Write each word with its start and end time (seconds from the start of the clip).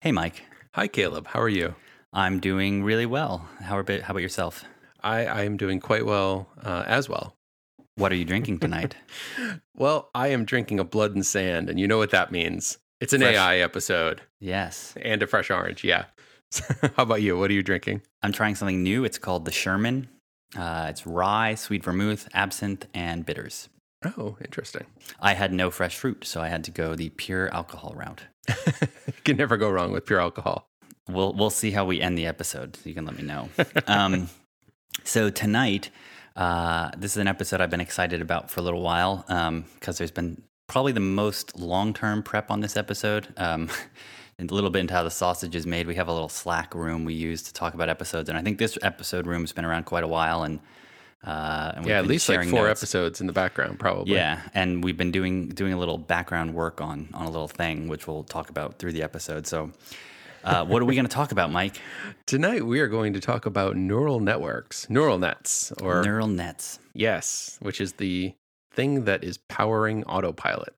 Hey, 0.00 0.12
Mike. 0.12 0.44
Hi, 0.74 0.86
Caleb. 0.86 1.26
How 1.26 1.40
are 1.40 1.48
you? 1.48 1.74
I'm 2.12 2.38
doing 2.38 2.84
really 2.84 3.04
well. 3.04 3.48
How 3.60 3.80
about, 3.80 4.02
how 4.02 4.12
about 4.12 4.22
yourself? 4.22 4.64
I, 5.02 5.26
I 5.26 5.42
am 5.42 5.56
doing 5.56 5.80
quite 5.80 6.06
well 6.06 6.48
uh, 6.62 6.84
as 6.86 7.08
well. 7.08 7.34
What 7.96 8.12
are 8.12 8.14
you 8.14 8.24
drinking 8.24 8.60
tonight? 8.60 8.94
well, 9.74 10.08
I 10.14 10.28
am 10.28 10.44
drinking 10.44 10.78
a 10.78 10.84
blood 10.84 11.16
and 11.16 11.26
sand, 11.26 11.68
and 11.68 11.80
you 11.80 11.88
know 11.88 11.98
what 11.98 12.12
that 12.12 12.30
means. 12.30 12.78
It's 13.00 13.12
an 13.12 13.22
Fresh. 13.22 13.34
AI 13.34 13.56
episode 13.56 14.22
yes. 14.38 14.94
and 15.02 15.20
a 15.20 15.26
fresh 15.26 15.50
orange. 15.50 15.82
Yeah. 15.82 16.04
How 16.94 17.02
about 17.02 17.22
you? 17.22 17.36
What 17.36 17.50
are 17.50 17.54
you 17.54 17.64
drinking? 17.64 18.02
I'm 18.22 18.32
trying 18.32 18.54
something 18.54 18.84
new. 18.84 19.04
It's 19.04 19.18
called 19.18 19.46
the 19.46 19.50
Sherman. 19.50 20.08
Uh, 20.56 20.86
it's 20.90 21.08
rye, 21.08 21.56
sweet 21.56 21.82
vermouth, 21.82 22.28
absinthe, 22.32 22.86
and 22.94 23.26
bitters. 23.26 23.68
Oh, 24.04 24.36
interesting. 24.40 24.86
I 25.18 25.34
had 25.34 25.52
no 25.52 25.72
fresh 25.72 25.96
fruit, 25.96 26.24
so 26.24 26.40
I 26.40 26.46
had 26.46 26.62
to 26.64 26.70
go 26.70 26.94
the 26.94 27.08
pure 27.08 27.52
alcohol 27.52 27.94
route. 27.96 28.22
You 28.48 29.12
can 29.24 29.36
never 29.36 29.56
go 29.56 29.70
wrong 29.70 29.92
with 29.92 30.06
pure 30.06 30.20
alcohol. 30.20 30.68
We'll 31.08 31.32
we'll 31.32 31.50
see 31.50 31.70
how 31.70 31.84
we 31.84 32.00
end 32.00 32.18
the 32.18 32.26
episode. 32.26 32.78
You 32.84 32.94
can 32.94 33.06
let 33.06 33.16
me 33.16 33.22
know. 33.22 33.48
um, 33.86 34.28
so 35.04 35.30
tonight, 35.30 35.90
uh, 36.36 36.90
this 36.96 37.12
is 37.12 37.16
an 37.18 37.28
episode 37.28 37.60
I've 37.60 37.70
been 37.70 37.80
excited 37.80 38.20
about 38.20 38.50
for 38.50 38.60
a 38.60 38.62
little 38.62 38.82
while 38.82 39.24
because 39.78 39.98
there's 39.98 40.10
been 40.10 40.42
probably 40.66 40.92
the 40.92 41.00
most 41.00 41.58
long 41.58 41.94
term 41.94 42.22
prep 42.22 42.50
on 42.50 42.60
this 42.60 42.76
episode. 42.76 43.28
Um, 43.36 43.68
a 44.38 44.44
little 44.44 44.70
bit 44.70 44.80
into 44.80 44.94
how 44.94 45.02
the 45.02 45.10
sausage 45.10 45.56
is 45.56 45.66
made. 45.66 45.88
We 45.88 45.96
have 45.96 46.06
a 46.06 46.12
little 46.12 46.28
Slack 46.28 46.74
room 46.74 47.04
we 47.04 47.14
use 47.14 47.42
to 47.42 47.52
talk 47.52 47.74
about 47.74 47.88
episodes, 47.88 48.28
and 48.28 48.38
I 48.38 48.42
think 48.42 48.58
this 48.58 48.78
episode 48.82 49.26
room's 49.26 49.52
been 49.52 49.64
around 49.64 49.84
quite 49.84 50.04
a 50.04 50.08
while. 50.08 50.44
And, 50.44 50.60
uh, 51.24 51.72
and 51.74 51.84
we've 51.84 51.90
Yeah, 51.90 51.98
at 51.98 52.06
least 52.06 52.28
like 52.28 52.48
four 52.48 52.66
notes. 52.66 52.80
episodes 52.82 53.20
in 53.20 53.26
the 53.26 53.32
background, 53.32 53.78
probably. 53.78 54.14
Yeah, 54.14 54.40
and 54.54 54.82
we've 54.84 54.96
been 54.96 55.10
doing 55.10 55.48
doing 55.48 55.72
a 55.72 55.78
little 55.78 55.98
background 55.98 56.54
work 56.54 56.80
on 56.80 57.08
on 57.14 57.26
a 57.26 57.30
little 57.30 57.48
thing, 57.48 57.88
which 57.88 58.06
we'll 58.06 58.24
talk 58.24 58.50
about 58.50 58.78
through 58.78 58.92
the 58.92 59.02
episode. 59.02 59.46
So, 59.46 59.72
uh, 60.44 60.64
what 60.64 60.80
are 60.80 60.84
we 60.84 60.94
going 60.94 61.06
to 61.06 61.12
talk 61.14 61.32
about, 61.32 61.50
Mike? 61.50 61.80
Tonight, 62.26 62.64
we 62.66 62.80
are 62.80 62.88
going 62.88 63.12
to 63.14 63.20
talk 63.20 63.46
about 63.46 63.76
neural 63.76 64.20
networks, 64.20 64.88
neural 64.88 65.18
nets, 65.18 65.72
or 65.82 66.02
Neural 66.02 66.28
nets. 66.28 66.78
yes, 66.94 67.58
which 67.60 67.80
is 67.80 67.94
the 67.94 68.34
thing 68.72 69.04
that 69.06 69.24
is 69.24 69.38
powering 69.38 70.04
autopilot. 70.04 70.74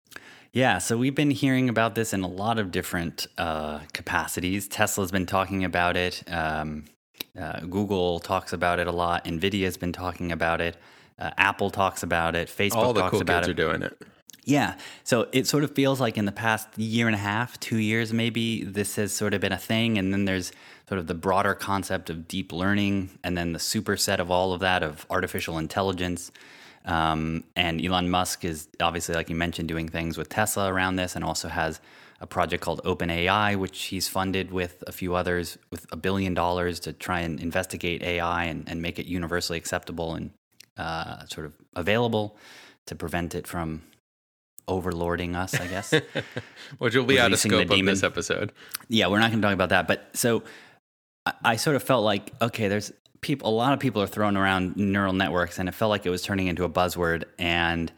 Yeah, 0.52 0.78
so 0.78 0.96
we've 0.96 1.14
been 1.14 1.30
hearing 1.30 1.68
about 1.68 1.94
this 1.94 2.12
in 2.12 2.22
a 2.22 2.26
lot 2.26 2.58
of 2.58 2.72
different 2.72 3.26
uh, 3.38 3.80
capacities. 3.92 4.66
Tesla's 4.66 5.12
been 5.12 5.26
talking 5.26 5.64
about 5.64 5.96
it. 5.96 6.24
Um, 6.26 6.86
uh, 7.38 7.60
Google 7.60 8.20
talks 8.20 8.52
about 8.52 8.78
it 8.78 8.86
a 8.86 8.92
lot. 8.92 9.24
Nvidia's 9.24 9.76
been 9.76 9.92
talking 9.92 10.32
about 10.32 10.60
it. 10.60 10.76
Uh, 11.18 11.30
Apple 11.36 11.70
talks 11.70 12.02
about 12.02 12.34
it. 12.34 12.48
Facebook 12.48 12.76
All 12.76 12.92
the 12.92 13.00
talks 13.00 13.10
cool 13.10 13.20
about 13.20 13.42
kids 13.42 13.48
it. 13.48 13.50
are 13.52 13.54
doing 13.54 13.82
it. 13.82 14.02
Yeah. 14.44 14.76
So 15.04 15.28
it 15.32 15.46
sort 15.46 15.64
of 15.64 15.74
feels 15.74 16.00
like 16.00 16.16
in 16.16 16.24
the 16.24 16.32
past 16.32 16.66
year 16.76 17.06
and 17.06 17.14
a 17.14 17.18
half, 17.18 17.60
two 17.60 17.76
years 17.76 18.12
maybe, 18.12 18.64
this 18.64 18.96
has 18.96 19.12
sort 19.12 19.34
of 19.34 19.40
been 19.40 19.52
a 19.52 19.58
thing. 19.58 19.98
And 19.98 20.12
then 20.12 20.24
there's 20.24 20.50
sort 20.88 20.98
of 20.98 21.06
the 21.06 21.14
broader 21.14 21.54
concept 21.54 22.10
of 22.10 22.26
deep 22.26 22.52
learning, 22.52 23.10
and 23.22 23.38
then 23.38 23.52
the 23.52 23.58
superset 23.60 24.18
of 24.18 24.30
all 24.30 24.52
of 24.52 24.60
that 24.60 24.82
of 24.82 25.06
artificial 25.08 25.58
intelligence. 25.58 26.32
Um, 26.84 27.44
and 27.54 27.84
Elon 27.84 28.10
Musk 28.10 28.44
is 28.44 28.66
obviously, 28.80 29.14
like 29.14 29.28
you 29.28 29.36
mentioned, 29.36 29.68
doing 29.68 29.88
things 29.88 30.18
with 30.18 30.30
Tesla 30.30 30.72
around 30.72 30.96
this, 30.96 31.14
and 31.14 31.24
also 31.24 31.48
has 31.48 31.80
a 32.20 32.26
project 32.26 32.62
called 32.62 32.82
OpenAI, 32.84 33.56
which 33.56 33.84
he's 33.84 34.06
funded 34.06 34.52
with 34.52 34.84
a 34.86 34.92
few 34.92 35.14
others 35.14 35.56
with 35.70 35.86
a 35.90 35.96
billion 35.96 36.34
dollars 36.34 36.78
to 36.80 36.92
try 36.92 37.20
and 37.20 37.40
investigate 37.40 38.02
AI 38.02 38.44
and, 38.44 38.68
and 38.68 38.82
make 38.82 38.98
it 38.98 39.06
universally 39.06 39.56
acceptable 39.58 40.14
and 40.14 40.30
uh, 40.76 41.24
sort 41.26 41.46
of 41.46 41.54
available 41.74 42.36
to 42.86 42.94
prevent 42.94 43.34
it 43.34 43.46
from 43.46 43.82
overlording 44.68 45.34
us, 45.34 45.58
I 45.58 45.66
guess. 45.66 45.94
Which 46.78 46.94
will 46.94 47.04
be 47.04 47.18
out 47.18 47.32
of 47.32 47.38
scope 47.38 47.70
of 47.70 47.86
this 47.86 48.02
episode. 48.02 48.52
yeah, 48.88 49.06
we're 49.06 49.18
not 49.18 49.30
going 49.30 49.40
to 49.40 49.46
talk 49.46 49.54
about 49.54 49.70
that. 49.70 49.88
But 49.88 50.10
so 50.14 50.42
I, 51.24 51.32
I 51.44 51.56
sort 51.56 51.76
of 51.76 51.82
felt 51.82 52.04
like, 52.04 52.32
okay, 52.42 52.68
there's 52.68 52.92
people, 53.22 53.48
a 53.48 53.54
lot 53.54 53.72
of 53.72 53.80
people 53.80 54.02
are 54.02 54.06
throwing 54.06 54.36
around 54.36 54.76
neural 54.76 55.12
networks, 55.14 55.58
and 55.58 55.68
it 55.68 55.72
felt 55.72 55.88
like 55.88 56.04
it 56.04 56.10
was 56.10 56.22
turning 56.22 56.48
into 56.48 56.64
a 56.64 56.68
buzzword. 56.68 57.24
And 57.38 57.90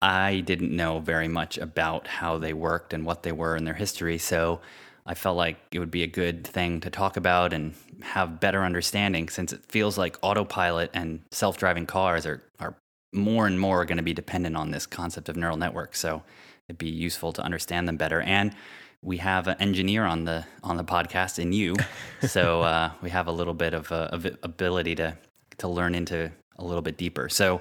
I 0.00 0.40
didn't 0.40 0.74
know 0.74 1.00
very 1.00 1.28
much 1.28 1.58
about 1.58 2.06
how 2.06 2.38
they 2.38 2.52
worked 2.52 2.92
and 2.92 3.04
what 3.04 3.22
they 3.22 3.32
were 3.32 3.56
in 3.56 3.64
their 3.64 3.74
history. 3.74 4.18
So 4.18 4.60
I 5.04 5.14
felt 5.14 5.36
like 5.36 5.56
it 5.72 5.78
would 5.78 5.90
be 5.90 6.02
a 6.02 6.08
good 6.08 6.46
thing 6.46 6.80
to 6.80 6.90
talk 6.90 7.16
about 7.16 7.52
and 7.52 7.74
have 8.02 8.40
better 8.40 8.62
understanding 8.62 9.28
since 9.28 9.52
it 9.52 9.64
feels 9.64 9.98
like 9.98 10.16
autopilot 10.22 10.90
and 10.94 11.20
self 11.30 11.56
driving 11.56 11.86
cars 11.86 12.26
are, 12.26 12.42
are 12.60 12.76
more 13.12 13.46
and 13.46 13.58
more 13.58 13.84
going 13.84 13.96
to 13.96 14.02
be 14.02 14.12
dependent 14.12 14.56
on 14.56 14.70
this 14.70 14.86
concept 14.86 15.28
of 15.28 15.36
neural 15.36 15.56
networks. 15.56 15.98
So 15.98 16.22
it'd 16.68 16.78
be 16.78 16.90
useful 16.90 17.32
to 17.32 17.42
understand 17.42 17.88
them 17.88 17.96
better. 17.96 18.20
And 18.20 18.54
we 19.02 19.18
have 19.18 19.46
an 19.46 19.56
engineer 19.60 20.04
on 20.04 20.24
the 20.24 20.44
on 20.62 20.76
the 20.76 20.84
podcast 20.84 21.38
in 21.38 21.52
you, 21.52 21.76
so 22.26 22.62
uh, 22.62 22.90
we 23.00 23.10
have 23.10 23.28
a 23.28 23.32
little 23.32 23.54
bit 23.54 23.72
of, 23.72 23.90
uh, 23.92 24.08
of 24.12 24.26
ability 24.42 24.96
to 24.96 25.16
to 25.58 25.68
learn 25.68 25.94
into 25.94 26.30
a 26.56 26.64
little 26.64 26.82
bit 26.82 26.96
deeper. 26.96 27.28
So, 27.28 27.60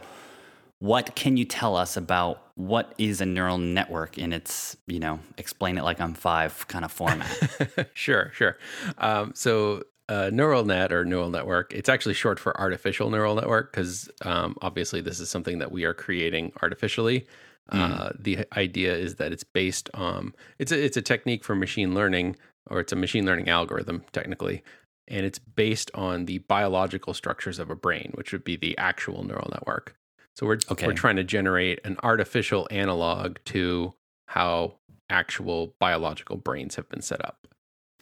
what 0.80 1.16
can 1.16 1.38
you 1.38 1.46
tell 1.46 1.76
us 1.76 1.98
about 1.98 2.42
what 2.56 2.94
is 2.98 3.22
a 3.22 3.26
neural 3.26 3.58
network 3.58 4.18
in 4.18 4.34
its 4.34 4.78
you 4.88 5.00
know 5.00 5.20
explain 5.38 5.78
it 5.78 5.84
like 5.84 6.00
I'm 6.00 6.14
five 6.14 6.68
kind 6.68 6.86
of 6.86 6.92
format? 6.92 7.90
sure, 7.94 8.32
sure. 8.34 8.58
Um, 8.98 9.32
so, 9.36 9.84
uh, 10.10 10.30
neural 10.32 10.64
net 10.64 10.94
or 10.94 11.04
neural 11.04 11.30
network, 11.30 11.74
it's 11.74 11.90
actually 11.90 12.14
short 12.14 12.40
for 12.40 12.58
artificial 12.60 13.10
neural 13.10 13.36
network 13.36 13.72
because 13.72 14.10
um, 14.24 14.56
obviously 14.62 15.02
this 15.02 15.20
is 15.20 15.30
something 15.30 15.60
that 15.60 15.72
we 15.72 15.84
are 15.84 15.94
creating 15.94 16.54
artificially. 16.62 17.28
Uh, 17.70 18.12
the 18.18 18.46
idea 18.56 18.96
is 18.96 19.16
that 19.16 19.34
it's 19.34 19.44
based 19.44 19.90
on 19.94 20.34
it's 20.58 20.72
a, 20.72 20.86
it's 20.86 20.96
a 20.96 21.02
technique 21.02 21.44
for 21.44 21.54
machine 21.54 21.94
learning 21.94 22.36
or 22.70 22.80
it's 22.80 22.94
a 22.94 22.96
machine 22.96 23.26
learning 23.26 23.50
algorithm 23.50 24.06
technically 24.14 24.64
and 25.10 25.26
it's 25.26 25.40
based 25.40 25.92
on 25.94 26.26
the 26.26 26.38
biological 26.40 27.14
structures 27.14 27.60
of 27.60 27.70
a 27.70 27.76
brain 27.76 28.12
which 28.14 28.32
would 28.32 28.46
be 28.46 28.56
the 28.56 28.78
actual 28.78 29.24
neural 29.24 29.50
network 29.52 29.98
so 30.38 30.46
we're 30.46 30.60
Okay. 30.70 30.86
we're 30.86 30.94
trying 30.94 31.16
to 31.18 31.24
generate 31.24 31.80
an 31.84 31.98
artificial 32.04 32.68
analog 32.72 33.38
to 33.46 33.94
how 34.28 34.76
actual 35.10 35.74
biological 35.80 36.36
brains 36.36 36.76
have 36.76 36.88
been 36.90 37.02
set 37.02 37.24
up 37.24 37.48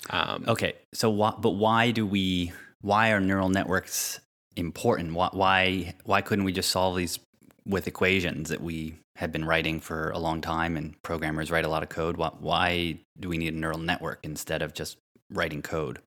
um, 0.10 0.46
Okay, 0.48 0.74
so 0.94 1.12
but 1.40 1.52
why 1.52 1.92
do 1.92 2.06
we? 2.06 2.52
Why 2.82 3.12
are 3.12 3.20
neural 3.20 3.50
networks 3.50 4.20
important? 4.56 5.14
Why, 5.14 5.30
why 5.32 5.96
why 6.04 6.22
couldn't 6.22 6.46
we 6.46 6.52
just 6.52 6.70
solve 6.70 6.98
these 6.98 7.20
with 7.66 7.88
equations 7.88 8.50
that 8.50 8.62
we 8.62 9.00
had 9.16 9.32
been 9.32 9.46
writing 9.46 9.80
for 9.80 10.12
a 10.12 10.20
long 10.20 10.42
time 10.42 10.78
and 10.78 11.02
programmers 11.02 11.50
write 11.50 11.66
a 11.66 11.70
lot 11.70 11.84
of 11.84 11.90
code? 11.90 12.18
Why, 12.18 12.30
why 12.40 13.00
do 13.20 13.30
we 13.30 13.38
need 13.38 13.54
a 13.54 13.58
neural 13.58 13.80
network 13.80 14.20
instead 14.24 14.62
of 14.62 14.74
just 14.74 14.98
writing 15.32 15.62
code? 15.62 16.00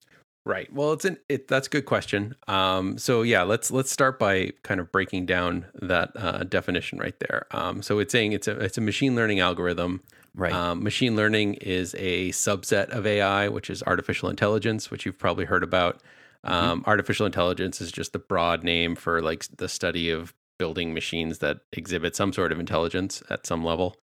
Right. 0.49 0.73
Well, 0.73 0.93
it's 0.93 1.05
an 1.05 1.19
it. 1.29 1.47
That's 1.47 1.67
a 1.67 1.69
good 1.69 1.85
question. 1.85 2.35
Um, 2.47 2.97
so 2.97 3.21
yeah, 3.21 3.43
let's 3.43 3.69
let's 3.69 3.91
start 3.91 4.17
by 4.17 4.53
kind 4.63 4.79
of 4.79 4.91
breaking 4.91 5.27
down 5.27 5.67
that 5.75 6.09
uh, 6.15 6.39
definition 6.43 6.97
right 6.97 7.13
there. 7.19 7.45
Um, 7.51 7.83
so 7.83 7.99
it's 7.99 8.11
saying 8.11 8.31
it's 8.31 8.47
a 8.47 8.59
it's 8.59 8.75
a 8.75 8.81
machine 8.81 9.15
learning 9.15 9.39
algorithm. 9.41 10.01
Right. 10.33 10.51
Um, 10.51 10.83
machine 10.83 11.15
learning 11.15 11.53
is 11.55 11.93
a 11.99 12.29
subset 12.29 12.89
of 12.89 13.05
AI, 13.05 13.47
which 13.47 13.69
is 13.69 13.83
artificial 13.83 14.27
intelligence, 14.27 14.89
which 14.89 15.05
you've 15.05 15.19
probably 15.19 15.45
heard 15.45 15.61
about. 15.61 16.01
Um, 16.43 16.83
Artificial 16.87 17.27
intelligence 17.27 17.79
is 17.79 17.91
just 17.91 18.13
the 18.13 18.19
broad 18.19 18.63
name 18.63 18.95
for 18.95 19.21
like 19.21 19.45
the 19.57 19.69
study 19.69 20.09
of 20.09 20.33
building 20.57 20.95
machines 20.95 21.37
that 21.39 21.59
exhibit 21.73 22.15
some 22.15 22.33
sort 22.33 22.51
of 22.51 22.59
intelligence 22.59 23.21
at 23.29 23.45
some 23.45 23.63
level. 23.63 23.97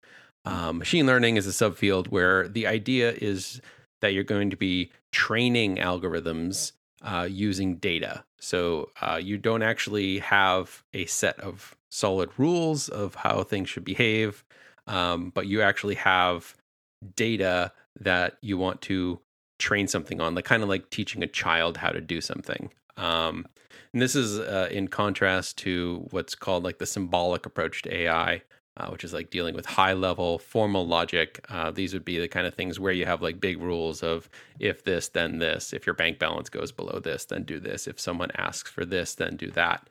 Um, 0.44 0.76
machine 0.76 1.06
learning 1.06 1.38
is 1.38 1.46
a 1.46 1.50
subfield 1.50 2.08
where 2.08 2.48
the 2.48 2.66
idea 2.66 3.12
is 3.12 3.62
that 4.04 4.12
you're 4.12 4.22
going 4.22 4.50
to 4.50 4.56
be 4.56 4.90
training 5.12 5.76
algorithms 5.76 6.72
uh, 7.00 7.26
using 7.30 7.76
data. 7.76 8.22
So 8.38 8.90
uh, 9.00 9.18
you 9.22 9.38
don't 9.38 9.62
actually 9.62 10.18
have 10.18 10.84
a 10.92 11.06
set 11.06 11.40
of 11.40 11.74
solid 11.88 12.28
rules 12.36 12.90
of 12.90 13.14
how 13.14 13.44
things 13.44 13.70
should 13.70 13.82
behave, 13.82 14.44
um, 14.86 15.30
but 15.34 15.46
you 15.46 15.62
actually 15.62 15.94
have 15.94 16.54
data 17.16 17.72
that 17.98 18.36
you 18.42 18.58
want 18.58 18.82
to 18.82 19.20
train 19.58 19.88
something 19.88 20.20
on, 20.20 20.34
like 20.34 20.44
kind 20.44 20.62
of 20.62 20.68
like 20.68 20.90
teaching 20.90 21.22
a 21.22 21.26
child 21.26 21.78
how 21.78 21.88
to 21.88 22.02
do 22.02 22.20
something. 22.20 22.70
Um, 22.98 23.46
and 23.94 24.02
this 24.02 24.14
is 24.14 24.38
uh, 24.38 24.68
in 24.70 24.88
contrast 24.88 25.56
to 25.58 26.06
what's 26.10 26.34
called 26.34 26.62
like 26.62 26.76
the 26.76 26.84
symbolic 26.84 27.46
approach 27.46 27.80
to 27.82 27.96
AI, 27.96 28.42
uh, 28.76 28.88
which 28.88 29.04
is 29.04 29.12
like 29.12 29.30
dealing 29.30 29.54
with 29.54 29.66
high 29.66 29.92
level 29.92 30.38
formal 30.38 30.86
logic. 30.86 31.44
Uh, 31.48 31.70
these 31.70 31.92
would 31.92 32.04
be 32.04 32.18
the 32.18 32.28
kind 32.28 32.46
of 32.46 32.54
things 32.54 32.80
where 32.80 32.92
you 32.92 33.06
have 33.06 33.22
like 33.22 33.40
big 33.40 33.60
rules 33.60 34.02
of 34.02 34.28
if 34.58 34.84
this, 34.84 35.08
then 35.08 35.38
this. 35.38 35.72
If 35.72 35.86
your 35.86 35.94
bank 35.94 36.18
balance 36.18 36.48
goes 36.48 36.72
below 36.72 37.00
this, 37.00 37.24
then 37.24 37.44
do 37.44 37.60
this. 37.60 37.86
If 37.86 38.00
someone 38.00 38.30
asks 38.36 38.70
for 38.70 38.84
this, 38.84 39.14
then 39.14 39.36
do 39.36 39.50
that. 39.52 39.88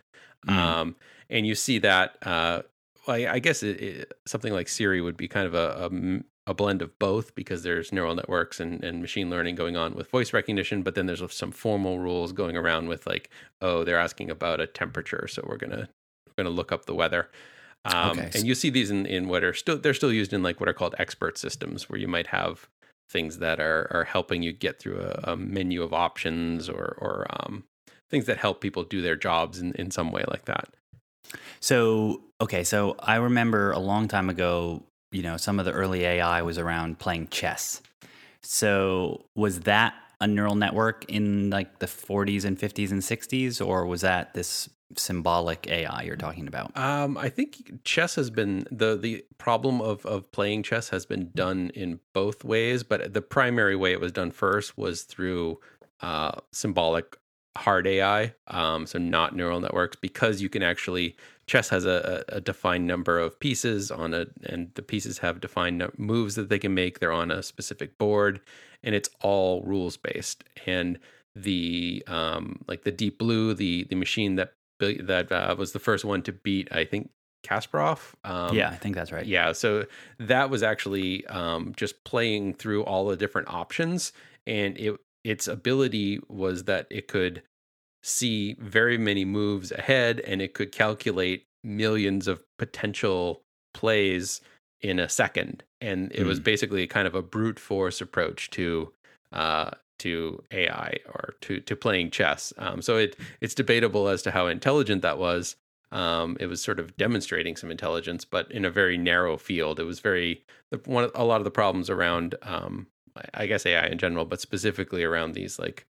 Mm. 0.47 0.53
Um, 0.53 0.95
and 1.29 1.47
you 1.47 1.55
see 1.55 1.79
that. 1.79 2.17
Uh, 2.21 2.63
well, 3.07 3.17
I 3.17 3.33
I 3.33 3.39
guess 3.39 3.63
it, 3.63 3.81
it, 3.81 4.13
something 4.25 4.53
like 4.53 4.67
Siri 4.67 5.01
would 5.01 5.17
be 5.17 5.27
kind 5.27 5.47
of 5.47 5.53
a 5.53 6.23
a 6.45 6.53
blend 6.53 6.81
of 6.81 6.97
both 6.99 7.35
because 7.35 7.63
there's 7.63 7.93
neural 7.93 8.15
networks 8.15 8.59
and, 8.59 8.83
and 8.83 9.01
machine 9.01 9.29
learning 9.29 9.55
going 9.55 9.77
on 9.77 9.93
with 9.93 10.09
voice 10.09 10.33
recognition, 10.33 10.83
but 10.83 10.93
then 10.93 11.05
there's 11.05 11.23
some 11.33 11.51
formal 11.51 11.99
rules 11.99 12.33
going 12.33 12.57
around 12.57 12.89
with 12.89 13.07
like, 13.07 13.29
oh, 13.61 13.83
they're 13.83 13.99
asking 13.99 14.29
about 14.29 14.59
a 14.59 14.67
temperature, 14.67 15.27
so 15.27 15.43
we're 15.47 15.57
gonna 15.57 15.87
we're 16.27 16.43
gonna 16.43 16.55
look 16.55 16.71
up 16.71 16.85
the 16.85 16.95
weather. 16.95 17.29
Um, 17.85 18.19
Okay. 18.19 18.29
And 18.35 18.47
you 18.47 18.55
see 18.55 18.69
these 18.69 18.91
in, 18.91 19.05
in 19.05 19.27
what 19.27 19.43
are 19.43 19.53
still 19.53 19.77
they're 19.77 19.93
still 19.93 20.13
used 20.13 20.33
in 20.33 20.43
like 20.43 20.59
what 20.59 20.69
are 20.69 20.73
called 20.73 20.95
expert 20.97 21.37
systems, 21.37 21.89
where 21.89 21.99
you 21.99 22.07
might 22.07 22.27
have 22.27 22.67
things 23.09 23.39
that 23.39 23.59
are 23.59 23.87
are 23.91 24.05
helping 24.05 24.41
you 24.41 24.53
get 24.53 24.79
through 24.79 24.99
a, 24.99 25.31
a 25.31 25.37
menu 25.37 25.83
of 25.83 25.93
options 25.93 26.69
or 26.69 26.97
or 26.99 27.27
um, 27.29 27.63
things 28.09 28.25
that 28.25 28.37
help 28.37 28.61
people 28.61 28.83
do 28.83 29.01
their 29.01 29.15
jobs 29.15 29.59
in, 29.59 29.73
in 29.73 29.91
some 29.91 30.11
way 30.11 30.23
like 30.27 30.45
that. 30.45 30.69
So, 31.59 32.21
okay, 32.41 32.63
so 32.63 32.95
I 32.99 33.15
remember 33.15 33.71
a 33.71 33.79
long 33.79 34.07
time 34.07 34.29
ago, 34.29 34.83
you 35.11 35.23
know, 35.23 35.37
some 35.37 35.59
of 35.59 35.65
the 35.65 35.71
early 35.71 36.05
AI 36.05 36.41
was 36.41 36.57
around 36.57 36.99
playing 36.99 37.29
chess. 37.29 37.81
So, 38.43 39.25
was 39.35 39.61
that 39.61 39.95
a 40.21 40.27
neural 40.27 40.55
network 40.55 41.05
in 41.09 41.49
like 41.49 41.79
the 41.79 41.85
40s 41.85 42.45
and 42.45 42.57
50s 42.57 42.91
and 42.91 43.01
60s, 43.01 43.65
or 43.65 43.85
was 43.85 44.01
that 44.01 44.33
this 44.33 44.69
symbolic 44.97 45.67
AI 45.67 46.03
you're 46.03 46.15
talking 46.15 46.47
about? 46.47 46.75
Um, 46.77 47.17
I 47.17 47.29
think 47.29 47.83
chess 47.83 48.15
has 48.15 48.29
been 48.29 48.67
the 48.71 48.95
the 48.95 49.25
problem 49.37 49.81
of 49.81 50.05
of 50.05 50.31
playing 50.31 50.63
chess 50.63 50.89
has 50.89 51.05
been 51.05 51.31
done 51.35 51.71
in 51.73 51.99
both 52.13 52.43
ways, 52.43 52.83
but 52.83 53.13
the 53.13 53.21
primary 53.21 53.75
way 53.75 53.91
it 53.91 53.99
was 53.99 54.11
done 54.11 54.31
first 54.31 54.77
was 54.77 55.03
through 55.03 55.59
uh, 56.01 56.33
symbolic 56.51 57.17
hard 57.55 57.85
AI, 57.85 58.33
um, 58.47 58.85
so 58.85 58.97
not 58.97 59.35
neural 59.35 59.59
networks, 59.59 59.95
because 59.95 60.41
you 60.41 60.49
can 60.49 60.63
actually 60.63 61.15
chess 61.45 61.69
has 61.69 61.85
a, 61.85 62.23
a, 62.29 62.39
defined 62.39 62.87
number 62.87 63.19
of 63.19 63.37
pieces 63.39 63.91
on 63.91 64.13
a, 64.13 64.25
and 64.43 64.71
the 64.75 64.81
pieces 64.81 65.17
have 65.19 65.41
defined 65.41 65.85
moves 65.97 66.35
that 66.35 66.49
they 66.49 66.57
can 66.57 66.73
make. 66.73 66.99
They're 66.99 67.11
on 67.11 67.31
a 67.31 67.43
specific 67.43 67.97
board, 67.97 68.39
and 68.81 68.95
it's 68.95 69.09
all 69.21 69.61
rules 69.63 69.97
based. 69.97 70.43
And 70.65 70.99
the 71.35 72.03
um, 72.07 72.63
like 72.67 72.83
the 72.83 72.91
Deep 72.91 73.19
Blue, 73.19 73.53
the 73.53 73.83
the 73.85 73.95
machine 73.95 74.35
that 74.35 74.53
that 74.91 75.31
uh, 75.31 75.55
was 75.57 75.71
the 75.71 75.79
first 75.79 76.05
one 76.05 76.21
to 76.23 76.31
beat, 76.31 76.67
I 76.71 76.85
think 76.85 77.09
Kasparov. 77.43 78.13
Um, 78.23 78.55
yeah, 78.55 78.69
I 78.69 78.75
think 78.75 78.95
that's 78.95 79.11
right. 79.11 79.25
Yeah, 79.25 79.51
so 79.51 79.85
that 80.19 80.49
was 80.49 80.63
actually 80.63 81.25
um, 81.27 81.73
just 81.75 82.03
playing 82.03 82.55
through 82.55 82.83
all 82.83 83.07
the 83.07 83.17
different 83.17 83.49
options, 83.49 84.13
and 84.47 84.77
it 84.77 84.99
its 85.23 85.47
ability 85.47 86.19
was 86.27 86.65
that 86.65 86.87
it 86.89 87.07
could 87.07 87.43
see 88.01 88.55
very 88.59 88.97
many 88.97 89.25
moves 89.25 89.71
ahead, 89.71 90.19
and 90.21 90.41
it 90.41 90.53
could 90.53 90.71
calculate 90.71 91.45
millions 91.63 92.27
of 92.27 92.43
potential 92.57 93.41
plays 93.73 94.41
in 94.81 94.99
a 94.99 95.07
second. 95.07 95.63
And 95.79 96.11
it 96.11 96.23
mm. 96.23 96.27
was 96.27 96.39
basically 96.39 96.85
kind 96.87 97.07
of 97.07 97.15
a 97.15 97.21
brute 97.21 97.59
force 97.59 98.01
approach 98.01 98.49
to 98.51 98.91
uh, 99.31 99.71
to 100.03 100.43
AI 100.51 100.97
or 101.07 101.35
to 101.41 101.59
to 101.61 101.75
playing 101.75 102.11
chess. 102.11 102.53
Um, 102.57 102.81
so 102.81 102.97
it 102.97 103.17
it's 103.41 103.55
debatable 103.55 104.07
as 104.07 104.21
to 104.23 104.31
how 104.31 104.47
intelligent 104.47 105.01
that 105.01 105.17
was. 105.17 105.55
Um, 105.91 106.37
it 106.39 106.47
was 106.47 106.61
sort 106.61 106.79
of 106.79 106.97
demonstrating 106.97 107.55
some 107.55 107.69
intelligence, 107.69 108.25
but 108.25 108.51
in 108.51 108.65
a 108.65 108.71
very 108.71 108.97
narrow 108.97 109.37
field. 109.37 109.79
It 109.79 109.83
was 109.83 109.99
very 109.99 110.43
the, 110.71 110.77
one 110.85 111.09
a 111.15 111.23
lot 111.23 111.39
of 111.39 111.45
the 111.45 111.51
problems 111.51 111.89
around 111.89 112.35
um, 112.43 112.87
I 113.33 113.45
guess 113.45 113.65
AI 113.65 113.87
in 113.87 113.97
general, 113.97 114.25
but 114.25 114.41
specifically 114.41 115.03
around 115.03 115.33
these 115.33 115.57
like 115.57 115.85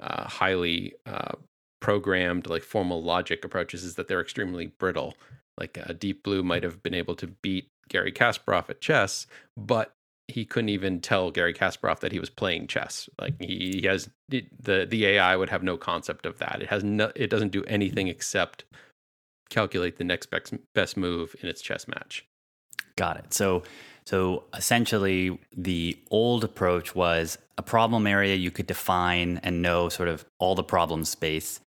uh, 0.00 0.28
highly 0.28 0.94
uh, 1.06 1.36
programmed 1.80 2.48
like 2.48 2.62
formal 2.62 3.02
logic 3.02 3.44
approaches 3.44 3.84
is 3.84 3.94
that 3.94 4.08
they're 4.08 4.20
extremely 4.20 4.66
brittle. 4.66 5.14
Like 5.58 5.78
uh, 5.78 5.92
Deep 5.92 6.22
Blue 6.22 6.42
might 6.42 6.64
have 6.64 6.82
been 6.82 6.94
able 6.94 7.14
to 7.16 7.28
beat 7.28 7.68
Gary 7.88 8.12
Kasparov 8.12 8.68
at 8.68 8.80
chess, 8.80 9.26
but 9.56 9.93
he 10.28 10.44
couldn't 10.44 10.70
even 10.70 11.00
tell 11.00 11.30
Gary 11.30 11.52
Kasparov 11.52 12.00
that 12.00 12.12
he 12.12 12.18
was 12.18 12.30
playing 12.30 12.66
chess. 12.66 13.08
Like 13.20 13.34
he, 13.40 13.80
he 13.80 13.86
has 13.86 14.08
the 14.30 14.86
the 14.86 15.06
AI 15.06 15.36
would 15.36 15.50
have 15.50 15.62
no 15.62 15.76
concept 15.76 16.26
of 16.26 16.38
that. 16.38 16.62
It 16.62 16.68
has 16.68 16.82
no, 16.82 17.12
it 17.14 17.28
doesn't 17.28 17.52
do 17.52 17.64
anything 17.64 18.08
except 18.08 18.64
calculate 19.50 19.98
the 19.98 20.04
next 20.04 20.30
best 20.30 20.54
best 20.74 20.96
move 20.96 21.36
in 21.42 21.48
its 21.48 21.60
chess 21.60 21.86
match. 21.86 22.26
Got 22.96 23.18
it. 23.18 23.34
So 23.34 23.62
so 24.06 24.44
essentially 24.54 25.38
the 25.56 25.98
old 26.10 26.44
approach 26.44 26.94
was 26.94 27.38
a 27.56 27.62
problem 27.62 28.06
area 28.06 28.34
you 28.34 28.50
could 28.50 28.66
define 28.66 29.40
and 29.42 29.62
know 29.62 29.88
sort 29.88 30.08
of 30.08 30.24
all 30.38 30.54
the 30.54 30.64
problem 30.64 31.04
space 31.04 31.60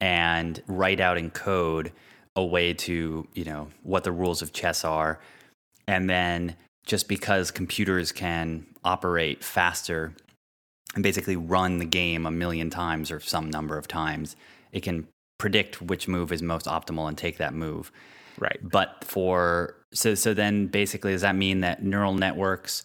and 0.00 0.62
write 0.66 1.00
out 1.00 1.16
in 1.16 1.30
code 1.30 1.92
a 2.34 2.44
way 2.44 2.72
to, 2.72 3.26
you 3.34 3.44
know, 3.44 3.68
what 3.82 4.04
the 4.04 4.12
rules 4.12 4.42
of 4.42 4.52
chess 4.52 4.84
are. 4.84 5.20
And 5.86 6.08
then 6.08 6.56
just 6.86 7.08
because 7.08 7.50
computers 7.50 8.12
can 8.12 8.66
operate 8.84 9.44
faster 9.44 10.14
and 10.94 11.02
basically 11.02 11.36
run 11.36 11.78
the 11.78 11.84
game 11.84 12.26
a 12.26 12.30
million 12.30 12.70
times 12.70 13.10
or 13.10 13.20
some 13.20 13.50
number 13.50 13.78
of 13.78 13.88
times, 13.88 14.36
it 14.72 14.82
can 14.82 15.06
predict 15.38 15.80
which 15.80 16.08
move 16.08 16.32
is 16.32 16.42
most 16.42 16.66
optimal 16.66 17.08
and 17.08 17.16
take 17.16 17.38
that 17.38 17.54
move. 17.54 17.90
Right. 18.38 18.58
But 18.62 19.04
for 19.04 19.76
so 19.92 20.14
so 20.14 20.34
then 20.34 20.66
basically 20.66 21.12
does 21.12 21.22
that 21.22 21.36
mean 21.36 21.60
that 21.60 21.82
neural 21.82 22.14
networks 22.14 22.84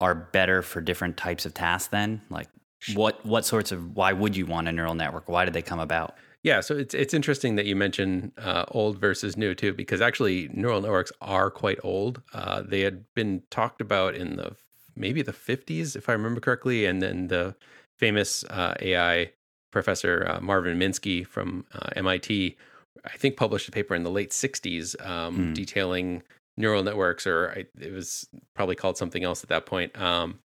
are 0.00 0.14
better 0.14 0.62
for 0.62 0.80
different 0.80 1.16
types 1.16 1.46
of 1.46 1.54
tasks 1.54 1.88
then? 1.88 2.22
Like 2.30 2.48
what 2.94 3.24
what 3.24 3.44
sorts 3.44 3.72
of 3.72 3.96
why 3.96 4.12
would 4.12 4.36
you 4.36 4.46
want 4.46 4.68
a 4.68 4.72
neural 4.72 4.94
network? 4.94 5.28
Why 5.28 5.44
did 5.44 5.54
they 5.54 5.62
come 5.62 5.80
about? 5.80 6.16
Yeah, 6.46 6.60
so 6.60 6.76
it's 6.76 6.94
it's 6.94 7.12
interesting 7.12 7.56
that 7.56 7.66
you 7.66 7.74
mention 7.74 8.30
uh, 8.38 8.66
old 8.68 9.00
versus 9.00 9.36
new 9.36 9.52
too, 9.52 9.72
because 9.72 10.00
actually 10.00 10.48
neural 10.52 10.80
networks 10.80 11.10
are 11.20 11.50
quite 11.50 11.80
old. 11.82 12.22
Uh, 12.32 12.62
they 12.62 12.82
had 12.82 13.04
been 13.14 13.42
talked 13.50 13.80
about 13.80 14.14
in 14.14 14.36
the 14.36 14.54
maybe 14.94 15.22
the 15.22 15.32
50s, 15.32 15.96
if 15.96 16.08
I 16.08 16.12
remember 16.12 16.40
correctly, 16.40 16.86
and 16.86 17.02
then 17.02 17.26
the 17.26 17.56
famous 17.98 18.44
uh, 18.44 18.74
AI 18.80 19.32
professor 19.72 20.24
uh, 20.30 20.40
Marvin 20.40 20.78
Minsky 20.78 21.26
from 21.26 21.64
uh, 21.74 21.88
MIT, 21.96 22.56
I 23.04 23.16
think, 23.16 23.36
published 23.36 23.66
a 23.66 23.72
paper 23.72 23.96
in 23.96 24.04
the 24.04 24.10
late 24.12 24.30
60s 24.30 25.04
um, 25.04 25.48
mm. 25.50 25.54
detailing 25.54 26.22
neural 26.56 26.84
networks, 26.84 27.26
or 27.26 27.54
I, 27.56 27.64
it 27.84 27.92
was 27.92 28.24
probably 28.54 28.76
called 28.76 28.96
something 28.96 29.24
else 29.24 29.42
at 29.42 29.48
that 29.48 29.66
point. 29.66 30.00
Um, 30.00 30.38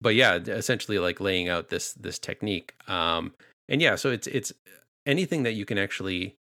but 0.00 0.14
yeah, 0.14 0.36
essentially 0.36 1.00
like 1.00 1.18
laying 1.18 1.48
out 1.48 1.68
this 1.68 1.94
this 1.94 2.20
technique. 2.20 2.74
Um, 2.86 3.34
and 3.68 3.82
yeah, 3.82 3.96
so 3.96 4.12
it's 4.12 4.28
it's 4.28 4.52
anything 5.08 5.42
that 5.42 5.54
you 5.54 5.64
can 5.64 5.78
actually 5.78 6.36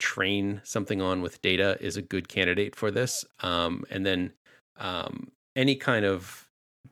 train 0.00 0.62
something 0.64 1.00
on 1.02 1.20
with 1.20 1.42
data 1.42 1.76
is 1.80 1.96
a 1.96 2.02
good 2.02 2.26
candidate 2.26 2.74
for 2.74 2.90
this. 2.90 3.24
Um, 3.40 3.84
and 3.90 4.04
then 4.04 4.32
um, 4.78 5.30
any 5.54 5.76
kind 5.76 6.06
of 6.06 6.48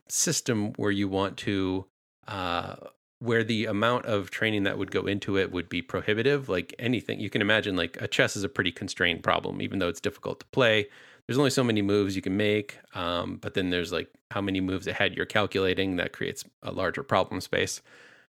system 0.07 0.73
where 0.73 0.91
you 0.91 1.09
want 1.09 1.35
to, 1.37 1.87
uh, 2.27 2.75
where 3.17 3.43
the 3.43 3.65
amount 3.65 4.05
of 4.05 4.29
training 4.29 4.63
that 4.63 4.77
would 4.77 4.91
go 4.91 5.07
into 5.07 5.37
it 5.37 5.51
would 5.51 5.67
be 5.67 5.81
prohibitive, 5.81 6.47
like 6.47 6.73
anything 6.77 7.19
you 7.19 7.31
can 7.31 7.41
imagine, 7.41 7.75
like 7.75 7.99
a 7.99 8.07
chess 8.07 8.37
is 8.37 8.43
a 8.43 8.49
pretty 8.49 8.71
constrained 8.71 9.23
problem, 9.23 9.61
even 9.61 9.79
though 9.79 9.89
it's 9.89 9.99
difficult 9.99 10.39
to 10.39 10.45
play. 10.47 10.87
There's 11.25 11.39
only 11.39 11.49
so 11.49 11.63
many 11.63 11.81
moves 11.81 12.15
you 12.15 12.21
can 12.21 12.37
make, 12.37 12.77
um, 12.93 13.37
but 13.37 13.55
then 13.55 13.71
there's 13.71 13.91
like 13.91 14.09
how 14.31 14.41
many 14.41 14.61
moves 14.61 14.87
ahead 14.87 15.15
you're 15.15 15.25
calculating 15.25 15.95
that 15.95 16.13
creates 16.13 16.45
a 16.63 16.71
larger 16.71 17.03
problem 17.03 17.41
space. 17.41 17.81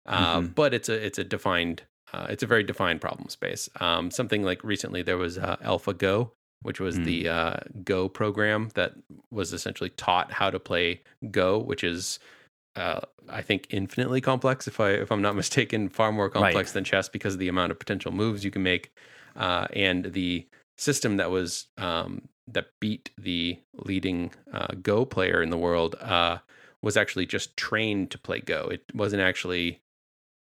Uh, 0.06 0.38
mm-hmm. 0.38 0.48
But 0.54 0.74
it's 0.74 0.90
a 0.90 1.06
it's 1.06 1.20
a 1.20 1.24
defined 1.24 1.84
uh, 2.14 2.28
it's 2.30 2.44
a 2.44 2.48
very 2.48 2.64
defined 2.64 3.02
problem 3.02 3.30
space. 3.30 3.70
Um, 3.80 4.12
something 4.12 4.44
like 4.44 4.64
recently 4.64 5.02
there 5.02 5.18
was 5.18 5.38
uh, 5.38 5.58
AlphaGo, 5.58 6.32
which 6.62 6.80
was 6.80 6.98
mm. 6.98 7.06
the 7.06 7.30
uh, 7.30 7.58
Go 7.84 8.08
program 8.08 8.70
that 8.76 8.94
was 9.32 9.54
essentially 9.54 9.90
taught 9.92 10.32
how 10.32 10.50
to 10.50 10.60
play 10.60 11.02
Go, 11.32 11.58
which 11.58 11.84
is 11.84 12.20
uh, 12.76 13.02
I 13.28 13.42
think 13.42 13.68
infinitely 13.72 14.22
complex. 14.22 14.68
If 14.68 14.80
I 14.80 14.92
if 14.92 15.12
I'm 15.12 15.22
not 15.22 15.36
mistaken, 15.44 15.90
far 15.90 16.12
more 16.12 16.30
complex 16.30 16.70
right. 16.70 16.74
than 16.74 16.84
chess 16.84 17.10
because 17.10 17.34
of 17.34 17.40
the 17.40 17.50
amount 17.50 17.72
of 17.72 17.80
potential 17.80 18.12
moves 18.12 18.44
you 18.44 18.52
can 18.52 18.64
make, 18.64 18.92
uh, 19.36 19.68
and 19.74 20.14
the 20.14 20.48
system 20.78 21.18
that 21.18 21.30
was 21.30 21.68
um, 21.78 22.30
that 22.48 22.68
beat 22.80 23.12
the 23.18 23.60
leading 23.74 24.32
uh, 24.54 24.68
Go 24.82 25.06
player 25.06 25.42
in 25.42 25.50
the 25.50 25.58
world 25.58 25.96
was 26.84 26.96
actually 26.96 27.26
just 27.26 27.58
trained 27.58 28.12
to 28.12 28.20
play 28.20 28.40
Go. 28.40 28.70
It 28.72 28.84
wasn't 28.94 29.22
actually 29.22 29.82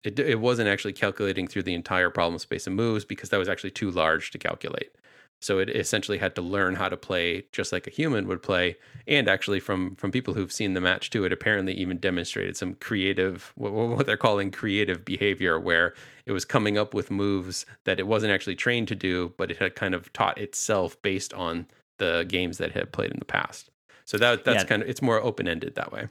it, 0.03 0.19
it 0.19 0.39
wasn't 0.39 0.69
actually 0.69 0.93
calculating 0.93 1.47
through 1.47 1.63
the 1.63 1.73
entire 1.73 2.09
problem 2.09 2.39
space 2.39 2.67
of 2.67 2.73
moves 2.73 3.05
because 3.05 3.29
that 3.29 3.37
was 3.37 3.49
actually 3.49 3.71
too 3.71 3.91
large 3.91 4.31
to 4.31 4.37
calculate. 4.37 4.91
So 5.39 5.59
it 5.59 5.69
essentially 5.69 6.17
had 6.17 6.33
to 6.35 6.41
learn 6.41 6.75
how 6.75 6.89
to 6.89 6.97
play 6.97 7.45
just 7.51 7.71
like 7.71 7.85
a 7.85 7.91
human 7.91 8.27
would 8.27 8.41
play. 8.41 8.75
And 9.05 9.29
actually, 9.29 9.59
from 9.59 9.95
from 9.95 10.11
people 10.11 10.33
who've 10.33 10.51
seen 10.51 10.73
the 10.73 10.81
match 10.81 11.11
too, 11.11 11.25
it 11.25 11.33
apparently 11.33 11.73
even 11.73 11.97
demonstrated 11.97 12.57
some 12.57 12.73
creative, 12.75 13.53
what, 13.55 13.71
what 13.71 14.05
they're 14.07 14.17
calling 14.17 14.49
creative 14.49 15.05
behavior, 15.05 15.59
where 15.59 15.93
it 16.25 16.31
was 16.31 16.43
coming 16.43 16.77
up 16.77 16.93
with 16.93 17.11
moves 17.11 17.67
that 17.83 17.99
it 17.99 18.07
wasn't 18.07 18.33
actually 18.33 18.55
trained 18.55 18.87
to 18.87 18.95
do, 18.95 19.33
but 19.37 19.51
it 19.51 19.57
had 19.57 19.75
kind 19.75 19.93
of 19.93 20.11
taught 20.11 20.39
itself 20.39 20.99
based 21.03 21.33
on 21.33 21.67
the 21.99 22.25
games 22.27 22.57
that 22.57 22.69
it 22.69 22.75
had 22.75 22.91
played 22.91 23.11
in 23.11 23.19
the 23.19 23.25
past. 23.25 23.69
So 24.05 24.17
that 24.17 24.43
that's 24.43 24.63
yeah. 24.63 24.67
kind 24.67 24.81
of 24.81 24.89
it's 24.89 25.01
more 25.01 25.21
open 25.21 25.47
ended 25.47 25.75
that 25.75 25.91
way. 25.91 26.07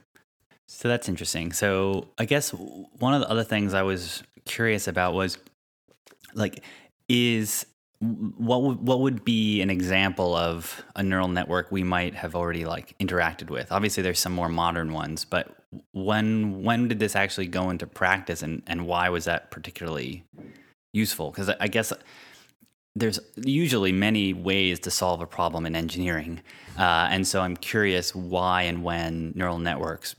So 0.67 0.87
that's 0.89 1.07
interesting. 1.07 1.53
So 1.53 2.09
I 2.17 2.25
guess 2.25 2.51
one 2.51 3.13
of 3.13 3.21
the 3.21 3.29
other 3.29 3.43
things 3.43 3.73
I 3.73 3.83
was 3.83 4.21
curious 4.45 4.87
about 4.87 5.13
was 5.13 5.37
like 6.33 6.63
is 7.09 7.65
what 7.99 8.61
would, 8.61 8.81
what 8.81 8.99
would 8.99 9.25
be 9.25 9.61
an 9.61 9.69
example 9.69 10.35
of 10.35 10.83
a 10.95 11.01
neural 11.01 11.29
network 11.29 11.71
we 11.71 11.83
might 11.83 12.13
have 12.13 12.35
already 12.35 12.65
like 12.65 12.97
interacted 12.99 13.49
with? 13.49 13.71
Obviously 13.71 14.03
there's 14.03 14.19
some 14.19 14.33
more 14.33 14.49
modern 14.49 14.93
ones, 14.93 15.25
but 15.25 15.55
when 15.93 16.63
when 16.63 16.87
did 16.87 16.99
this 16.99 17.15
actually 17.15 17.47
go 17.47 17.69
into 17.69 17.87
practice 17.87 18.41
and 18.41 18.61
and 18.67 18.85
why 18.85 19.09
was 19.09 19.25
that 19.25 19.51
particularly 19.51 20.25
useful? 20.93 21.31
Cuz 21.31 21.49
I 21.49 21.67
guess 21.67 21.93
there's 22.95 23.19
usually 23.37 23.91
many 23.91 24.33
ways 24.33 24.79
to 24.81 24.91
solve 24.91 25.21
a 25.21 25.27
problem 25.27 25.65
in 25.65 25.75
engineering. 25.75 26.41
Uh, 26.77 27.07
and 27.11 27.27
so 27.27 27.41
I'm 27.41 27.55
curious 27.55 28.13
why 28.13 28.63
and 28.63 28.83
when 28.83 29.33
neural 29.35 29.59
networks 29.59 30.15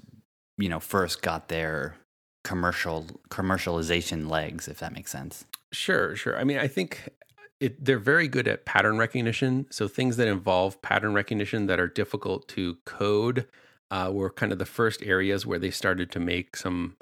you 0.59 0.69
know 0.69 0.81
first 0.81 1.23
got 1.23 1.49
their 1.49 1.97
commercial 2.45 3.07
commercialization 3.31 4.29
legs, 4.29 4.69
if 4.69 4.79
that 4.79 4.93
makes 4.93 5.11
sense. 5.11 5.45
Sure, 5.73 6.17
sure. 6.17 6.39
I 6.39 6.45
mean, 6.45 6.59
I 6.59 6.67
think 6.67 7.11
it, 7.61 7.85
they're 7.85 7.99
very 7.99 8.29
good 8.29 8.49
at 8.49 8.65
pattern 8.65 8.99
recognition. 8.99 9.67
So 9.71 9.89
things 9.89 10.17
that 10.17 10.29
involve 10.29 10.81
pattern 10.83 11.15
recognition 11.15 11.67
that 11.67 11.81
are 11.81 11.89
difficult 11.89 12.49
to 12.49 12.77
code 12.85 13.47
uh, 13.91 14.11
were 14.13 14.31
kind 14.31 14.53
of 14.53 14.59
the 14.59 14.67
first 14.67 15.03
areas 15.03 15.47
where 15.47 15.59
they 15.59 15.71
started 15.71 16.11
to 16.13 16.21
make 16.21 16.57
some 16.57 16.97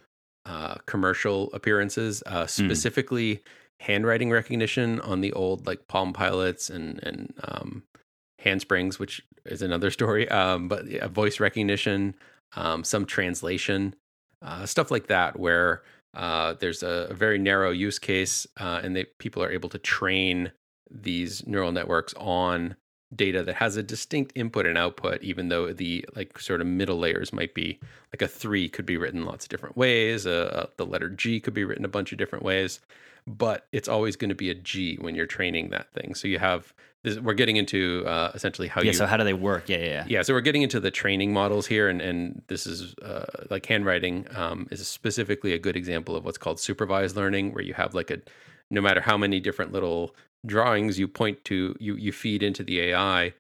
uh, 0.47 0.77
commercial 0.87 1.51
appearances, 1.53 2.23
uh, 2.27 2.43
hmm. 2.43 2.47
specifically 2.47 3.37
mm. 3.37 3.41
handwriting 3.81 4.31
recognition 4.31 5.01
on 5.01 5.21
the 5.21 5.33
old 5.33 5.67
like 5.67 5.89
Palm 5.89 6.13
Pilots 6.13 6.71
and 6.71 7.03
and 7.03 7.35
um, 7.43 7.83
handsprings, 8.39 8.99
which 8.99 9.23
is 9.45 9.63
another 9.63 9.91
story. 9.99 10.29
Um, 10.29 10.69
but 10.69 10.87
yeah, 10.87 11.09
voice 11.09 11.41
recognition, 11.41 12.15
um, 12.57 12.83
some 12.83 13.07
translation, 13.07 13.95
uh, 14.43 14.67
stuff 14.67 14.91
like 14.91 15.07
that, 15.07 15.39
where 15.39 15.83
uh, 16.15 16.55
there's 16.55 16.83
a, 16.83 17.09
a, 17.11 17.15
very 17.15 17.39
narrow 17.39 17.71
use 17.71 17.99
case, 17.99 18.47
uh, 18.59 18.81
and 18.83 18.97
they, 18.97 19.05
people 19.19 19.43
are 19.43 19.51
able 19.51 19.69
to 19.69 19.79
train 19.79 20.51
these 20.91 21.47
neural 21.47 21.73
networks 21.73 22.15
on 22.15 22.75
data 23.15 23.43
that 23.43 23.57
has 23.57 23.77
a 23.77 23.83
distinct 23.83 24.33
input 24.35 24.67
and 24.67 24.79
output, 24.79 25.23
even 25.23 25.49
though 25.49 25.73
the 25.73 26.05
like 26.17 26.39
sort 26.39 26.61
of 26.61 26.67
middle 26.67 26.99
layers 26.99 27.33
might 27.33 27.55
be 27.55 27.79
like 28.13 28.23
a 28.23 28.29
three 28.29 28.69
could 28.69 28.87
be 28.87 28.97
written 28.97 29.25
lots 29.25 29.45
of 29.45 29.49
different 29.49 29.77
ways. 29.77 30.27
Uh, 30.27 30.67
the 30.77 30.87
letter 30.87 31.09
G 31.09 31.39
could 31.39 31.55
be 31.55 31.65
written 31.65 31.85
a 31.85 31.89
bunch 31.89 32.13
of 32.13 32.19
different 32.19 32.45
ways, 32.45 32.81
but 33.27 33.67
it's 33.73 33.89
always 33.89 34.17
going 34.17 34.29
to 34.29 34.35
be 34.35 34.51
a 34.51 34.55
G 34.55 34.97
when 35.01 35.15
you're 35.15 35.27
training 35.27 35.71
that 35.71 35.93
thing. 35.93 36.15
So 36.15 36.29
you 36.29 36.39
have 36.39 36.73
this, 37.03 37.19
we're 37.19 37.35
getting 37.35 37.57
into 37.57 38.05
uh, 38.07 38.33
essentially 38.35 38.69
how 38.69 38.81
yeah, 38.81 38.89
you. 38.89 38.93
So 38.93 39.07
how 39.07 39.17
do 39.17 39.25
they 39.25 39.33
work? 39.33 39.69
Yeah, 39.69 39.79
yeah, 39.79 39.85
yeah. 39.85 40.05
Yeah. 40.09 40.23
So 40.23 40.35
we're 40.35 40.41
getting 40.41 40.63
into 40.63 40.81
the 40.81 40.91
training 40.91 41.33
models 41.33 41.67
here, 41.67 41.89
and 41.89 42.01
and 42.01 42.43
this 42.49 42.67
is 42.67 42.95
uh, 42.97 43.27
like 43.51 43.67
handwriting 43.67 44.27
um, 44.35 44.67
is 44.71 44.87
specifically 44.87 45.53
a 45.53 45.59
good 45.59 45.77
example 45.77 46.17
of 46.17 46.25
what's 46.25 46.39
called 46.39 46.61
supervised 46.61 47.17
learning, 47.17 47.53
where 47.53 47.63
you 47.63 47.75
have 47.75 47.95
like 47.95 48.11
a 48.11 48.19
no 48.71 48.81
matter 48.81 49.01
how 49.01 49.17
many 49.17 49.41
different 49.41 49.73
little 49.73 50.15
drawings 50.45 50.99
you 50.99 51.09
point 51.09 51.45
to, 51.45 51.77
you 51.79 51.97
you 51.97 52.13
feed 52.13 52.43
into 52.43 52.63
the 52.63 52.81
AI 52.81 53.33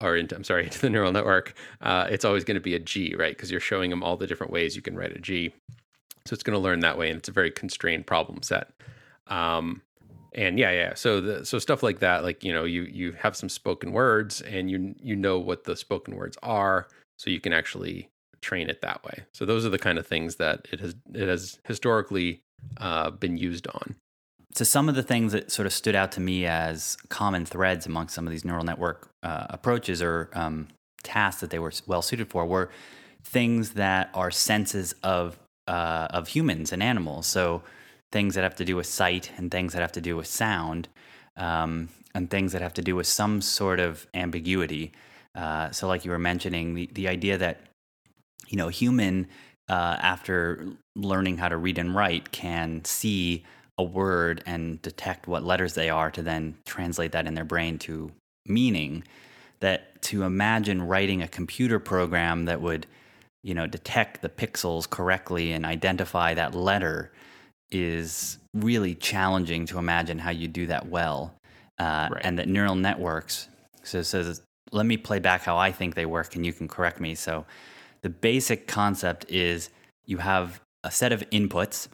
or 0.00 0.16
into 0.16 0.34
I'm 0.34 0.44
sorry 0.44 0.64
into 0.66 0.80
the 0.80 0.90
neural 0.90 1.12
network. 1.12 1.54
Uh, 1.80 2.06
it's 2.10 2.24
always 2.24 2.44
going 2.44 2.56
to 2.56 2.60
be 2.60 2.74
a 2.74 2.80
G, 2.80 3.14
right? 3.16 3.36
Because 3.36 3.50
you're 3.50 3.60
showing 3.60 3.90
them 3.90 4.02
all 4.02 4.16
the 4.16 4.26
different 4.26 4.52
ways 4.52 4.76
you 4.76 4.82
can 4.82 4.96
write 4.96 5.16
a 5.16 5.20
G. 5.20 5.52
So 6.26 6.34
it's 6.34 6.42
going 6.42 6.54
to 6.56 6.62
learn 6.62 6.80
that 6.80 6.98
way, 6.98 7.08
and 7.10 7.18
it's 7.18 7.28
a 7.28 7.32
very 7.32 7.50
constrained 7.50 8.06
problem 8.06 8.42
set. 8.42 8.70
Um, 9.26 9.82
and 10.32 10.60
yeah 10.60 10.70
yeah 10.70 10.94
so 10.94 11.20
the 11.20 11.44
so 11.44 11.58
stuff 11.58 11.82
like 11.82 11.98
that 11.98 12.22
like 12.22 12.44
you 12.44 12.52
know 12.52 12.62
you 12.62 12.82
you 12.82 13.10
have 13.12 13.34
some 13.34 13.48
spoken 13.48 13.90
words 13.90 14.40
and 14.42 14.70
you 14.70 14.94
you 15.02 15.16
know 15.16 15.40
what 15.40 15.64
the 15.64 15.74
spoken 15.74 16.14
words 16.14 16.38
are 16.40 16.86
so 17.18 17.30
you 17.30 17.40
can 17.40 17.52
actually 17.52 18.08
train 18.40 18.70
it 18.70 18.80
that 18.82 19.04
way. 19.04 19.24
So 19.32 19.44
those 19.44 19.66
are 19.66 19.68
the 19.68 19.78
kind 19.78 19.98
of 19.98 20.06
things 20.06 20.36
that 20.36 20.66
it 20.72 20.80
has 20.80 20.94
it 21.14 21.28
has 21.28 21.58
historically 21.66 22.40
uh, 22.78 23.10
been 23.10 23.36
used 23.36 23.66
on. 23.68 23.96
So 24.54 24.64
some 24.64 24.88
of 24.88 24.94
the 24.94 25.02
things 25.02 25.32
that 25.32 25.52
sort 25.52 25.66
of 25.66 25.72
stood 25.72 25.94
out 25.94 26.12
to 26.12 26.20
me 26.20 26.44
as 26.44 26.96
common 27.08 27.46
threads 27.46 27.86
among 27.86 28.08
some 28.08 28.26
of 28.26 28.32
these 28.32 28.44
neural 28.44 28.64
network 28.64 29.08
uh, 29.22 29.46
approaches 29.50 30.02
or 30.02 30.28
um, 30.32 30.68
tasks 31.02 31.40
that 31.40 31.50
they 31.50 31.58
were 31.58 31.72
well 31.86 32.02
suited 32.02 32.28
for 32.28 32.44
were 32.44 32.70
things 33.22 33.72
that 33.72 34.10
are 34.14 34.30
senses 34.30 34.94
of 35.02 35.38
uh, 35.68 36.08
of 36.10 36.28
humans 36.28 36.72
and 36.72 36.82
animals. 36.82 37.26
So 37.26 37.62
things 38.12 38.34
that 38.34 38.44
have 38.44 38.56
to 38.56 38.64
do 38.64 38.76
with 38.76 38.86
sight 38.86 39.30
and 39.36 39.50
things 39.50 39.72
that 39.72 39.82
have 39.82 39.92
to 39.92 40.00
do 40.00 40.16
with 40.16 40.26
sound 40.26 40.88
um, 41.36 41.88
and 42.14 42.30
things 42.30 42.52
that 42.52 42.62
have 42.62 42.74
to 42.74 42.82
do 42.82 42.96
with 42.96 43.06
some 43.06 43.40
sort 43.40 43.80
of 43.80 44.06
ambiguity. 44.14 44.92
Uh, 45.34 45.70
so, 45.70 45.86
like 45.86 46.04
you 46.04 46.10
were 46.10 46.18
mentioning, 46.18 46.74
the, 46.74 46.90
the 46.92 47.08
idea 47.08 47.38
that 47.38 47.60
you 48.50 48.56
know, 48.56 48.68
human 48.68 49.28
uh, 49.68 49.96
after 50.00 50.66
learning 50.96 51.38
how 51.38 51.48
to 51.48 51.56
read 51.56 51.78
and 51.78 51.94
write 51.94 52.32
can 52.32 52.84
see 52.84 53.44
a 53.78 53.82
word 53.82 54.42
and 54.44 54.82
detect 54.82 55.26
what 55.26 55.44
letters 55.44 55.74
they 55.74 55.88
are 55.88 56.10
to 56.10 56.22
then 56.22 56.56
translate 56.66 57.12
that 57.12 57.26
in 57.26 57.34
their 57.34 57.44
brain 57.44 57.78
to 57.78 58.10
meaning. 58.46 59.04
That 59.60 60.02
to 60.02 60.24
imagine 60.24 60.82
writing 60.82 61.22
a 61.22 61.28
computer 61.28 61.78
program 61.78 62.46
that 62.46 62.60
would, 62.60 62.86
you 63.42 63.54
know, 63.54 63.66
detect 63.66 64.22
the 64.22 64.28
pixels 64.28 64.88
correctly 64.88 65.52
and 65.52 65.64
identify 65.64 66.34
that 66.34 66.54
letter 66.54 67.12
is 67.70 68.38
really 68.54 68.94
challenging 68.94 69.66
to 69.66 69.78
imagine 69.78 70.18
how 70.18 70.30
you 70.30 70.48
do 70.48 70.66
that 70.66 70.88
well. 70.88 71.34
Uh, 71.78 72.08
right. 72.12 72.20
And 72.24 72.38
that 72.38 72.48
neural 72.48 72.74
networks, 72.74 73.48
so, 73.82 74.02
so 74.02 74.34
let 74.70 74.84
me 74.84 74.96
play 74.96 75.18
back 75.18 75.42
how 75.42 75.56
I 75.56 75.72
think 75.72 75.94
they 75.94 76.04
work 76.04 76.36
and 76.36 76.44
you 76.44 76.52
can 76.52 76.68
correct 76.68 77.00
me. 77.00 77.14
So 77.14 77.46
the 78.02 78.10
basic 78.10 78.66
concept 78.66 79.26
is 79.30 79.70
you 80.06 80.18
have 80.18 80.60
a 80.84 80.90
set 80.90 81.12
of 81.12 81.28
inputs, 81.30 81.88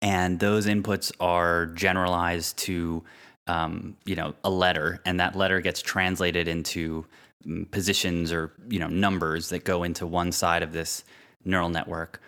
and 0.00 0.38
those 0.38 0.66
inputs 0.66 1.12
are 1.20 1.66
generalized 1.66 2.56
to 2.58 3.04
um, 3.46 3.96
you 4.04 4.14
know 4.14 4.34
a 4.44 4.50
letter, 4.50 5.00
and 5.04 5.18
that 5.20 5.34
letter 5.34 5.60
gets 5.60 5.82
translated 5.82 6.48
into 6.48 7.04
mm, 7.46 7.68
positions 7.70 8.32
or 8.32 8.52
you 8.68 8.78
know 8.78 8.88
numbers 8.88 9.48
that 9.48 9.64
go 9.64 9.82
into 9.82 10.06
one 10.06 10.32
side 10.32 10.62
of 10.62 10.72
this 10.72 11.04
neural 11.44 11.68
network. 11.68 12.20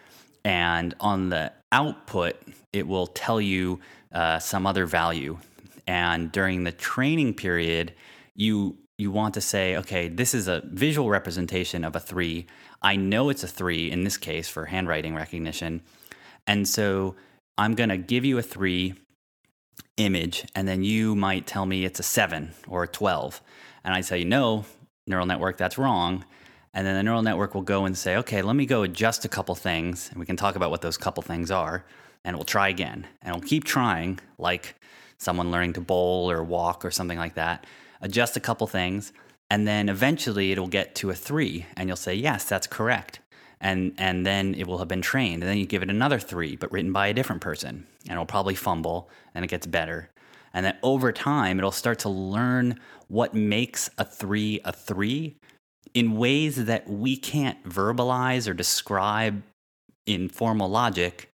And 0.44 0.94
on 1.00 1.28
the 1.28 1.52
output, 1.73 2.37
it 2.73 2.87
will 2.87 3.06
tell 3.06 3.40
you 3.40 3.80
uh, 4.12 4.38
some 4.38 4.66
other 4.66 4.87
value. 4.87 5.38
And 5.87 6.30
during 6.32 6.64
the 6.64 6.73
training 6.73 7.35
period, 7.35 7.94
you 8.35 8.76
you 8.99 9.11
want 9.11 9.32
to 9.32 9.40
say, 9.40 9.76
okay, 9.78 10.09
this 10.09 10.35
is 10.35 10.47
a 10.47 10.62
visual 10.66 11.09
representation 11.09 11.85
of 11.85 11.97
a 11.97 12.00
three. 12.00 12.47
I 12.82 12.97
know 12.97 13.30
it's 13.30 13.42
a 13.42 13.49
three 13.49 13.90
in 13.90 14.04
this 14.04 14.18
case 14.18 14.47
for 14.47 14.66
handwriting 14.66 15.14
recognition. 15.14 15.80
And 16.47 16.68
so 16.68 17.16
I'm 17.56 17.75
going 17.75 17.88
to 17.88 17.97
give 17.97 18.26
you 18.26 18.37
a 18.37 18.42
three 18.42 18.94
image, 19.97 20.44
and 20.54 20.68
then 20.68 20.82
you 20.85 21.14
might 21.14 21.47
tell 21.47 21.64
me 21.64 21.85
it's 21.85 22.00
a 22.00 22.02
seven 22.02 22.52
or 22.68 22.85
a 22.85 22.88
12. 22.88 23.40
And 23.85 23.94
I 23.94 24.02
say, 24.02 24.25
no, 24.25 24.66
neural 25.06 25.26
network, 25.26 25.56
that's 25.56 25.78
wrong. 25.78 26.25
And 26.72 26.86
then 26.86 26.94
the 26.94 27.02
neural 27.02 27.22
network 27.22 27.54
will 27.54 27.62
go 27.62 27.84
and 27.84 27.96
say, 27.96 28.16
okay, 28.18 28.42
let 28.42 28.54
me 28.54 28.64
go 28.64 28.82
adjust 28.82 29.24
a 29.24 29.28
couple 29.28 29.54
things. 29.54 30.08
And 30.10 30.20
we 30.20 30.26
can 30.26 30.36
talk 30.36 30.54
about 30.54 30.70
what 30.70 30.82
those 30.82 30.96
couple 30.96 31.22
things 31.22 31.50
are. 31.50 31.84
And 32.24 32.36
we'll 32.36 32.44
try 32.44 32.68
again. 32.68 33.06
And 33.22 33.34
we'll 33.34 33.48
keep 33.48 33.64
trying, 33.64 34.20
like 34.38 34.76
someone 35.18 35.50
learning 35.50 35.72
to 35.74 35.80
bowl 35.80 36.30
or 36.30 36.44
walk 36.44 36.84
or 36.84 36.90
something 36.90 37.18
like 37.18 37.34
that. 37.34 37.64
Uh, 37.64 37.66
adjust 38.02 38.36
a 38.36 38.40
couple 38.40 38.66
things. 38.66 39.12
And 39.50 39.66
then 39.66 39.88
eventually 39.88 40.52
it'll 40.52 40.68
get 40.68 40.94
to 40.96 41.10
a 41.10 41.14
three. 41.14 41.66
And 41.76 41.88
you'll 41.88 41.96
say, 41.96 42.14
yes, 42.14 42.44
that's 42.44 42.66
correct. 42.66 43.20
And, 43.60 43.92
and 43.98 44.24
then 44.24 44.54
it 44.54 44.66
will 44.66 44.78
have 44.78 44.88
been 44.88 45.02
trained. 45.02 45.42
And 45.42 45.50
then 45.50 45.58
you 45.58 45.66
give 45.66 45.82
it 45.82 45.90
another 45.90 46.18
three, 46.18 46.56
but 46.56 46.72
written 46.72 46.92
by 46.92 47.08
a 47.08 47.14
different 47.14 47.42
person. 47.42 47.86
And 48.04 48.12
it'll 48.12 48.26
probably 48.26 48.54
fumble 48.54 49.10
and 49.34 49.44
it 49.44 49.48
gets 49.48 49.66
better. 49.66 50.10
And 50.54 50.64
then 50.64 50.76
over 50.82 51.12
time, 51.12 51.58
it'll 51.58 51.70
start 51.70 51.98
to 52.00 52.08
learn 52.08 52.78
what 53.08 53.34
makes 53.34 53.90
a 53.98 54.04
three 54.04 54.60
a 54.64 54.72
three 54.72 55.36
in 55.94 56.16
ways 56.16 56.64
that 56.64 56.88
we 56.88 57.16
can't 57.16 57.62
verbalize 57.64 58.49
or 58.49 58.54
describe 58.54 59.42
in 60.06 60.28
formal 60.28 60.68
logic. 60.68 61.30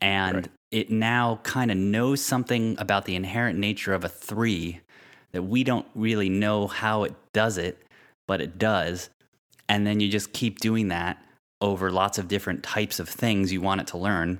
And 0.00 0.36
right. 0.36 0.48
it 0.70 0.90
now 0.90 1.40
kind 1.42 1.70
of 1.70 1.76
knows 1.76 2.20
something 2.20 2.76
about 2.78 3.04
the 3.04 3.16
inherent 3.16 3.58
nature 3.58 3.94
of 3.94 4.04
a 4.04 4.08
three 4.08 4.80
that 5.32 5.42
we 5.42 5.64
don't 5.64 5.86
really 5.94 6.28
know 6.28 6.66
how 6.66 7.04
it 7.04 7.14
does 7.32 7.58
it, 7.58 7.84
but 8.26 8.40
it 8.40 8.58
does. 8.58 9.10
And 9.68 9.86
then 9.86 10.00
you 10.00 10.08
just 10.08 10.32
keep 10.32 10.60
doing 10.60 10.88
that 10.88 11.22
over 11.60 11.90
lots 11.90 12.18
of 12.18 12.28
different 12.28 12.62
types 12.62 13.00
of 13.00 13.08
things 13.08 13.52
you 13.52 13.60
want 13.60 13.80
it 13.80 13.88
to 13.88 13.98
learn. 13.98 14.38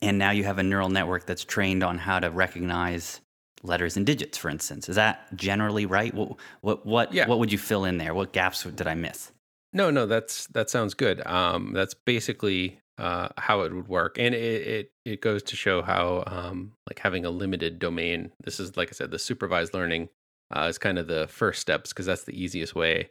And 0.00 0.18
now 0.18 0.30
you 0.32 0.44
have 0.44 0.58
a 0.58 0.62
neural 0.62 0.88
network 0.88 1.26
that's 1.26 1.44
trained 1.44 1.84
on 1.84 1.98
how 1.98 2.18
to 2.18 2.30
recognize 2.30 3.20
letters 3.62 3.96
and 3.96 4.04
digits, 4.04 4.36
for 4.38 4.48
instance. 4.48 4.88
Is 4.88 4.96
that 4.96 5.34
generally 5.36 5.86
right? 5.86 6.12
What 6.14 6.36
what 6.60 6.86
what, 6.86 7.12
yeah. 7.12 7.26
what 7.26 7.38
would 7.38 7.52
you 7.52 7.58
fill 7.58 7.84
in 7.84 7.98
there? 7.98 8.14
What 8.14 8.32
gaps 8.32 8.64
did 8.64 8.86
I 8.86 8.94
miss? 8.94 9.32
No, 9.72 9.90
no, 9.90 10.06
that's 10.06 10.46
that 10.48 10.70
sounds 10.70 10.94
good. 10.94 11.26
Um, 11.26 11.72
that's 11.72 11.94
basically 11.94 12.80
uh, 12.98 13.28
how 13.38 13.62
it 13.62 13.72
would 13.72 13.88
work, 13.88 14.18
and 14.18 14.34
it, 14.34 14.66
it 14.66 14.92
it 15.04 15.20
goes 15.20 15.42
to 15.44 15.56
show 15.56 15.82
how 15.82 16.24
um, 16.26 16.72
like 16.88 16.98
having 16.98 17.24
a 17.24 17.30
limited 17.30 17.78
domain. 17.78 18.32
This 18.44 18.60
is 18.60 18.76
like 18.76 18.88
I 18.90 18.92
said, 18.92 19.10
the 19.10 19.18
supervised 19.18 19.72
learning 19.72 20.08
uh, 20.54 20.66
is 20.68 20.78
kind 20.78 20.98
of 20.98 21.06
the 21.06 21.26
first 21.28 21.60
steps 21.60 21.90
because 21.90 22.06
that's 22.06 22.24
the 22.24 22.40
easiest 22.40 22.74
way 22.74 23.10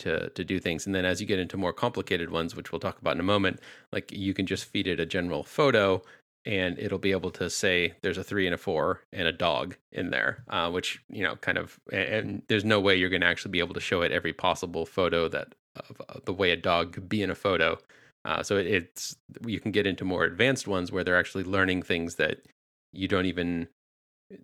to 0.00 0.28
to 0.30 0.44
do 0.44 0.58
things. 0.58 0.84
And 0.84 0.94
then 0.94 1.04
as 1.04 1.20
you 1.20 1.26
get 1.26 1.38
into 1.38 1.56
more 1.56 1.72
complicated 1.72 2.30
ones, 2.30 2.54
which 2.54 2.72
we'll 2.72 2.80
talk 2.80 2.98
about 3.00 3.14
in 3.14 3.20
a 3.20 3.24
moment, 3.24 3.60
like 3.92 4.12
you 4.12 4.34
can 4.34 4.46
just 4.46 4.66
feed 4.66 4.86
it 4.86 5.00
a 5.00 5.06
general 5.06 5.42
photo 5.42 6.02
and 6.44 6.78
it'll 6.78 6.98
be 6.98 7.12
able 7.12 7.30
to 7.30 7.48
say 7.48 7.94
there's 8.02 8.18
a 8.18 8.24
three 8.24 8.46
and 8.46 8.54
a 8.54 8.58
four 8.58 9.00
and 9.12 9.28
a 9.28 9.32
dog 9.32 9.76
in 9.90 10.10
there, 10.10 10.44
uh, 10.48 10.70
which 10.70 11.00
you 11.08 11.22
know 11.22 11.36
kind 11.36 11.58
of 11.58 11.78
and 11.92 12.42
there's 12.48 12.64
no 12.64 12.80
way 12.80 12.96
you're 12.96 13.08
going 13.08 13.20
to 13.20 13.26
actually 13.26 13.52
be 13.52 13.60
able 13.60 13.74
to 13.74 13.80
show 13.80 14.02
it 14.02 14.12
every 14.12 14.32
possible 14.32 14.86
photo 14.86 15.28
that 15.28 15.54
of 15.76 16.00
uh, 16.08 16.20
the 16.24 16.32
way 16.32 16.50
a 16.50 16.56
dog 16.56 16.92
could 16.92 17.08
be 17.08 17.22
in 17.22 17.30
a 17.30 17.34
photo. 17.34 17.78
Uh, 18.24 18.42
so 18.42 18.56
it, 18.56 18.66
it's 18.66 19.16
you 19.46 19.60
can 19.60 19.72
get 19.72 19.86
into 19.86 20.04
more 20.04 20.24
advanced 20.24 20.68
ones 20.68 20.92
where 20.92 21.04
they're 21.04 21.18
actually 21.18 21.44
learning 21.44 21.82
things 21.82 22.16
that 22.16 22.42
you 22.92 23.08
don't 23.08 23.26
even 23.26 23.68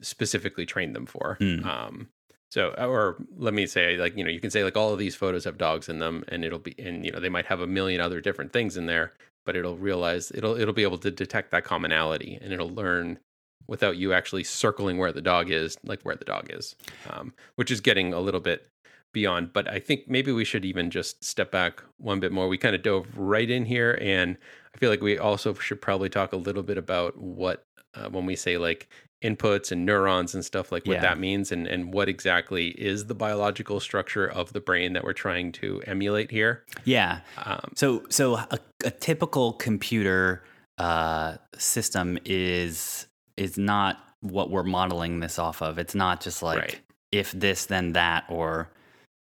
specifically 0.00 0.66
train 0.66 0.92
them 0.92 1.06
for. 1.06 1.36
Mm. 1.40 1.64
Um, 1.64 2.08
So, 2.50 2.70
or 2.78 3.16
let 3.36 3.52
me 3.52 3.66
say, 3.66 3.98
like, 3.98 4.16
you 4.16 4.24
know, 4.24 4.30
you 4.30 4.40
can 4.40 4.50
say, 4.50 4.64
like, 4.64 4.74
all 4.74 4.92
of 4.92 4.98
these 4.98 5.14
photos 5.14 5.44
have 5.44 5.58
dogs 5.58 5.86
in 5.86 5.98
them, 5.98 6.24
and 6.28 6.44
it'll 6.44 6.58
be, 6.58 6.74
and, 6.78 7.04
you 7.04 7.12
know, 7.12 7.20
they 7.20 7.28
might 7.28 7.44
have 7.44 7.60
a 7.60 7.66
million 7.66 8.00
other 8.00 8.22
different 8.22 8.54
things 8.54 8.78
in 8.78 8.86
there, 8.86 9.12
but 9.48 9.56
it'll 9.56 9.78
realize, 9.78 10.30
it'll, 10.34 10.60
it'll 10.60 10.74
be 10.74 10.82
able 10.82 10.98
to 10.98 11.10
detect 11.10 11.52
that 11.52 11.64
commonality 11.64 12.38
and 12.42 12.52
it'll 12.52 12.68
learn 12.68 13.18
without 13.66 13.96
you 13.96 14.12
actually 14.12 14.44
circling 14.44 14.98
where 14.98 15.10
the 15.10 15.22
dog 15.22 15.50
is, 15.50 15.78
like 15.84 16.02
where 16.02 16.14
the 16.16 16.24
dog 16.26 16.48
is, 16.50 16.76
um, 17.08 17.32
which 17.56 17.70
is 17.70 17.80
getting 17.80 18.12
a 18.12 18.20
little 18.20 18.40
bit 18.40 18.68
beyond. 19.14 19.54
But 19.54 19.66
I 19.66 19.78
think 19.78 20.02
maybe 20.06 20.32
we 20.32 20.44
should 20.44 20.66
even 20.66 20.90
just 20.90 21.24
step 21.24 21.50
back 21.50 21.82
one 21.96 22.20
bit 22.20 22.30
more. 22.30 22.46
We 22.46 22.58
kind 22.58 22.76
of 22.76 22.82
dove 22.82 23.06
right 23.16 23.48
in 23.48 23.64
here, 23.64 23.98
and 24.02 24.36
I 24.74 24.76
feel 24.76 24.90
like 24.90 25.00
we 25.00 25.16
also 25.16 25.54
should 25.54 25.80
probably 25.80 26.10
talk 26.10 26.34
a 26.34 26.36
little 26.36 26.62
bit 26.62 26.76
about 26.76 27.16
what, 27.16 27.64
uh, 27.94 28.10
when 28.10 28.26
we 28.26 28.36
say 28.36 28.58
like 28.58 28.86
inputs 29.22 29.72
and 29.72 29.84
neurons 29.84 30.34
and 30.34 30.44
stuff 30.44 30.70
like 30.70 30.87
what 30.87 30.94
Yeah. 30.94 31.00
that 31.00 31.18
means 31.18 31.50
and 31.50 31.66
and 31.66 31.92
what 31.92 32.08
exactly 32.08 32.68
is 32.68 33.06
the 33.06 33.14
biological 33.14 33.80
structure 33.80 34.26
of 34.26 34.52
the 34.52 34.60
brain 34.60 34.92
that 34.92 35.02
we're 35.02 35.12
trying 35.12 35.50
to 35.52 35.82
emulate 35.87 36.30
here 36.30 36.64
Yeah. 36.84 37.20
um, 37.44 37.72
So, 37.75 38.04
so 38.10 38.37
a, 38.37 38.58
a 38.84 38.90
typical 38.92 39.54
computer 39.54 40.44
uh, 40.78 41.38
system 41.56 42.18
is 42.25 43.06
is 43.37 43.58
not 43.58 43.98
what 44.20 44.50
we're 44.50 44.62
modeling 44.64 45.20
this 45.20 45.38
off 45.38 45.62
of. 45.62 45.78
It's 45.78 45.94
not 45.94 46.20
just 46.20 46.42
like 46.42 46.58
Right. 46.58 46.80
if 47.12 47.32
this 47.32 47.66
then 47.66 47.92
that 47.94 48.25
or 48.28 48.70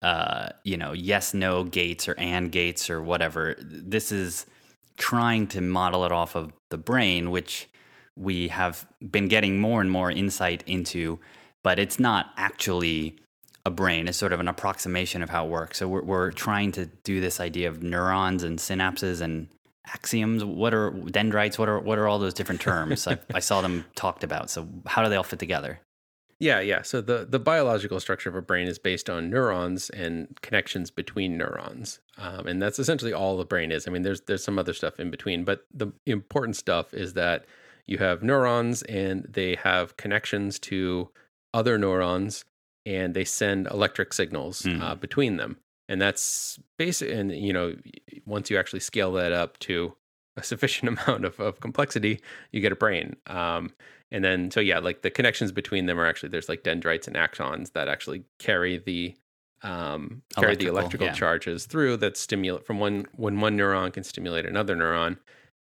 uh, 0.04 0.50
you 0.64 0.78
know 0.78 0.94
yes 0.94 1.34
no 1.34 1.64
gates 1.64 2.08
or 2.08 2.14
and 2.20 2.52
gates 2.52 2.88
or 2.92 3.02
whatever. 3.02 3.56
This 3.60 4.12
is 4.12 4.46
trying 4.98 5.48
to 5.48 5.62
model 5.62 6.06
it 6.06 6.12
off 6.12 6.36
of 6.36 6.52
the 6.70 6.78
brain, 6.78 7.32
which 7.32 7.68
we 8.18 8.48
have 8.50 8.88
been 9.12 9.28
getting 9.28 9.60
more 9.60 9.82
and 9.82 9.92
more 9.92 10.12
insight 10.12 10.64
into, 10.66 11.20
but 11.64 11.80
it's 11.80 12.00
not 12.00 12.32
actually 12.38 13.16
a 13.66 13.70
brain. 13.70 14.08
It's 14.08 14.18
sort 14.18 14.34
of 14.34 14.40
an 14.40 14.48
approximation 14.48 15.22
of 15.22 15.30
how 15.30 15.46
it 15.46 15.50
works. 15.50 15.78
So 15.78 15.88
we're, 15.88 16.04
we're 16.04 16.32
trying 16.32 16.72
to 16.74 16.86
do 17.04 17.22
this 17.22 17.40
idea 17.40 17.70
of 17.70 17.84
neurons 17.84 18.44
and 18.44 18.60
synapses 18.60 19.22
and 19.22 19.48
axioms. 19.86 20.44
What 20.44 20.74
are 20.74 20.92
dendrites? 20.92 21.60
What 21.60 21.70
are 21.70 21.80
what 21.80 21.98
are 21.98 22.08
all 22.08 22.20
those 22.20 22.34
different 22.34 22.62
terms? 22.62 23.08
I, 23.08 23.20
I 23.34 23.40
saw 23.40 23.62
them 23.62 23.86
talked 23.96 24.24
about. 24.24 24.50
So 24.50 24.68
how 24.86 25.04
do 25.04 25.10
they 25.10 25.16
all 25.16 25.24
fit 25.24 25.40
together? 25.40 25.80
yeah 26.40 26.60
yeah 26.60 26.82
so 26.82 27.02
the 27.02 27.26
the 27.30 27.40
biological 27.40 28.00
structure 28.00 28.30
of 28.30 28.36
a 28.36 28.42
brain 28.42 28.68
is 28.68 28.78
based 28.78 29.10
on 29.10 29.30
neurons 29.30 29.90
and 29.90 30.38
connections 30.42 30.92
between 30.92 31.38
neurons 31.38 32.00
um, 32.18 32.48
and 32.48 32.62
that's 32.62 32.80
essentially 32.80 33.14
all 33.14 33.38
the 33.38 33.46
brain 33.46 33.72
is 33.72 33.88
i 33.88 33.92
mean 33.92 34.04
there's 34.04 34.22
there's 34.22 34.44
some 34.44 34.60
other 34.60 34.74
stuff 34.74 35.00
in 35.00 35.10
between 35.10 35.44
but 35.44 35.66
the 35.74 35.92
important 36.06 36.56
stuff 36.56 36.94
is 36.94 37.14
that 37.14 37.46
you 37.88 37.98
have 37.98 38.22
neurons 38.24 38.84
and 38.84 39.26
they 39.30 39.56
have 39.56 39.98
connections 39.98 40.60
to 40.60 41.10
other 41.54 41.78
neurons 41.78 42.46
and 42.86 43.14
they 43.14 43.26
send 43.26 43.68
electric 43.68 44.14
signals 44.14 44.62
Mm. 44.64 44.82
uh, 44.82 44.96
between 44.96 45.38
them 45.38 45.58
and 45.90 46.02
that's 46.02 46.60
basic 46.78 47.12
and 47.12 47.32
you 47.32 47.54
know 47.54 47.74
once 48.26 48.50
you 48.50 48.58
actually 48.58 48.80
scale 48.82 49.12
that 49.14 49.32
up 49.32 49.58
to 49.60 49.96
a 50.36 50.44
sufficient 50.44 50.90
amount 51.08 51.26
of, 51.26 51.40
of 51.40 51.60
complexity 51.60 52.20
you 52.52 52.60
get 52.62 52.72
a 52.72 52.76
brain 52.76 53.16
um, 53.28 53.74
and 54.12 54.24
then 54.24 54.52
so 54.52 54.60
yeah 54.60 54.80
like 54.80 55.02
the 55.02 55.10
connections 55.10 55.52
between 55.52 55.86
them 55.86 56.00
are 56.00 56.06
actually 56.06 56.30
there's 56.30 56.50
like 56.50 56.64
dendrites 56.64 57.08
and 57.08 57.16
axons 57.16 57.72
that 57.74 57.88
actually 57.88 58.24
carry 58.40 58.78
the 58.78 59.16
um, 59.64 60.22
carry 60.36 60.56
the 60.56 60.68
Electrical, 60.68 60.78
electrical 60.78 61.08
yeah. 61.08 61.14
charges 61.14 61.66
through 61.66 61.98
that 61.98 62.16
stimulate 62.16 62.66
from 62.66 62.80
one 62.80 63.08
when 63.16 63.40
one 63.40 63.58
neuron 63.58 63.92
can 63.92 64.04
stimulate 64.04 64.46
another 64.46 64.76
neuron 64.76 65.18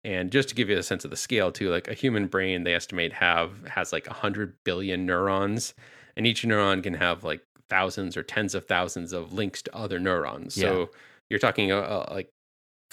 and 0.06 0.32
just 0.32 0.48
to 0.50 0.56
give 0.56 0.70
you 0.70 0.78
a 0.78 0.84
sense 0.84 1.04
of 1.04 1.12
the 1.12 1.18
scale 1.18 1.52
too 1.52 1.70
like 1.70 1.88
a 1.88 1.94
human 1.94 2.28
brain 2.28 2.64
they 2.64 2.74
estimate 2.74 3.12
have 3.14 3.50
has 3.68 3.92
like 3.92 4.06
100 4.08 4.54
billion 4.64 5.06
neurons 5.06 5.74
and 6.16 6.26
each 6.28 6.44
neuron 6.44 6.82
can 6.84 6.94
have 6.94 7.24
like 7.24 7.42
thousands 7.70 8.16
or 8.16 8.24
tens 8.24 8.54
of 8.56 8.66
thousands 8.68 9.12
of 9.12 9.34
links 9.34 9.62
to 9.62 9.76
other 9.76 10.00
neurons 10.00 10.56
Yeah. 10.56 10.64
so 10.68 10.90
you're 11.30 11.40
talking 11.40 11.72
uh, 11.72 11.78
uh, 11.80 12.08
like 12.12 12.30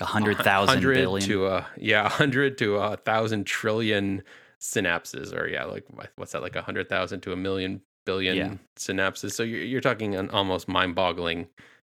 A 0.00 0.04
hundred 0.06 0.38
thousand 0.38 0.76
100 0.82 0.94
billion. 0.94 1.28
to 1.28 1.46
a 1.46 1.66
yeah, 1.76 2.06
a 2.06 2.08
hundred 2.08 2.56
to 2.58 2.76
a 2.76 2.96
thousand 2.96 3.44
trillion 3.46 4.22
synapses, 4.60 5.34
or 5.36 5.46
yeah, 5.48 5.64
like 5.64 5.84
what's 6.16 6.32
that, 6.32 6.40
like 6.42 6.56
a 6.56 6.62
hundred 6.62 6.88
thousand 6.88 7.20
to 7.22 7.32
a 7.32 7.36
million 7.36 7.82
billion 8.06 8.36
Yeah. 8.36 8.54
synapses. 8.76 9.32
So 9.32 9.42
you're, 9.42 9.60
you're 9.62 9.80
talking 9.80 10.14
an 10.14 10.30
almost 10.30 10.66
mind-boggling 10.68 11.48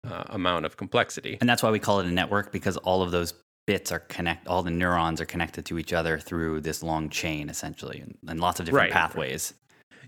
uh, 0.10 0.24
amount 0.30 0.66
of 0.66 0.78
complexity. 0.78 1.38
And 1.42 1.50
that's 1.50 1.62
why 1.62 1.70
we 1.70 1.80
call 1.80 2.00
it 2.00 2.08
a 2.08 2.12
network 2.12 2.52
because 2.52 2.78
all 2.78 3.02
of 3.04 3.12
those 3.12 3.34
bits 3.72 3.92
are 3.92 4.00
connect 4.00 4.48
all 4.48 4.64
the 4.64 4.70
neurons 4.72 5.22
are 5.22 5.26
connected 5.26 5.64
to 5.66 5.80
each 5.80 5.94
other 5.94 6.20
through 6.20 6.60
this 6.60 6.84
long 6.84 7.10
chain 7.10 7.50
essentially 7.50 8.00
and, 8.02 8.18
and 8.28 8.40
lots 8.40 8.60
of 8.60 8.66
different 8.66 8.84
Right. 8.86 8.92
pathways. 8.92 9.54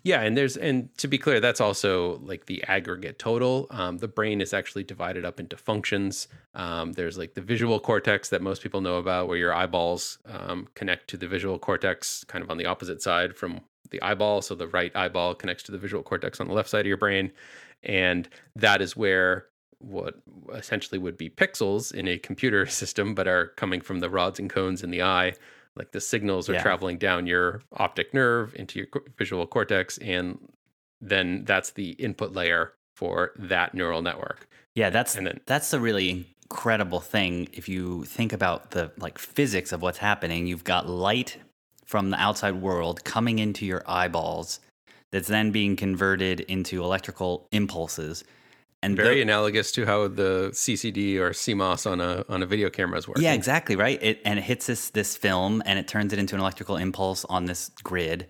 Yeah, 0.06 0.20
and 0.22 0.36
there's 0.36 0.58
and 0.58 0.78
to 0.98 1.08
be 1.08 1.18
clear, 1.18 1.40
that's 1.40 1.62
also 1.62 2.18
like 2.32 2.46
the 2.48 2.62
aggregate 2.66 3.18
total. 3.20 3.68
Um, 3.72 4.00
the 4.00 4.08
brain 4.10 4.42
is 4.42 4.54
actually 4.54 4.84
divided 4.84 5.24
up 5.24 5.40
into 5.40 5.56
functions. 5.56 6.28
Um, 6.56 6.92
there's 6.92 7.18
like 7.18 7.36
the 7.36 7.42
visual 7.54 7.80
cortex 7.80 8.28
that 8.30 8.42
most 8.42 8.62
people 8.62 8.82
know 8.82 8.98
about, 8.98 9.30
where 9.30 9.38
your 9.38 9.54
eyeballs 9.54 10.18
um, 10.26 10.68
connect 10.76 11.10
to 11.12 11.18
the 11.18 11.28
visual 11.28 11.58
cortex, 11.58 12.26
kind 12.26 12.44
of 12.44 12.52
on 12.52 12.58
the 12.58 12.66
opposite 12.66 13.02
side 13.02 13.34
from 13.38 13.62
the 13.92 14.02
eyeball. 14.02 14.42
So 14.42 14.56
the 14.56 14.68
right 14.68 14.94
eyeball 14.94 15.36
connects 15.36 15.64
to 15.64 15.72
the 15.72 15.78
visual 15.78 16.04
cortex 16.04 16.42
on 16.42 16.50
the 16.50 16.54
left 16.54 16.68
side 16.68 16.82
of 16.82 16.88
your 16.88 16.98
brain, 16.98 17.32
and 17.84 18.28
that 18.58 18.82
is 18.82 18.98
where 18.98 19.46
what 19.84 20.16
essentially 20.54 20.98
would 20.98 21.18
be 21.18 21.30
pixels 21.30 21.94
in 21.94 22.08
a 22.08 22.18
computer 22.18 22.66
system, 22.82 23.14
but 23.16 23.28
are 23.28 23.48
coming 23.58 23.82
from 23.82 24.00
the 24.00 24.10
rods 24.10 24.40
and 24.40 24.50
cones 24.50 24.84
in 24.84 24.92
the 24.92 25.02
eye. 25.04 25.34
Like 25.76 25.92
the 25.92 26.02
signals 26.02 26.50
are 26.50 26.54
Yeah. 26.54 26.62
traveling 26.62 26.98
down 26.98 27.26
your 27.28 27.62
optic 27.74 28.14
nerve 28.14 28.54
into 28.56 28.80
your 28.80 28.88
visual 29.18 29.48
cortex, 29.48 29.98
and 30.00 30.38
then 31.02 31.44
that's 31.46 31.72
the 31.72 31.92
input 31.92 32.32
layer 32.34 32.74
for 32.96 33.32
that 33.38 33.74
neural 33.74 34.02
network. 34.02 34.48
Yeah, 34.76 34.90
that's 34.90 35.16
And 35.16 35.26
then- 35.28 35.42
that's 35.46 35.72
the 35.72 35.80
really 35.80 36.28
incredible 36.44 37.00
thing 37.00 37.50
if 37.54 37.68
you 37.68 38.04
think 38.06 38.32
about 38.32 38.72
the 38.72 38.92
like 38.98 39.18
physics 39.18 39.72
of 39.72 39.82
what's 39.82 39.98
happening. 39.98 40.46
You've 40.46 40.64
got 40.64 40.88
light 40.88 41.38
from 41.86 42.12
the 42.12 42.18
outside 42.20 42.56
world 42.62 43.04
coming 43.04 43.40
into 43.40 43.66
your 43.66 43.84
eyeballs 43.88 44.60
that's 45.12 45.28
then 45.28 45.52
being 45.52 45.76
converted 45.76 46.42
into 46.42 46.84
electrical 46.84 47.48
impulses. 47.52 48.24
And 48.84 48.98
Very 48.98 49.16
tho- 49.16 49.22
analogous 49.22 49.72
to 49.72 49.86
how 49.86 50.10
the 50.10 50.50
CCD 50.52 51.18
or 51.18 51.30
CMOS 51.30 51.90
on 51.90 52.02
a 52.02 52.26
on 52.28 52.44
a 52.44 52.46
video 52.46 52.70
camera 52.70 53.00
is 53.00 53.08
working. 53.08 53.24
Yeah, 53.24 53.34
exactly, 53.34 53.78
right? 53.78 53.98
It 54.04 54.22
and 54.26 54.38
it 54.38 54.42
hits 54.44 54.68
this 54.68 54.90
this 54.90 55.16
film 55.16 55.64
and 55.66 55.80
it 55.80 55.88
turns 55.88 56.12
it 56.12 56.20
into 56.20 56.36
an 56.36 56.42
electrical 56.42 56.76
impulse 56.76 57.24
on 57.26 57.46
this 57.46 57.72
grid. 57.82 58.28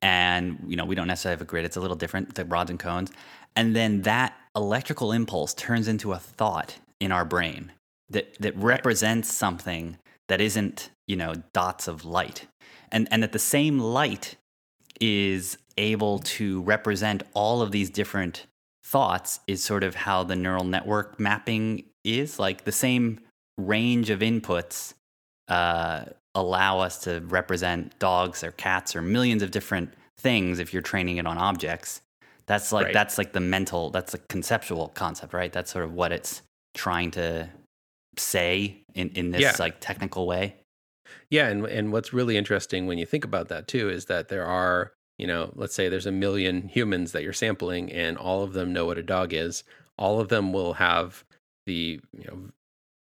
And 0.00 0.58
you 0.68 0.76
know, 0.76 0.84
we 0.84 0.94
don't 0.94 1.08
necessarily 1.08 1.34
have 1.34 1.42
a 1.42 1.50
grid, 1.50 1.64
it's 1.64 1.76
a 1.76 1.80
little 1.80 1.96
different, 1.96 2.36
the 2.36 2.44
rods 2.44 2.70
and 2.70 2.78
cones. 2.78 3.10
And 3.56 3.74
then 3.74 4.02
that 4.02 4.36
electrical 4.54 5.10
impulse 5.10 5.52
turns 5.52 5.88
into 5.88 6.12
a 6.12 6.18
thought 6.18 6.76
in 7.00 7.10
our 7.10 7.24
brain 7.24 7.72
that 8.08 8.38
that 8.38 8.56
represents 8.56 9.34
something 9.34 9.98
that 10.28 10.40
isn't, 10.40 10.90
you 11.08 11.16
know, 11.16 11.34
dots 11.52 11.88
of 11.88 12.04
light. 12.04 12.46
And 12.92 13.08
and 13.10 13.20
that 13.24 13.32
the 13.32 13.40
same 13.40 13.80
light 13.80 14.36
is 15.00 15.58
able 15.76 16.20
to 16.20 16.62
represent 16.62 17.24
all 17.34 17.62
of 17.62 17.72
these 17.72 17.90
different 17.90 18.46
thoughts 18.92 19.40
is 19.46 19.62
sort 19.62 19.84
of 19.84 19.94
how 19.94 20.24
the 20.24 20.34
neural 20.36 20.64
network 20.64 21.20
mapping 21.20 21.84
is 22.04 22.38
like 22.38 22.64
the 22.64 22.72
same 22.72 23.20
range 23.58 24.08
of 24.10 24.20
inputs 24.20 24.94
uh, 25.48 26.04
allow 26.34 26.78
us 26.80 26.98
to 27.04 27.20
represent 27.28 27.98
dogs 27.98 28.42
or 28.44 28.52
cats 28.52 28.94
or 28.96 29.02
millions 29.02 29.42
of 29.42 29.50
different 29.50 29.92
things 30.18 30.58
if 30.58 30.72
you're 30.72 30.82
training 30.82 31.16
it 31.18 31.26
on 31.26 31.36
objects 31.38 32.00
that's 32.46 32.72
like 32.72 32.86
Right. 32.86 32.94
that's 32.94 33.18
like 33.18 33.32
the 33.32 33.40
mental 33.40 33.90
that's 33.90 34.12
the 34.12 34.18
conceptual 34.30 34.88
concept 34.88 35.32
right 35.34 35.52
that's 35.52 35.70
sort 35.70 35.84
of 35.84 35.92
what 35.92 36.12
it's 36.12 36.42
trying 36.74 37.10
to 37.12 37.48
say 38.16 38.82
in, 38.94 39.10
in 39.10 39.30
this 39.32 39.42
Yeah. 39.42 39.54
like 39.58 39.80
technical 39.80 40.26
way 40.26 40.56
Yeah, 41.30 41.48
and 41.48 41.64
and 41.66 41.92
what's 41.92 42.12
really 42.12 42.36
interesting 42.36 42.86
when 42.86 42.98
you 42.98 43.06
think 43.06 43.24
about 43.24 43.48
that 43.48 43.68
too 43.68 43.88
is 43.90 44.06
that 44.06 44.28
there 44.28 44.46
are, 44.46 44.92
you 45.18 45.26
know, 45.26 45.50
let's 45.54 45.74
say 45.74 45.88
there's 45.88 46.06
a 46.06 46.12
million 46.12 46.68
humans 46.68 47.12
that 47.12 47.22
you're 47.22 47.32
sampling 47.32 47.92
and 47.92 48.16
all 48.16 48.42
of 48.42 48.52
them 48.52 48.72
know 48.72 48.86
what 48.86 48.98
a 48.98 49.02
dog 49.02 49.32
is. 49.32 49.64
All 49.98 50.20
of 50.20 50.28
them 50.28 50.52
will 50.52 50.74
have 50.74 51.24
the, 51.66 52.00
you 52.16 52.24
know, 52.24 52.50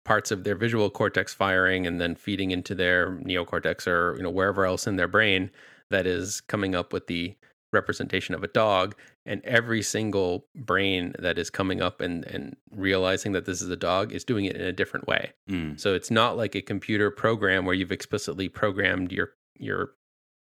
parts 0.05 0.31
of 0.31 0.45
their 0.45 0.55
visual 0.55 0.89
cortex 0.89 1.35
firing 1.35 1.87
and 1.87 2.01
then 2.01 2.15
feeding 2.15 2.53
into 2.53 2.75
their 2.75 3.13
neocortex 3.13 3.87
or, 3.87 4.17
you 4.17 4.23
know, 4.23 4.31
wherever 4.31 4.65
else 4.65 4.87
in 4.87 4.97
their 4.97 5.09
brain 5.09 5.51
that 5.91 6.07
is 6.07 6.41
coming 6.41 6.75
up 6.75 6.93
with 6.93 7.07
the 7.07 7.35
representation 7.73 8.35
of 8.35 8.43
a 8.43 8.49
dog 8.49 8.95
and 9.27 9.45
every 9.45 9.83
single 9.83 10.47
brain 10.55 11.13
that 11.19 11.37
is 11.37 11.51
coming 11.51 11.83
up 11.83 12.01
and 12.01 12.25
and 12.25 12.57
realizing 12.71 13.33
that 13.33 13.45
this 13.45 13.61
is 13.61 13.69
a 13.69 13.77
dog 13.77 14.13
is 14.13 14.25
doing 14.25 14.45
it 14.45 14.57
in 14.57 14.63
a 14.63 14.73
different 14.73 15.07
way. 15.07 15.33
Mm. 15.51 15.79
So 15.79 15.95
it's 15.95 16.11
not 16.11 16.37
like 16.37 16.55
a 16.55 16.63
computer 16.63 17.11
program 17.11 17.67
where 17.67 17.75
you've 17.75 17.93
explicitly 17.93 18.49
programmed 18.49 19.13
your 19.13 19.33
your 19.59 19.91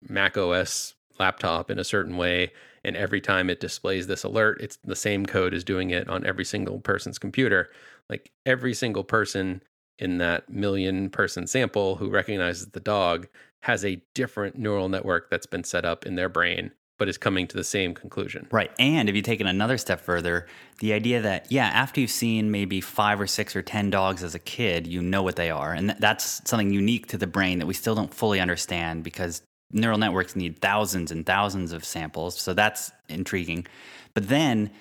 Mac 0.07 0.37
OS 0.37 0.95
laptop 1.19 1.69
in 1.69 1.79
a 1.79 1.83
certain 1.83 2.17
way 2.17 2.51
and 2.83 2.95
every 2.95 3.19
time 3.19 3.49
it 3.49 3.59
displays 3.59 4.07
this 4.07 4.23
alert 4.23 4.59
it's 4.61 4.77
the 4.83 4.95
same 4.95 5.25
code 5.25 5.53
is 5.53 5.63
doing 5.63 5.89
it 5.89 6.07
on 6.09 6.25
every 6.25 6.45
single 6.45 6.79
person's 6.79 7.19
computer. 7.19 7.69
Like 8.09 8.31
every 8.45 8.73
single 8.73 9.03
person 9.03 9.61
in 9.97 10.17
that 10.17 10.49
million 10.49 11.09
person 11.09 11.45
sample 11.45 11.95
who 11.97 12.09
recognizes 12.09 12.67
the 12.67 12.79
dog 12.79 13.27
has 13.61 13.83
a 13.83 14.01
different 14.13 14.57
neural 14.57 14.87
network 14.89 15.29
that's 15.29 15.45
been 15.45 15.63
set 15.63 15.85
up 15.85 16.05
in 16.05 16.15
their 16.15 16.29
brain 16.29 16.71
but 16.99 17.07
is 17.07 17.17
coming 17.17 17.47
to 17.47 17.57
the 17.57 17.63
same 17.63 17.95
conclusion. 17.95 18.45
Right. 18.51 18.71
And 18.77 19.09
if 19.09 19.15
you 19.15 19.21
take 19.23 19.41
it 19.41 19.47
another 19.47 19.77
step 19.77 20.01
further, 20.01 20.45
the 20.79 20.93
idea 20.93 21.21
that, 21.21 21.49
yeah, 21.49 21.67
after 21.67 22.01
you've 22.01 22.11
seen 22.11 22.51
maybe 22.51 22.81
five 22.81 23.19
or 23.19 23.25
six 23.25 23.55
or 23.55 23.61
10 23.61 23.89
dogs 23.89 24.21
as 24.21 24.35
a 24.35 24.39
kid, 24.39 24.85
you 24.85 25.01
know 25.01 25.23
what 25.23 25.37
they 25.37 25.49
are. 25.49 25.73
And 25.73 25.95
that's 25.99 26.41
something 26.47 26.71
unique 26.71 27.07
to 27.07 27.17
the 27.17 27.25
brain 27.25 27.59
that 27.59 27.65
we 27.65 27.73
still 27.73 27.95
don't 27.95 28.13
fully 28.13 28.39
understand 28.39 29.03
because 29.03 29.41
neural 29.71 29.97
networks 29.97 30.35
need 30.35 30.59
thousands 30.59 31.11
and 31.11 31.25
thousands 31.25 31.71
of 31.71 31.85
samples. 31.85 32.39
So 32.39 32.53
that's 32.53 32.91
intriguing. 33.07 33.67
But 34.13 34.29
then, 34.29 34.71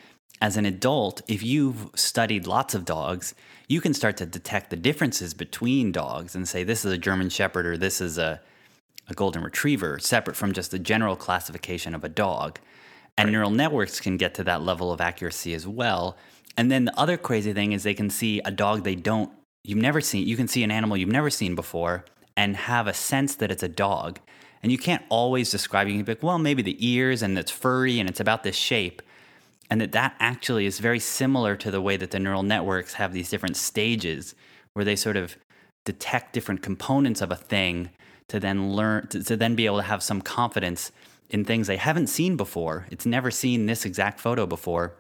as 0.41 0.57
an 0.57 0.67
adult, 0.67 1.23
if 1.29 1.43
you've 1.43 1.91
studied 1.95 2.47
lots 2.47 2.75
of 2.75 2.85
dogs, 2.85 3.35
you 3.69 3.81
can 3.81 3.93
start 3.93 4.17
to 4.19 4.27
detect 4.27 4.71
the 4.71 4.77
differences 4.77 5.35
between 5.35 5.93
dogs 5.93 6.35
and 6.35 6.49
say, 6.49 6.65
this 6.65 6.85
is 6.85 6.93
a 6.93 6.99
German 6.99 7.29
Shepherd 7.29 7.67
or 7.67 7.77
this 7.77 8.01
is 8.01 8.19
a 8.19 8.41
a 9.09 9.15
golden 9.15 9.43
retriever, 9.43 9.99
separate 9.99 10.37
from 10.37 10.53
just 10.53 10.71
the 10.71 10.79
general 10.79 11.17
classification 11.17 11.95
of 11.95 12.05
a 12.05 12.09
dog. 12.09 12.59
And 13.17 13.27
right. 13.27 13.33
neural 13.33 13.51
networks 13.51 14.01
can 14.01 14.17
get 14.17 14.35
to 14.35 14.45
that 14.45 14.63
level 14.63 14.93
of 14.93 15.01
accuracy 15.01 15.55
as 15.55 15.67
well. 15.67 16.17
And 16.57 16.71
then 16.71 16.85
the 16.85 16.99
other 16.99 17.17
crazy 17.17 17.53
thing 17.53 17.73
is 17.73 17.83
they 17.83 17.95
can 17.95 18.11
see 18.11 18.41
a 18.45 18.51
dog 18.51 18.85
they 18.85 18.95
don't, 18.95 19.33
you've 19.65 19.79
never 19.79 20.01
seen, 20.01 20.27
you 20.27 20.37
can 20.37 20.49
see 20.49 20.63
an 20.63 20.71
animal 20.71 20.97
you've 20.97 21.09
never 21.09 21.31
seen 21.31 21.55
before 21.55 22.05
and 22.37 22.57
have 22.57 22.87
a 22.87 22.95
sense 22.95 23.35
that 23.37 23.51
it's 23.51 23.63
a 23.63 23.69
dog. 23.69 24.21
And 24.63 24.73
you 24.73 24.79
can't 24.79 25.05
always 25.09 25.51
describe 25.51 25.87
it. 25.87 25.91
You 25.91 25.99
can 25.99 26.05
be 26.05 26.13
like, 26.13 26.23
well, 26.23 26.39
maybe 26.39 26.63
the 26.63 26.77
ears 26.87 27.23
and 27.23 27.39
it's 27.39 27.51
furry 27.51 28.01
and 28.01 28.09
it's 28.09 28.21
about 28.21 28.43
this 28.43 28.57
shape. 28.57 29.03
And 29.71 29.81
that 29.81 29.93
that 29.93 30.17
actually 30.19 30.67
is 30.67 30.79
very 30.79 30.99
similar 30.99 31.55
to 31.57 31.71
the 31.71 31.83
way 31.83 31.97
that 31.97 32.11
the 32.11 32.19
neural 32.19 32.43
networks 32.43 32.95
have 32.95 33.13
these 33.13 33.31
different 33.31 33.57
stages 33.57 34.35
where 34.73 34.85
they 34.85 34.97
sort 34.97 35.17
of 35.17 35.37
detect 35.85 36.33
different 36.33 36.63
components 36.63 37.21
of 37.21 37.31
a 37.31 37.37
thing 37.37 37.91
to 38.29 38.41
then 38.41 38.73
learn 38.73 39.07
to, 39.09 39.23
to 39.25 39.37
then 39.37 39.55
be 39.55 39.67
able 39.67 39.79
to 39.79 39.83
have 39.83 40.03
some 40.03 40.21
confidence 40.21 40.91
in 41.31 41.45
things 41.45 41.67
they 41.67 41.77
haven't 41.77 42.07
seen 42.09 42.37
before. 42.37 42.87
It's 42.91 43.07
never 43.07 43.31
seen 43.31 43.67
this 43.67 43.85
exact 43.85 44.21
photo 44.21 44.47
before, 44.47 44.95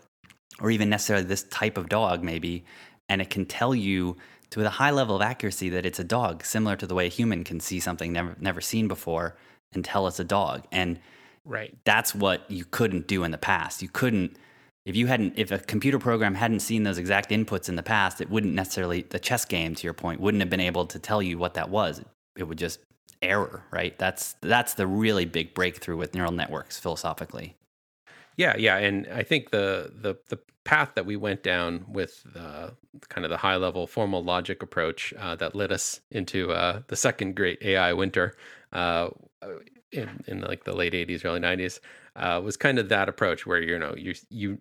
or 0.61 0.71
even 0.71 0.91
necessarily 0.91 1.25
this 1.25 1.45
type 1.45 1.79
of 1.79 1.89
dog, 1.89 2.23
maybe. 2.23 2.65
And 3.09 3.23
it 3.23 3.31
can 3.31 3.47
tell 3.47 3.75
you 3.75 4.17
to 4.51 4.65
a 4.65 4.69
high 4.69 4.91
level 4.91 5.17
of 5.17 5.23
accuracy 5.23 5.69
that 5.71 5.87
it's 5.87 5.99
a 5.99 6.05
dog, 6.05 6.45
similar 6.45 6.77
to 6.77 6.87
the 6.87 6.95
way 6.95 7.07
a 7.07 7.11
human 7.11 7.45
can 7.45 7.61
see 7.61 7.81
something 7.81 8.13
never 8.13 8.37
never 8.39 8.61
seen 8.61 8.89
before 8.89 9.37
and 9.73 9.85
tell 9.85 10.07
it's 10.07 10.21
a 10.21 10.25
dog. 10.25 10.65
And 10.73 10.99
right, 11.45 11.77
that's 11.85 12.15
what 12.15 12.51
you 12.51 12.65
couldn't 12.65 13.07
do 13.07 13.25
in 13.25 13.31
the 13.31 13.39
past. 13.39 13.83
You 13.83 13.89
couldn't 13.89 14.37
if 14.85 14.97
you 14.97 15.07
hadn't 15.07 15.35
if 15.37 15.51
a 15.51 15.59
computer 15.59 15.99
program 15.99 16.35
hadn't 16.35 16.61
seen 16.61 16.83
those 16.83 16.99
exact 16.99 17.31
inputs 17.31 17.69
in 17.69 17.77
the 17.77 17.83
past, 17.83 18.21
it 18.21 18.31
wouldn't 18.31 18.55
necessarily 18.55 19.03
the 19.03 19.19
chess 19.19 19.45
game 19.45 19.75
to 19.75 19.85
your 19.85 19.95
point 19.95 20.21
wouldn't 20.21 20.41
have 20.41 20.51
been 20.51 20.61
able 20.61 20.87
to 20.87 20.99
tell 20.99 21.23
you 21.23 21.39
what 21.39 21.55
that 21.55 21.69
was. 21.69 22.03
It 22.37 22.45
would 22.45 22.59
just 22.59 22.81
error, 23.21 23.65
right? 23.71 23.99
That's 23.99 24.37
that's 24.41 24.75
the 24.75 24.87
really 24.87 25.25
big 25.25 25.55
breakthrough 25.55 25.97
with 25.97 26.15
neural 26.15 26.33
networks 26.33 26.79
philosophically. 26.79 27.57
Yeah, 28.37 28.57
yeah, 28.57 28.77
and 28.79 29.07
I 29.13 29.25
think 29.25 29.51
the 29.51 29.93
the 29.95 30.17
the 30.29 30.39
path 30.65 30.93
that 30.95 31.07
we 31.07 31.17
went 31.17 31.43
down 31.43 31.85
with 31.89 32.27
uh, 32.37 32.71
kind 33.09 33.25
of 33.25 33.31
the 33.31 33.39
high 33.39 33.57
level 33.57 33.87
formal 33.87 34.23
logic 34.23 34.63
approach 34.63 35.13
uh, 35.19 35.35
that 35.37 35.55
led 35.55 35.73
us 35.73 36.01
into 36.11 36.53
uh, 36.53 36.83
the 36.89 36.97
second 36.97 37.37
great 37.37 37.59
AI 37.63 37.93
winter 37.93 38.37
uh, 38.73 39.09
in 39.93 40.25
in 40.27 40.41
like 40.41 40.65
the 40.65 40.75
late 40.75 40.93
'80s, 40.93 41.25
early 41.25 41.41
'90s 41.41 41.81
uh, 42.17 42.41
was 42.43 42.57
kind 42.57 42.79
of 42.79 42.89
that 42.89 43.09
approach 43.09 43.47
where 43.47 43.61
you 43.61 43.79
know 43.79 43.95
you 43.97 44.15
you 44.31 44.59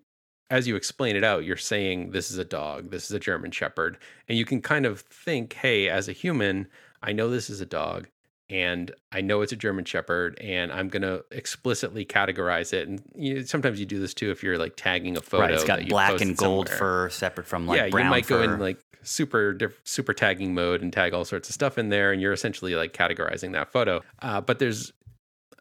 as 0.50 0.68
you 0.68 0.76
explain 0.76 1.16
it 1.16 1.24
out, 1.24 1.44
you're 1.44 1.58
saying 1.58 2.12
this 2.12 2.32
is 2.32 2.38
a 2.38 2.46
dog, 2.46 2.90
this 2.90 3.06
is 3.06 3.12
a 3.12 3.20
German 3.20 3.52
Shepherd, 3.52 3.98
and 4.30 4.38
you 4.38 4.46
can 4.46 4.62
kind 4.62 4.86
of 4.86 5.02
think, 5.02 5.54
hey, 5.54 5.90
as 5.90 6.08
a 6.08 6.14
human, 6.14 6.68
I 7.04 7.12
know 7.12 7.30
this 7.30 7.50
is 7.50 7.60
a 7.60 7.66
dog 7.66 8.08
and 8.50 8.92
I 9.12 9.22
know 9.22 9.42
it's 9.42 9.52
a 9.52 9.58
German 9.58 9.86
Shepherd, 9.86 10.38
and 10.40 10.72
I'm 10.72 10.88
gonna 10.88 11.22
explicitly 11.32 12.06
categorize 12.06 12.74
it. 12.74 12.88
And 12.88 13.02
you 13.16 13.46
sometimes 13.46 13.80
you 13.80 13.86
do 13.86 14.00
this 14.00 14.14
too 14.14 14.32
if 14.32 14.44
you're 14.44 14.58
like 14.58 14.76
tagging 14.76 15.18
a 15.18 15.22
photo. 15.22 15.44
Right, 15.44 15.54
it's 15.54 15.64
got 15.64 15.86
black 15.88 16.22
and 16.22 16.36
gold 16.36 16.68
somewhere. 16.68 16.80
fur 16.80 17.10
separate 17.10 17.48
from 17.48 17.68
like 17.68 17.78
yeah. 17.78 17.90
Brown 17.90 18.06
you 18.06 18.10
might 18.12 18.26
fur. 18.26 18.46
go 18.46 18.54
in 18.54 18.60
like 18.60 18.80
super 19.04 19.54
diff- 19.54 19.82
super 19.84 20.14
tagging 20.14 20.54
mode 20.54 20.82
and 20.82 20.92
tag 20.94 21.14
all 21.14 21.26
sorts 21.26 21.50
of 21.50 21.54
stuff 21.54 21.78
in 21.78 21.90
there, 21.90 22.12
and 22.12 22.22
you're 22.22 22.34
essentially 22.34 22.76
like 22.76 22.94
categorizing 22.94 23.54
that 23.54 23.72
photo. 23.72 24.02
Uh, 24.22 24.42
but 24.42 24.60
there's 24.60 24.94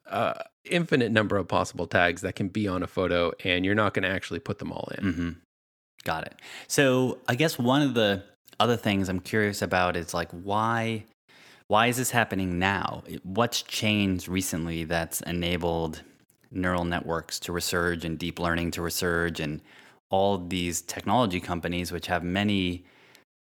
uh, 0.09 0.35
infinite 0.64 1.11
number 1.11 1.37
of 1.37 1.49
possible 1.49 1.87
tags 1.87 2.22
that 2.22 2.37
can 2.37 2.49
be 2.49 2.68
on 2.68 2.83
a 2.83 2.87
photo, 2.87 3.33
and 3.44 3.64
you're 3.64 3.75
not 3.75 3.94
going 3.94 4.03
to 4.05 4.09
actually 4.09 4.40
put 4.40 4.59
them 4.59 4.72
all 4.72 4.88
in. 4.99 5.05
Mm-hmm. 5.05 5.31
Got 6.05 6.27
it. 6.27 6.35
So 6.68 7.18
I 7.29 7.35
guess 7.35 7.59
one 7.59 7.83
of 7.83 7.94
the 7.94 8.22
other 8.61 8.77
things 8.77 9.09
I'm 9.09 9.20
curious 9.20 9.61
about 9.61 9.96
is 9.96 10.14
like 10.14 10.31
why 10.31 11.05
why 11.68 11.88
is 11.88 11.96
this 11.96 12.11
happening 12.11 12.59
now? 12.59 13.02
What's 13.22 13.62
changed 13.62 14.29
recently 14.29 14.85
that's 14.85 15.20
enabled 15.22 16.02
neural 16.50 16.85
networks 16.85 17.40
to 17.40 17.52
resurge 17.52 18.05
and 18.05 18.18
deep 18.18 18.38
learning 18.38 18.70
to 18.72 18.81
resurge 18.81 19.40
and 19.40 19.61
all 20.11 20.38
these 20.38 20.83
technology 20.83 21.40
companies, 21.40 21.90
which 21.90 22.07
have 22.07 22.22
many 22.22 22.85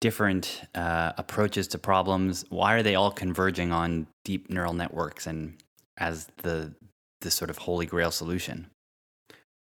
different 0.02 0.64
uh, 0.76 1.14
approaches 1.18 1.68
to 1.70 1.78
problems, 1.78 2.46
why 2.50 2.74
are 2.74 2.84
they 2.84 2.96
all 2.96 3.12
converging 3.12 3.72
on 3.72 4.08
deep 4.26 4.50
neural 4.50 4.74
networks 4.74 5.28
and 5.28 5.58
as 5.98 6.28
the 6.44 6.74
the 7.22 7.32
sort 7.32 7.50
of 7.50 7.58
holy 7.58 7.86
grail 7.86 8.12
solution? 8.12 8.68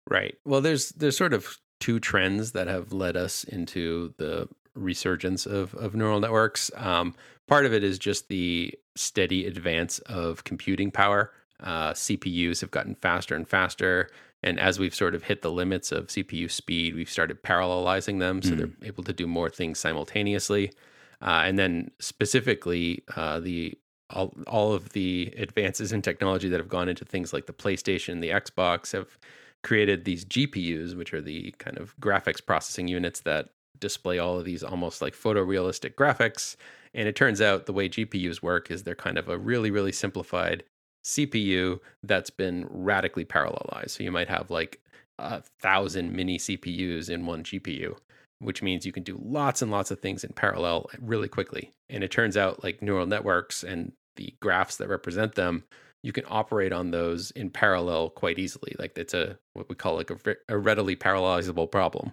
Right. 0.09 0.35
Well, 0.45 0.61
there's 0.61 0.89
there's 0.89 1.17
sort 1.17 1.33
of 1.33 1.57
two 1.79 1.99
trends 1.99 2.53
that 2.53 2.67
have 2.67 2.93
led 2.93 3.15
us 3.15 3.43
into 3.43 4.13
the 4.17 4.47
resurgence 4.75 5.45
of, 5.45 5.73
of 5.75 5.95
neural 5.95 6.19
networks. 6.19 6.71
Um, 6.75 7.15
part 7.47 7.65
of 7.65 7.73
it 7.73 7.83
is 7.83 7.99
just 7.99 8.27
the 8.27 8.73
steady 8.95 9.45
advance 9.45 9.99
of 9.99 10.43
computing 10.43 10.91
power. 10.91 11.31
Uh, 11.59 11.93
CPUs 11.93 12.61
have 12.61 12.71
gotten 12.71 12.95
faster 12.95 13.35
and 13.35 13.47
faster. 13.47 14.09
And 14.43 14.59
as 14.59 14.77
we've 14.77 14.93
sort 14.93 15.15
of 15.15 15.23
hit 15.23 15.41
the 15.41 15.51
limits 15.51 15.91
of 15.91 16.07
CPU 16.07 16.51
speed, 16.51 16.95
we've 16.95 17.09
started 17.09 17.41
parallelizing 17.43 18.19
them 18.19 18.41
so 18.41 18.51
mm. 18.51 18.57
they're 18.57 18.87
able 18.87 19.03
to 19.05 19.13
do 19.13 19.25
more 19.25 19.49
things 19.49 19.79
simultaneously. 19.79 20.73
Uh, 21.21 21.43
and 21.45 21.57
then 21.57 21.89
specifically, 21.99 23.03
uh, 23.15 23.39
the 23.39 23.77
all, 24.09 24.33
all 24.47 24.73
of 24.73 24.89
the 24.89 25.33
advances 25.37 25.91
in 25.91 26.01
technology 26.01 26.49
that 26.49 26.59
have 26.59 26.67
gone 26.67 26.89
into 26.89 27.05
things 27.05 27.31
like 27.31 27.45
the 27.45 27.53
PlayStation, 27.53 28.21
the 28.21 28.29
Xbox 28.29 28.91
have 28.91 29.17
created 29.63 30.03
these 30.03 30.25
GPUs, 30.25 30.95
which 30.95 31.13
are 31.13 31.21
the 31.21 31.51
kind 31.57 31.77
of 31.77 31.97
graphics 31.99 32.45
processing 32.45 32.87
units 32.87 33.21
that 33.21 33.49
display 33.79 34.19
all 34.19 34.37
of 34.39 34.45
these 34.45 34.63
almost 34.63 35.01
like 35.01 35.13
photorealistic 35.13 35.95
graphics. 35.95 36.55
And 36.93 37.07
it 37.07 37.15
turns 37.15 37.41
out 37.41 37.65
the 37.65 37.73
way 37.73 37.89
GPUs 37.89 38.41
work 38.41 38.69
is 38.69 38.83
they're 38.83 38.95
kind 38.95 39.17
of 39.17 39.27
a 39.29 39.37
really, 39.37 39.71
really 39.71 39.91
simplified 39.91 40.63
CPU 41.03 41.79
that's 42.03 42.29
been 42.29 42.67
radically 42.69 43.25
parallelized. 43.25 43.91
So 43.91 44.03
you 44.03 44.11
might 44.11 44.29
have 44.29 44.49
like 44.49 44.79
a 45.19 45.41
thousand 45.61 46.13
mini 46.13 46.37
CPUs 46.37 47.09
in 47.09 47.25
one 47.25 47.43
GPU, 47.43 47.97
which 48.39 48.61
means 48.61 48.85
you 48.85 48.91
can 48.91 49.03
do 49.03 49.19
lots 49.23 49.61
and 49.61 49.71
lots 49.71 49.91
of 49.91 49.99
things 49.99 50.23
in 50.23 50.33
parallel 50.33 50.89
really 50.99 51.27
quickly. 51.27 51.71
And 51.89 52.03
it 52.03 52.11
turns 52.11 52.37
out 52.37 52.63
like 52.63 52.81
neural 52.81 53.05
networks 53.05 53.63
and 53.63 53.91
the 54.15 54.33
graphs 54.39 54.77
that 54.77 54.87
represent 54.87 55.35
them, 55.35 55.63
you 56.03 56.11
can 56.11 56.25
operate 56.27 56.73
on 56.73 56.91
those 56.91 57.31
in 57.31 57.49
parallel 57.49 58.09
quite 58.09 58.37
easily. 58.37 58.75
Like 58.77 58.97
it's 58.97 59.13
a 59.13 59.37
what 59.53 59.69
we 59.69 59.75
call 59.75 59.95
like 59.95 60.11
a, 60.11 60.35
a 60.49 60.57
readily 60.57 60.95
parallelizable 60.95 61.71
problem. 61.71 62.11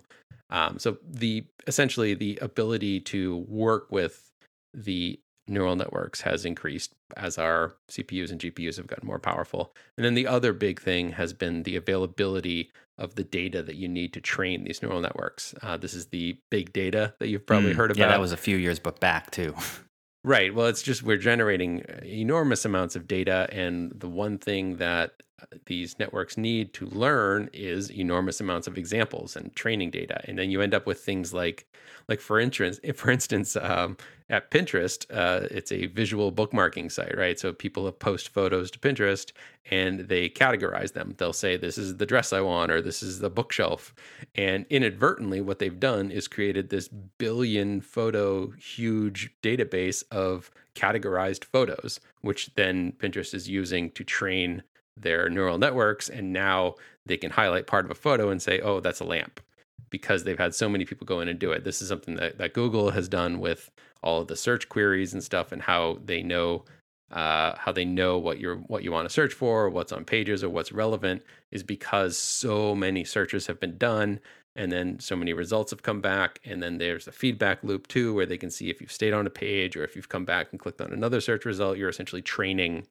Um, 0.50 0.78
so 0.78 0.98
the 1.08 1.44
essentially 1.66 2.14
the 2.14 2.38
ability 2.42 3.00
to 3.00 3.38
work 3.48 3.86
with 3.90 4.30
the 4.74 5.20
neural 5.46 5.76
networks 5.76 6.20
has 6.20 6.44
increased 6.44 6.94
as 7.16 7.36
our 7.36 7.74
CPUs 7.90 8.30
and 8.30 8.40
GPUs 8.40 8.76
have 8.76 8.86
gotten 8.86 9.06
more 9.06 9.18
powerful. 9.18 9.74
And 9.96 10.04
then 10.04 10.14
the 10.14 10.26
other 10.26 10.52
big 10.52 10.80
thing 10.80 11.12
has 11.12 11.32
been 11.32 11.64
the 11.64 11.76
availability 11.76 12.70
of 12.98 13.14
the 13.16 13.24
data 13.24 13.62
that 13.62 13.76
you 13.76 13.88
need 13.88 14.12
to 14.12 14.20
train 14.20 14.64
these 14.64 14.82
neural 14.82 15.00
networks. 15.00 15.54
Uh, 15.62 15.76
this 15.76 15.94
is 15.94 16.06
the 16.06 16.38
big 16.50 16.72
data 16.72 17.14
that 17.18 17.28
you've 17.28 17.46
probably 17.46 17.72
mm, 17.72 17.76
heard 17.76 17.90
about. 17.90 18.00
Yeah, 18.00 18.08
that 18.08 18.20
was 18.20 18.32
a 18.32 18.36
few 18.36 18.56
years 18.56 18.78
but 18.78 19.00
back 19.00 19.30
too. 19.30 19.54
right. 20.24 20.54
Well, 20.54 20.66
it's 20.66 20.82
just 20.82 21.02
we're 21.02 21.16
generating 21.16 21.84
enormous 22.04 22.64
amounts 22.64 22.94
of 22.94 23.08
data, 23.08 23.48
and 23.50 23.92
the 23.94 24.08
one 24.08 24.38
thing 24.38 24.76
that 24.76 25.14
these 25.66 25.98
networks 25.98 26.36
need 26.36 26.72
to 26.74 26.86
learn 26.86 27.48
is 27.52 27.90
enormous 27.90 28.40
amounts 28.40 28.66
of 28.66 28.78
examples 28.78 29.36
and 29.36 29.54
training 29.54 29.90
data. 29.90 30.20
And 30.24 30.38
then 30.38 30.50
you 30.50 30.60
end 30.60 30.74
up 30.74 30.86
with 30.86 31.00
things 31.00 31.32
like 31.32 31.66
like 32.08 32.20
for 32.20 32.40
instance 32.40 32.80
for 32.94 33.10
instance 33.10 33.56
um, 33.56 33.96
at 34.28 34.50
pinterest 34.50 35.06
uh, 35.10 35.46
it's 35.50 35.72
a 35.72 35.86
visual 35.86 36.32
bookmarking 36.32 36.90
site 36.90 37.16
right? 37.16 37.38
So 37.38 37.52
people 37.52 37.90
post 37.92 38.28
photos 38.28 38.70
to 38.72 38.78
pinterest 38.78 39.32
and 39.70 40.00
they 40.00 40.28
categorize 40.28 40.92
them. 40.92 41.14
They'll 41.18 41.32
say 41.32 41.56
this 41.56 41.78
is 41.78 41.96
the 41.96 42.06
dress 42.06 42.32
i 42.32 42.40
want 42.40 42.70
or 42.70 42.80
this 42.80 43.02
is 43.02 43.18
the 43.20 43.30
bookshelf. 43.30 43.94
And 44.34 44.66
inadvertently 44.70 45.40
what 45.40 45.58
they've 45.58 45.80
done 45.80 46.10
is 46.10 46.28
created 46.28 46.70
this 46.70 46.88
billion 46.88 47.80
photo 47.80 48.50
huge 48.52 49.30
database 49.42 50.02
of 50.10 50.50
categorized 50.74 51.44
photos 51.44 52.00
which 52.22 52.54
then 52.54 52.92
pinterest 52.92 53.34
is 53.34 53.48
using 53.48 53.90
to 53.90 54.04
train 54.04 54.62
their 55.00 55.28
neural 55.28 55.58
networks 55.58 56.08
and 56.08 56.32
now 56.32 56.74
they 57.06 57.16
can 57.16 57.30
highlight 57.30 57.66
part 57.66 57.84
of 57.84 57.90
a 57.90 57.94
photo 57.94 58.30
and 58.30 58.40
say 58.42 58.60
oh 58.60 58.80
that's 58.80 59.00
a 59.00 59.04
lamp 59.04 59.40
because 59.90 60.24
they've 60.24 60.38
had 60.38 60.54
so 60.54 60.68
many 60.68 60.84
people 60.84 61.06
go 61.06 61.20
in 61.20 61.28
and 61.28 61.38
do 61.38 61.52
it 61.52 61.64
this 61.64 61.82
is 61.82 61.88
something 61.88 62.16
that, 62.16 62.38
that 62.38 62.54
google 62.54 62.90
has 62.90 63.08
done 63.08 63.40
with 63.40 63.70
all 64.02 64.20
of 64.20 64.28
the 64.28 64.36
search 64.36 64.68
queries 64.68 65.12
and 65.12 65.22
stuff 65.22 65.52
and 65.52 65.62
how 65.62 65.98
they 66.04 66.22
know 66.22 66.64
uh, 67.10 67.56
how 67.56 67.72
they 67.72 67.84
know 67.84 68.18
what 68.18 68.38
you're 68.38 68.56
what 68.56 68.84
you 68.84 68.92
want 68.92 69.08
to 69.08 69.12
search 69.12 69.34
for, 69.34 69.68
what's 69.68 69.92
on 69.92 70.04
pages, 70.04 70.44
or 70.44 70.48
what's 70.48 70.72
relevant, 70.72 71.22
is 71.50 71.62
because 71.62 72.16
so 72.16 72.74
many 72.74 73.04
searches 73.04 73.46
have 73.48 73.58
been 73.58 73.76
done, 73.78 74.20
and 74.54 74.70
then 74.70 74.98
so 75.00 75.16
many 75.16 75.32
results 75.32 75.70
have 75.72 75.82
come 75.82 76.00
back, 76.00 76.38
and 76.44 76.62
then 76.62 76.78
there's 76.78 77.08
a 77.08 77.12
feedback 77.12 77.64
loop 77.64 77.88
too, 77.88 78.14
where 78.14 78.26
they 78.26 78.38
can 78.38 78.50
see 78.50 78.70
if 78.70 78.80
you've 78.80 78.92
stayed 78.92 79.12
on 79.12 79.26
a 79.26 79.30
page 79.30 79.76
or 79.76 79.82
if 79.82 79.96
you've 79.96 80.08
come 80.08 80.24
back 80.24 80.48
and 80.52 80.60
clicked 80.60 80.80
on 80.80 80.92
another 80.92 81.20
search 81.20 81.44
result. 81.44 81.78
You're 81.78 81.88
essentially 81.88 82.22
training 82.22 82.86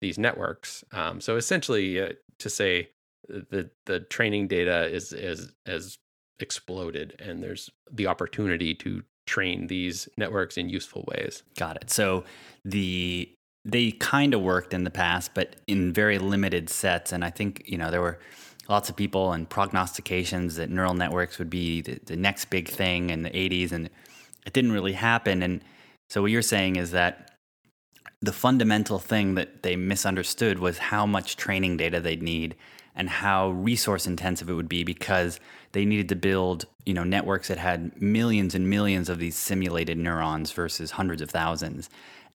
these 0.00 0.18
networks. 0.18 0.84
Um, 0.92 1.20
so 1.20 1.36
essentially, 1.36 2.00
uh, 2.00 2.10
to 2.38 2.50
say 2.50 2.90
the 3.28 3.70
the 3.86 4.00
training 4.00 4.48
data 4.48 4.86
is 4.86 5.12
is 5.12 5.52
has 5.66 5.98
exploded, 6.40 7.14
and 7.18 7.42
there's 7.42 7.70
the 7.90 8.06
opportunity 8.06 8.74
to 8.74 9.02
train 9.26 9.68
these 9.68 10.08
networks 10.16 10.56
in 10.56 10.68
useful 10.68 11.04
ways. 11.08 11.42
Got 11.56 11.76
it. 11.76 11.90
So 11.90 12.24
the 12.64 13.34
they 13.64 13.92
kind 13.92 14.34
of 14.34 14.42
worked 14.42 14.74
in 14.74 14.84
the 14.84 14.90
past, 14.90 15.32
but 15.34 15.56
in 15.66 15.92
very 15.92 16.18
limited 16.18 16.68
sets. 16.68 17.12
And 17.12 17.24
I 17.24 17.30
think, 17.30 17.62
you 17.64 17.78
know, 17.78 17.90
there 17.90 18.00
were 18.00 18.18
lots 18.68 18.90
of 18.90 18.96
people 18.96 19.32
and 19.32 19.48
prognostications 19.48 20.56
that 20.56 20.70
neural 20.70 20.94
networks 20.94 21.38
would 21.38 21.50
be 21.50 21.80
the, 21.80 21.98
the 22.04 22.16
next 22.16 22.46
big 22.46 22.68
thing 22.68 23.10
in 23.10 23.22
the 23.22 23.30
80s, 23.30 23.72
and 23.72 23.88
it 24.46 24.52
didn't 24.52 24.72
really 24.72 24.92
happen. 24.92 25.42
And 25.42 25.62
so 26.10 26.20
what 26.20 26.30
you're 26.30 26.42
saying 26.42 26.76
is 26.76 26.90
that 26.90 27.33
the 28.24 28.32
fundamental 28.32 28.98
thing 28.98 29.34
that 29.34 29.62
they 29.62 29.76
misunderstood 29.76 30.58
was 30.58 30.78
how 30.78 31.04
much 31.04 31.36
training 31.36 31.76
data 31.76 32.00
they'd 32.00 32.22
need 32.22 32.54
and 32.96 33.08
how 33.08 33.50
resource 33.50 34.06
intensive 34.06 34.48
it 34.48 34.54
would 34.54 34.68
be 34.68 34.84
because 34.84 35.40
they 35.72 35.84
needed 35.84 36.08
to 36.08 36.16
build 36.16 36.64
you 36.86 36.94
know 36.94 37.04
networks 37.04 37.48
that 37.48 37.58
had 37.58 38.00
millions 38.00 38.54
and 38.54 38.70
millions 38.70 39.08
of 39.08 39.18
these 39.18 39.36
simulated 39.36 39.98
neurons 39.98 40.52
versus 40.52 40.92
hundreds 40.92 41.20
of 41.20 41.30
thousands 41.30 41.90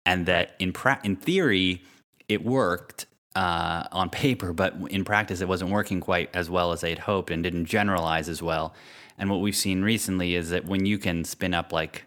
and 0.06 0.26
that 0.26 0.56
in 0.60 0.72
pra- 0.72 1.00
in 1.04 1.16
theory 1.16 1.82
it 2.28 2.46
worked 2.46 3.08
uh, 3.36 3.84
on 3.92 4.10
paper, 4.10 4.54
but 4.54 4.76
in 4.90 5.04
practice 5.04 5.42
it 5.42 5.48
wasn't 5.48 5.72
working 5.72 6.00
quite 6.00 6.30
as 6.34 6.50
well 6.50 6.72
as 6.72 6.82
they'd 6.82 7.00
hoped 7.00 7.32
and 7.32 7.44
didn't 7.44 7.66
generalize 7.66 8.30
as 8.30 8.42
well. 8.42 8.74
And 9.18 9.30
what 9.30 9.42
we've 9.42 9.56
seen 9.56 9.82
recently 9.82 10.36
is 10.36 10.50
that 10.50 10.66
when 10.66 10.86
you 10.86 10.98
can 10.98 11.24
spin 11.24 11.54
up 11.54 11.74
like 11.74 12.06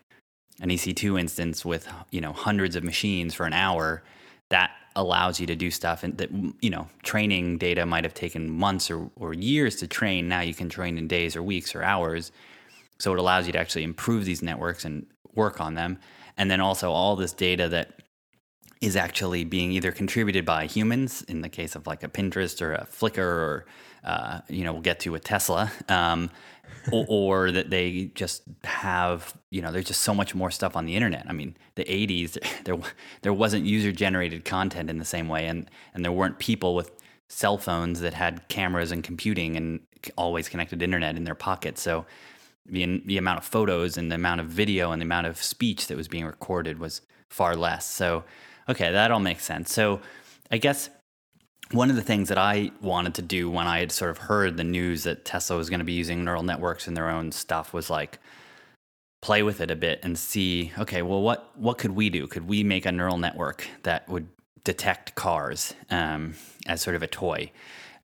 an 0.61 0.69
EC2 0.69 1.19
instance 1.19 1.65
with 1.65 1.89
you 2.11 2.21
know 2.21 2.33
hundreds 2.33 2.77
of 2.77 2.85
machines 2.85 3.35
for 3.35 3.47
an 3.47 3.53
hour, 3.53 4.03
that 4.51 4.71
allows 4.95 5.41
you 5.41 5.47
to 5.47 5.57
do 5.57 5.71
stuff 5.71 6.05
and 6.05 6.19
that 6.19 6.31
you 6.61 6.71
know 6.71 6.89
training 7.03 7.59
data 7.59 7.87
might 7.87 8.05
have 8.05 8.15
taken 8.15 8.51
months 8.51 8.91
or, 8.91 9.11
or 9.17 9.33
years 9.33 9.77
to 9.77 9.87
train. 9.87 10.29
Now 10.29 10.41
you 10.41 10.55
can 10.55 10.69
train 10.69 10.99
in 10.99 11.09
days 11.09 11.37
or 11.37 11.43
weeks 11.43 11.75
or 11.75 11.83
hours. 11.83 12.33
So 12.99 13.13
it 13.13 13.19
allows 13.19 13.47
you 13.47 13.53
to 13.53 13.59
actually 13.59 13.85
improve 13.85 14.25
these 14.25 14.43
networks 14.43 14.85
and 14.85 15.07
work 15.35 15.61
on 15.61 15.75
them. 15.75 15.99
And 16.37 16.51
then 16.51 16.61
also 16.61 16.93
all 16.93 17.17
this 17.17 17.33
data 17.33 17.69
that 17.71 18.03
is 18.81 18.97
actually 18.97 19.45
being 19.45 19.73
either 19.73 19.93
contributed 19.93 20.45
by 20.45 20.67
humans 20.67 21.23
in 21.23 21.41
the 21.41 21.49
case 21.49 21.75
of 21.75 21.87
like 21.87 22.03
a 22.03 22.09
Pinterest 22.09 22.61
or 22.61 22.75
a 22.75 22.87
Flickr 22.87 23.19
or 23.19 23.67
uh, 24.05 24.41
you 24.49 24.65
know 24.65 24.73
we'll 24.73 24.83
get 24.83 25.01
to 25.01 25.15
a 25.15 25.21
Tesla, 25.21 25.71
um, 25.89 26.31
or, 26.93 27.05
or, 27.09 27.51
that 27.53 27.71
they 27.71 28.11
just 28.15 28.43
have 28.65 29.37
you 29.51 29.63
know 29.63 29.71
there's 29.71 29.85
just 29.85 30.03
so 30.03 30.15
much 30.15 30.35
more 30.35 30.51
stuff 30.51 30.77
on 30.77 30.87
the 30.87 30.97
internet. 30.97 31.27
I 31.29 31.33
mean 31.33 31.57
the 31.75 31.85
80s 31.85 32.39
there 32.65 32.77
there 33.23 33.33
wasn't 33.33 33.65
user 33.65 33.93
generated 33.93 34.45
content 34.45 34.91
in 34.91 34.99
the 34.99 35.05
same 35.05 35.29
way, 35.29 35.47
and 35.47 35.71
and 35.95 36.05
there 36.05 36.13
weren't 36.13 36.39
people 36.39 36.75
with 36.75 36.91
cell 37.29 37.57
phones 37.57 38.01
that 38.01 38.15
had 38.15 38.47
cameras 38.49 38.93
and 38.93 39.03
computing 39.03 39.57
and 39.57 39.81
always 40.17 40.49
connected 40.49 40.83
internet 40.83 41.17
in 41.17 41.25
their 41.25 41.35
pockets. 41.35 41.81
So 41.81 42.05
the, 42.67 43.03
the 43.07 43.19
amount 43.19 43.39
of 43.39 43.45
photos 43.45 43.97
and 43.97 44.11
the 44.11 44.17
amount 44.17 44.41
of 44.41 44.47
video 44.49 44.93
and 44.93 45.01
the 45.01 45.05
amount 45.05 45.27
of 45.27 45.43
speech 45.43 45.87
that 45.87 45.97
was 45.97 46.09
being 46.09 46.27
recorded 46.27 46.79
was 46.79 47.01
far 47.29 47.57
less. 47.57 47.89
So, 47.89 48.25
okay, 48.69 48.93
that 48.93 49.11
all 49.11 49.21
makes 49.21 49.45
sense. 49.45 49.73
So, 49.73 50.01
I 50.51 50.59
guess 50.59 50.91
one 51.71 51.89
of 51.89 51.97
the 51.97 52.03
things 52.03 52.29
that 52.29 52.39
I 52.39 52.71
wanted 52.81 53.15
to 53.15 53.23
do 53.23 53.51
when 53.51 53.67
I 53.67 53.79
had 53.79 53.93
sort 53.93 54.11
of 54.11 54.19
heard 54.19 54.57
the 54.57 54.65
news 54.65 55.05
that 55.05 55.25
Tesla 55.25 55.57
was 55.57 55.71
going 55.71 55.79
to 55.79 55.85
be 55.85 55.93
using 55.93 56.25
neural 56.25 56.43
networks 56.43 56.87
in 56.87 56.95
their 56.95 57.09
own 57.09 57.33
stuff 57.33 57.73
was 57.73 57.89
like 57.89 58.19
play 59.23 59.43
with 59.43 59.61
it 59.61 59.71
a 59.71 59.77
bit 59.77 60.01
and 60.03 60.19
see, 60.19 60.73
okay, 60.79 61.01
well, 61.01 61.23
what 61.23 61.51
what 61.57 61.79
could 61.79 61.93
we 61.93 62.11
do? 62.11 62.27
Could 62.27 62.47
we 62.47 62.63
make 62.63 62.85
a 62.85 62.93
neural 62.93 63.17
network 63.17 63.67
that 63.85 64.09
would 64.09 64.29
detect 64.65 65.15
cars 65.15 65.75
um, 65.91 66.35
as 66.67 66.83
sort 66.83 66.97
of 66.97 67.03
a 67.03 67.07
toy? 67.07 67.51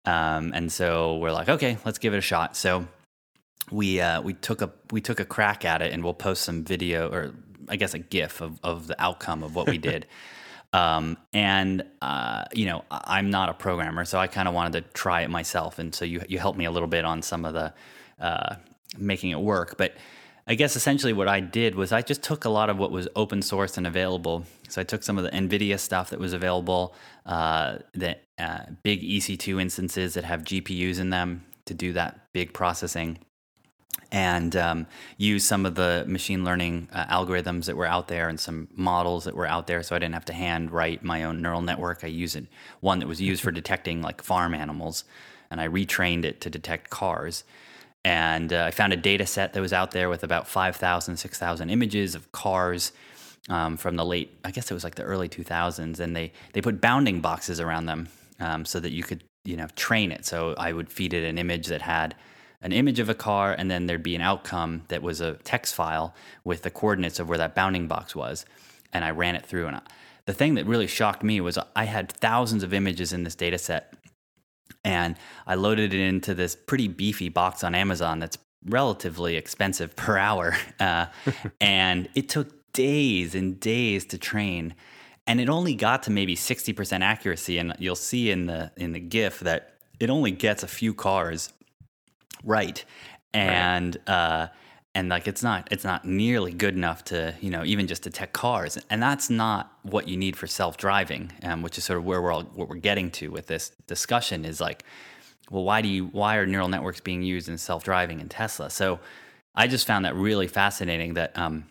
Um, 0.06 0.52
and 0.54 0.72
so 0.72 1.18
we're 1.18 1.32
like, 1.32 1.48
okay, 1.50 1.76
let's 1.84 1.98
give 1.98 2.14
it 2.14 2.18
a 2.18 2.22
shot. 2.22 2.56
So 2.56 2.86
we 3.70 4.00
uh, 4.00 4.22
we 4.22 4.32
took 4.32 4.62
a 4.62 4.72
we 4.90 5.02
took 5.02 5.20
a 5.20 5.24
crack 5.24 5.64
at 5.64 5.82
it, 5.82 5.92
and 5.92 6.02
we'll 6.02 6.14
post 6.14 6.42
some 6.42 6.64
video 6.64 7.10
or 7.10 7.34
I 7.68 7.76
guess 7.76 7.92
a 7.92 7.98
GIF 7.98 8.40
of 8.40 8.58
of 8.62 8.86
the 8.86 9.00
outcome 9.02 9.42
of 9.42 9.54
what 9.54 9.68
we 9.68 9.76
did. 9.90 10.06
Um, 10.72 11.16
and 11.32 11.84
uh, 12.02 12.44
you 12.52 12.66
know, 12.66 12.84
I'm 12.90 13.30
not 13.30 13.48
a 13.48 13.54
programmer, 13.54 14.04
so 14.04 14.18
I 14.18 14.26
kind 14.26 14.48
of 14.48 14.54
wanted 14.54 14.84
to 14.84 14.92
try 14.92 15.22
it 15.22 15.30
myself. 15.30 15.78
And 15.78 15.94
so 15.94 16.04
you 16.04 16.22
you 16.28 16.38
helped 16.38 16.58
me 16.58 16.66
a 16.66 16.70
little 16.70 16.88
bit 16.88 17.04
on 17.04 17.22
some 17.22 17.44
of 17.44 17.54
the 17.54 17.72
uh, 18.20 18.56
making 18.98 19.30
it 19.30 19.40
work. 19.40 19.76
But 19.78 19.94
I 20.46 20.54
guess 20.54 20.76
essentially 20.76 21.12
what 21.12 21.28
I 21.28 21.40
did 21.40 21.74
was 21.74 21.92
I 21.92 22.00
just 22.00 22.22
took 22.22 22.44
a 22.44 22.48
lot 22.48 22.70
of 22.70 22.78
what 22.78 22.90
was 22.90 23.06
open 23.16 23.42
source 23.42 23.76
and 23.76 23.86
available. 23.86 24.44
So 24.68 24.80
I 24.80 24.84
took 24.84 25.02
some 25.02 25.18
of 25.18 25.24
the 25.24 25.30
NVIDIA 25.30 25.78
stuff 25.78 26.10
that 26.10 26.18
was 26.18 26.32
available, 26.32 26.94
uh, 27.26 27.78
the 27.92 28.16
uh, 28.38 28.60
big 28.82 29.02
EC2 29.02 29.60
instances 29.60 30.14
that 30.14 30.24
have 30.24 30.44
GPUs 30.44 31.00
in 31.00 31.10
them 31.10 31.44
to 31.66 31.74
do 31.74 31.92
that 31.92 32.32
big 32.32 32.54
processing 32.54 33.18
and 34.10 34.56
um, 34.56 34.86
use 35.18 35.44
some 35.44 35.66
of 35.66 35.74
the 35.74 36.04
machine 36.06 36.44
learning 36.44 36.88
uh, 36.92 37.04
algorithms 37.06 37.66
that 37.66 37.76
were 37.76 37.86
out 37.86 38.08
there 38.08 38.28
and 38.28 38.40
some 38.40 38.68
models 38.74 39.24
that 39.24 39.34
were 39.34 39.46
out 39.46 39.66
there 39.66 39.82
so 39.82 39.94
i 39.94 39.98
didn't 39.98 40.14
have 40.14 40.24
to 40.24 40.32
hand 40.32 40.70
write 40.70 41.02
my 41.02 41.24
own 41.24 41.42
neural 41.42 41.60
network. 41.60 42.02
I 42.02 42.08
used 42.08 42.40
one 42.80 43.00
that 43.00 43.06
was 43.06 43.20
used 43.20 43.42
for 43.42 43.50
detecting 43.50 44.00
like 44.00 44.22
farm 44.22 44.54
animals 44.54 45.04
and 45.50 45.60
i 45.60 45.68
retrained 45.68 46.24
it 46.24 46.40
to 46.42 46.50
detect 46.50 46.90
cars. 46.90 47.44
And 48.04 48.52
uh, 48.52 48.64
i 48.68 48.70
found 48.70 48.92
a 48.92 48.96
data 48.96 49.26
set 49.26 49.52
that 49.52 49.60
was 49.60 49.72
out 49.72 49.90
there 49.90 50.08
with 50.08 50.24
about 50.24 50.48
5000 50.48 51.16
6000 51.16 51.70
images 51.70 52.14
of 52.14 52.30
cars 52.32 52.92
um, 53.50 53.76
from 53.76 53.96
the 53.96 54.04
late 54.04 54.38
i 54.44 54.50
guess 54.50 54.70
it 54.70 54.74
was 54.74 54.84
like 54.84 54.94
the 54.94 55.02
early 55.02 55.28
2000s 55.28 56.00
and 56.00 56.16
they, 56.16 56.32
they 56.52 56.62
put 56.62 56.80
bounding 56.80 57.20
boxes 57.20 57.60
around 57.60 57.86
them 57.86 58.08
um, 58.40 58.64
so 58.64 58.80
that 58.80 58.92
you 58.92 59.02
could 59.02 59.22
you 59.44 59.56
know 59.56 59.66
train 59.76 60.12
it. 60.12 60.24
So 60.24 60.54
i 60.56 60.72
would 60.72 60.90
feed 60.90 61.12
it 61.12 61.24
an 61.24 61.36
image 61.36 61.66
that 61.66 61.82
had 61.82 62.14
an 62.60 62.72
image 62.72 62.98
of 62.98 63.08
a 63.08 63.14
car, 63.14 63.52
and 63.52 63.70
then 63.70 63.86
there'd 63.86 64.02
be 64.02 64.16
an 64.16 64.20
outcome 64.20 64.82
that 64.88 65.02
was 65.02 65.20
a 65.20 65.34
text 65.44 65.74
file 65.74 66.14
with 66.44 66.62
the 66.62 66.70
coordinates 66.70 67.20
of 67.20 67.28
where 67.28 67.38
that 67.38 67.54
bounding 67.54 67.86
box 67.86 68.16
was. 68.16 68.44
And 68.92 69.04
I 69.04 69.10
ran 69.10 69.36
it 69.36 69.46
through. 69.46 69.68
And 69.68 69.80
the 70.26 70.32
thing 70.32 70.54
that 70.54 70.66
really 70.66 70.86
shocked 70.86 71.22
me 71.22 71.40
was 71.40 71.58
I 71.76 71.84
had 71.84 72.10
thousands 72.10 72.62
of 72.62 72.74
images 72.74 73.12
in 73.12 73.24
this 73.24 73.34
data 73.34 73.58
set. 73.58 73.94
And 74.84 75.16
I 75.46 75.54
loaded 75.54 75.94
it 75.94 76.00
into 76.00 76.34
this 76.34 76.56
pretty 76.56 76.88
beefy 76.88 77.28
box 77.28 77.62
on 77.62 77.74
Amazon 77.74 78.18
that's 78.18 78.38
relatively 78.64 79.36
expensive 79.36 79.94
per 79.96 80.18
hour. 80.18 80.56
Uh, 80.80 81.06
and 81.60 82.08
it 82.14 82.28
took 82.28 82.72
days 82.72 83.34
and 83.34 83.58
days 83.58 84.04
to 84.04 84.16
train. 84.16 84.74
And 85.26 85.40
it 85.40 85.48
only 85.48 85.74
got 85.74 86.04
to 86.04 86.10
maybe 86.10 86.36
60% 86.36 87.00
accuracy. 87.00 87.58
And 87.58 87.74
you'll 87.80 87.96
see 87.96 88.30
in 88.30 88.46
the, 88.46 88.70
in 88.76 88.92
the 88.92 89.00
GIF 89.00 89.40
that 89.40 89.74
it 89.98 90.08
only 90.08 90.30
gets 90.30 90.62
a 90.62 90.68
few 90.68 90.94
cars 90.94 91.52
right. 92.44 92.84
And 93.32 93.96
right. 94.06 94.14
uh 94.14 94.48
and 94.94 95.08
like 95.10 95.28
it's 95.28 95.42
not 95.42 95.68
it's 95.70 95.84
not 95.84 96.04
nearly 96.04 96.52
good 96.52 96.74
enough 96.74 97.04
to 97.04 97.34
you 97.40 97.50
know 97.50 97.64
even 97.64 97.86
just 97.86 98.02
detect 98.02 98.32
cars. 98.32 98.78
And 98.90 99.02
that's 99.02 99.30
not 99.30 99.72
what 99.82 100.08
you 100.08 100.16
need 100.16 100.36
for 100.36 100.46
self-driving 100.46 101.32
um, 101.44 101.62
which 101.62 101.78
is 101.78 101.84
sort 101.84 101.98
of 101.98 102.04
where 102.04 102.20
we're 102.20 102.32
all 102.32 102.42
what 102.42 102.68
we're 102.68 102.76
getting 102.76 103.10
to 103.12 103.30
with 103.30 103.46
this 103.46 103.70
discussion 103.86 104.44
is 104.44 104.60
like 104.60 104.82
well 105.50 105.64
why 105.64 105.82
do 105.82 105.88
you 105.88 106.06
why 106.06 106.36
are 106.36 106.46
neural 106.46 106.68
networks 106.68 107.00
being 107.00 107.22
used 107.22 107.48
in 107.48 107.58
self-driving 107.58 108.20
in 108.20 108.28
tesla? 108.28 108.70
So 108.70 108.98
i 109.54 109.66
just 109.66 109.86
found 109.86 110.04
that 110.04 110.14
really 110.14 110.48
fascinating 110.48 111.14
that 111.14 111.36
um, 111.38 111.66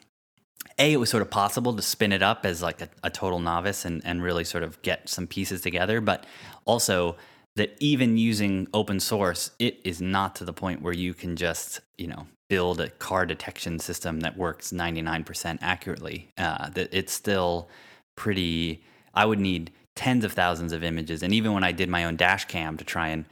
a 0.78 0.94
it 0.94 0.98
was 0.98 1.10
sort 1.10 1.22
of 1.22 1.30
possible 1.30 1.76
to 1.76 1.82
spin 1.82 2.12
it 2.12 2.22
up 2.22 2.46
as 2.46 2.62
like 2.62 2.82
a, 2.82 2.90
a 3.04 3.10
total 3.10 3.40
novice 3.40 3.84
and, 3.84 4.02
and 4.06 4.24
really 4.24 4.44
sort 4.44 4.64
of 4.64 4.82
get 4.84 5.10
some 5.10 5.28
pieces 5.28 5.62
together 5.62 6.02
but 6.02 6.26
also 6.66 7.16
that 7.58 7.76
even 7.80 8.18
using 8.18 8.68
open 8.72 9.00
source, 9.00 9.50
it 9.58 9.80
is 9.84 10.00
not 10.00 10.36
to 10.36 10.46
the 10.46 10.54
point 10.54 10.82
where 10.82 10.94
you 10.94 11.14
can 11.14 11.36
just, 11.36 11.82
you 11.98 12.06
know, 12.06 12.28
build 12.50 12.80
a 12.80 12.90
car 12.90 13.26
detection 13.26 13.80
system 13.80 14.20
that 14.20 14.38
works 14.38 14.72
99% 14.72 15.58
accurately. 15.62 16.30
Uh, 16.38 16.70
that 16.70 16.88
it's 16.92 17.12
still 17.12 17.68
pretty, 18.16 18.84
I 19.16 19.26
would 19.26 19.40
need 19.40 19.72
tens 19.96 20.24
of 20.24 20.34
thousands 20.34 20.72
of 20.72 20.84
images. 20.84 21.24
And 21.24 21.34
even 21.34 21.52
when 21.54 21.64
I 21.64 21.72
did 21.72 21.90
my 21.90 22.06
own 22.06 22.16
dash 22.16 22.46
cam 22.46 22.78
to 22.78 22.86
try 22.86 23.08
and, 23.08 23.26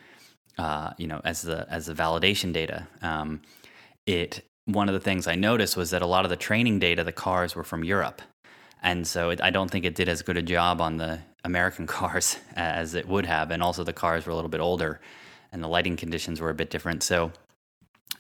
uh, 0.58 0.94
you 0.98 1.06
know, 1.06 1.22
as 1.24 1.44
the, 1.44 1.68
as 1.70 1.86
the 1.86 1.94
validation 1.94 2.52
data, 2.52 2.88
um, 3.04 3.42
it, 4.08 4.44
one 4.66 4.90
of 4.90 4.94
the 4.94 5.00
things 5.00 5.28
I 5.28 5.36
noticed 5.36 5.78
was 5.78 5.92
that 5.92 6.02
a 6.02 6.08
lot 6.08 6.26
of 6.26 6.32
the 6.32 6.36
training 6.36 6.80
data, 6.80 7.04
the 7.04 7.12
cars 7.12 7.56
were 7.56 7.64
from 7.64 7.84
Europe. 7.84 8.24
And 8.86 9.06
so 9.08 9.32
it, 9.32 9.42
I 9.42 9.50
don't 9.50 9.70
think 9.70 9.84
it 9.84 9.96
did 9.96 10.08
as 10.08 10.22
good 10.22 10.38
a 10.38 10.44
job 10.44 10.80
on 10.80 10.98
the 10.98 11.20
American 11.44 11.88
cars 11.98 12.38
as 12.56 12.94
it 12.94 13.08
would 13.08 13.26
have, 13.26 13.50
and 13.50 13.62
also 13.62 13.84
the 13.84 13.94
cars 13.94 14.26
were 14.26 14.32
a 14.32 14.36
little 14.36 14.50
bit 14.50 14.62
older, 14.62 15.02
and 15.52 15.62
the 15.62 15.68
lighting 15.68 15.98
conditions 15.98 16.40
were 16.40 16.52
a 16.52 16.54
bit 16.54 16.70
different. 16.70 17.02
So 17.02 17.32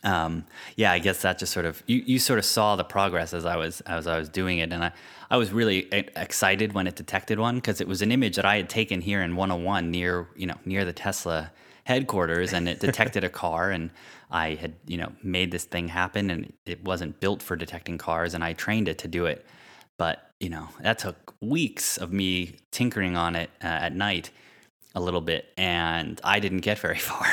um, 0.03 0.45
yeah, 0.75 0.91
I 0.91 0.99
guess 0.99 1.21
that 1.21 1.37
just 1.37 1.53
sort 1.53 1.67
of 1.67 1.83
you, 1.85 2.03
you 2.05 2.19
sort 2.19 2.39
of 2.39 2.45
saw 2.45 2.75
the 2.75 2.83
progress 2.83 3.33
as 3.33 3.45
I 3.45 3.57
was 3.57 3.81
as 3.81 4.07
I 4.07 4.17
was 4.17 4.27
doing 4.27 4.57
it, 4.57 4.73
and 4.73 4.83
I, 4.83 4.91
I 5.29 5.37
was 5.37 5.51
really 5.51 5.87
excited 5.91 6.73
when 6.73 6.87
it 6.87 6.95
detected 6.95 7.39
one 7.39 7.55
because 7.55 7.79
it 7.79 7.87
was 7.87 8.01
an 8.01 8.11
image 8.11 8.35
that 8.35 8.45
I 8.45 8.57
had 8.57 8.67
taken 8.67 9.01
here 9.01 9.21
in 9.21 9.35
101 9.35 9.91
near 9.91 10.27
you 10.35 10.47
know 10.47 10.55
near 10.65 10.83
the 10.83 10.93
Tesla 10.93 11.51
headquarters, 11.83 12.53
and 12.53 12.67
it 12.67 12.79
detected 12.79 13.23
a 13.23 13.29
car, 13.29 13.69
and 13.69 13.91
I 14.31 14.55
had 14.55 14.73
you 14.87 14.97
know 14.97 15.11
made 15.21 15.51
this 15.51 15.65
thing 15.65 15.89
happen, 15.89 16.31
and 16.31 16.53
it 16.65 16.83
wasn't 16.83 17.19
built 17.19 17.43
for 17.43 17.55
detecting 17.55 17.99
cars, 17.99 18.33
and 18.33 18.43
I 18.43 18.53
trained 18.53 18.87
it 18.87 18.97
to 18.99 19.07
do 19.07 19.27
it, 19.27 19.45
but 19.97 20.24
you 20.39 20.49
know 20.49 20.67
that 20.81 20.99
took 20.99 21.33
weeks 21.41 21.97
of 21.97 22.11
me 22.11 22.55
tinkering 22.71 23.15
on 23.15 23.35
it 23.35 23.49
uh, 23.63 23.67
at 23.67 23.95
night 23.95 24.31
a 24.95 25.01
little 25.01 25.21
bit 25.21 25.51
and 25.57 26.19
I 26.23 26.39
didn't 26.39 26.61
get 26.61 26.79
very 26.79 26.97
far. 27.09 27.27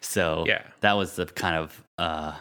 So 0.00 0.44
yeah. 0.46 0.62
that 0.80 0.94
was 0.94 1.16
the 1.16 1.26
kind 1.26 1.56
of 1.56 1.84
uh, 1.98 2.34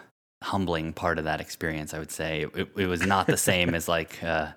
humbling 0.43 0.93
part 0.93 1.17
of 1.17 1.25
that 1.25 1.41
experience, 1.41 1.93
I 1.93 1.99
would 1.99 2.11
say. 2.11 2.45
It, 2.55 2.69
it 2.77 2.87
was 2.87 3.05
not 3.05 3.27
the 3.27 3.37
same 3.51 3.73
as 3.73 3.87
like, 3.87 4.23
uh, 4.23 4.49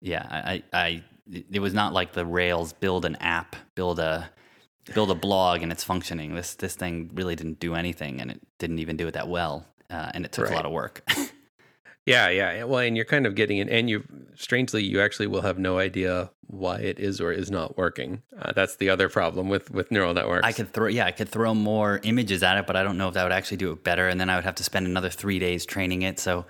yeah, 0.00 0.26
I, 0.30 0.62
I, 0.72 1.04
it 1.50 1.60
was 1.60 1.74
not 1.74 1.92
like 1.92 2.12
the 2.12 2.24
Rails 2.24 2.72
build 2.72 3.04
an 3.04 3.16
app, 3.16 3.56
build 3.74 3.98
a, 3.98 4.30
build 4.94 5.10
a 5.10 5.16
blog 5.16 5.62
and 5.62 5.72
it's 5.72 5.82
functioning. 5.82 6.34
This, 6.36 6.54
this 6.54 6.76
thing 6.76 7.10
really 7.14 7.34
didn't 7.34 7.58
do 7.58 7.74
anything 7.74 8.20
and 8.20 8.30
it 8.30 8.40
didn't 8.58 8.78
even 8.78 8.96
do 8.96 9.08
it 9.08 9.14
that 9.14 9.28
well. 9.28 9.66
Uh, 9.90 10.10
and 10.14 10.24
it 10.24 10.32
took 10.32 10.44
right. 10.44 10.52
a 10.52 10.56
lot 10.56 10.66
of 10.66 10.72
work. 10.72 11.02
Yeah, 12.06 12.28
yeah. 12.28 12.62
Well, 12.62 12.78
and 12.78 12.96
you're 12.96 13.04
kind 13.04 13.26
of 13.26 13.34
getting 13.34 13.58
it, 13.58 13.68
and 13.68 13.90
you 13.90 14.04
strangely, 14.36 14.84
you 14.84 15.00
actually 15.00 15.26
will 15.26 15.42
have 15.42 15.58
no 15.58 15.78
idea 15.78 16.30
why 16.46 16.78
it 16.78 17.00
is 17.00 17.20
or 17.20 17.32
is 17.32 17.50
not 17.50 17.76
working. 17.76 18.22
Uh, 18.40 18.52
that's 18.52 18.76
the 18.76 18.88
other 18.88 19.08
problem 19.08 19.48
with 19.48 19.72
with 19.72 19.90
neural 19.90 20.14
networks. 20.14 20.46
I 20.46 20.52
could 20.52 20.72
throw, 20.72 20.86
yeah, 20.86 21.06
I 21.06 21.10
could 21.10 21.28
throw 21.28 21.52
more 21.52 21.98
images 22.04 22.44
at 22.44 22.58
it, 22.58 22.66
but 22.66 22.76
I 22.76 22.84
don't 22.84 22.96
know 22.96 23.08
if 23.08 23.14
that 23.14 23.24
would 23.24 23.32
actually 23.32 23.56
do 23.56 23.72
it 23.72 23.82
better. 23.82 24.06
And 24.08 24.20
then 24.20 24.30
I 24.30 24.36
would 24.36 24.44
have 24.44 24.54
to 24.54 24.64
spend 24.64 24.86
another 24.86 25.10
three 25.10 25.40
days 25.40 25.66
training 25.66 26.02
it. 26.02 26.20
So 26.20 26.46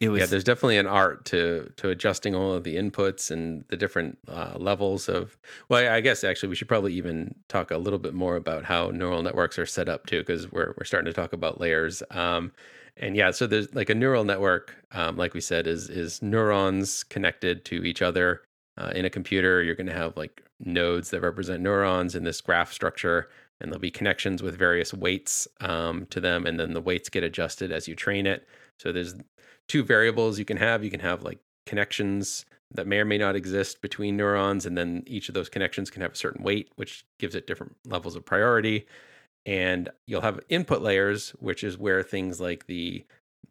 it 0.00 0.10
was. 0.10 0.20
Yeah, 0.20 0.26
there's 0.26 0.44
definitely 0.44 0.76
an 0.76 0.86
art 0.86 1.24
to 1.26 1.72
to 1.76 1.88
adjusting 1.88 2.34
all 2.34 2.52
of 2.52 2.64
the 2.64 2.76
inputs 2.76 3.30
and 3.30 3.64
the 3.68 3.78
different 3.78 4.18
uh, 4.28 4.52
levels 4.58 5.08
of. 5.08 5.38
Well, 5.70 5.90
I 5.90 6.02
guess 6.02 6.24
actually 6.24 6.50
we 6.50 6.56
should 6.56 6.68
probably 6.68 6.92
even 6.92 7.34
talk 7.48 7.70
a 7.70 7.78
little 7.78 7.98
bit 7.98 8.12
more 8.12 8.36
about 8.36 8.64
how 8.64 8.90
neural 8.90 9.22
networks 9.22 9.58
are 9.58 9.64
set 9.64 9.88
up 9.88 10.04
too, 10.04 10.18
because 10.18 10.52
we're 10.52 10.74
we're 10.76 10.84
starting 10.84 11.10
to 11.10 11.18
talk 11.18 11.32
about 11.32 11.58
layers. 11.58 12.02
Um, 12.10 12.52
and 12.96 13.16
yeah, 13.16 13.30
so 13.30 13.46
there's 13.46 13.74
like 13.74 13.90
a 13.90 13.94
neural 13.94 14.24
network, 14.24 14.74
um, 14.92 15.16
like 15.16 15.34
we 15.34 15.40
said, 15.40 15.66
is 15.66 15.88
is 15.88 16.22
neurons 16.22 17.02
connected 17.04 17.64
to 17.66 17.84
each 17.84 18.02
other. 18.02 18.42
Uh, 18.76 18.92
in 18.94 19.04
a 19.04 19.10
computer, 19.10 19.62
you're 19.62 19.74
going 19.74 19.86
to 19.86 19.92
have 19.92 20.16
like 20.16 20.42
nodes 20.60 21.10
that 21.10 21.20
represent 21.20 21.62
neurons 21.62 22.14
in 22.14 22.24
this 22.24 22.40
graph 22.40 22.72
structure, 22.72 23.28
and 23.60 23.70
there'll 23.70 23.80
be 23.80 23.90
connections 23.90 24.42
with 24.42 24.56
various 24.56 24.94
weights 24.94 25.48
um, 25.60 26.06
to 26.06 26.20
them, 26.20 26.46
and 26.46 26.58
then 26.58 26.72
the 26.72 26.80
weights 26.80 27.08
get 27.08 27.24
adjusted 27.24 27.72
as 27.72 27.88
you 27.88 27.94
train 27.96 28.26
it. 28.26 28.46
So 28.78 28.92
there's 28.92 29.14
two 29.68 29.82
variables 29.82 30.38
you 30.38 30.44
can 30.44 30.56
have. 30.56 30.84
You 30.84 30.90
can 30.90 31.00
have 31.00 31.22
like 31.22 31.38
connections 31.66 32.44
that 32.72 32.86
may 32.86 32.98
or 32.98 33.04
may 33.04 33.18
not 33.18 33.36
exist 33.36 33.82
between 33.82 34.16
neurons, 34.16 34.66
and 34.66 34.78
then 34.78 35.02
each 35.06 35.28
of 35.28 35.34
those 35.34 35.48
connections 35.48 35.90
can 35.90 36.02
have 36.02 36.12
a 36.12 36.16
certain 36.16 36.44
weight, 36.44 36.70
which 36.76 37.04
gives 37.18 37.34
it 37.34 37.46
different 37.46 37.76
levels 37.86 38.14
of 38.14 38.24
priority 38.24 38.86
and 39.46 39.90
you'll 40.06 40.20
have 40.20 40.40
input 40.48 40.82
layers 40.82 41.30
which 41.40 41.64
is 41.64 41.78
where 41.78 42.02
things 42.02 42.40
like 42.40 42.66
the 42.66 43.04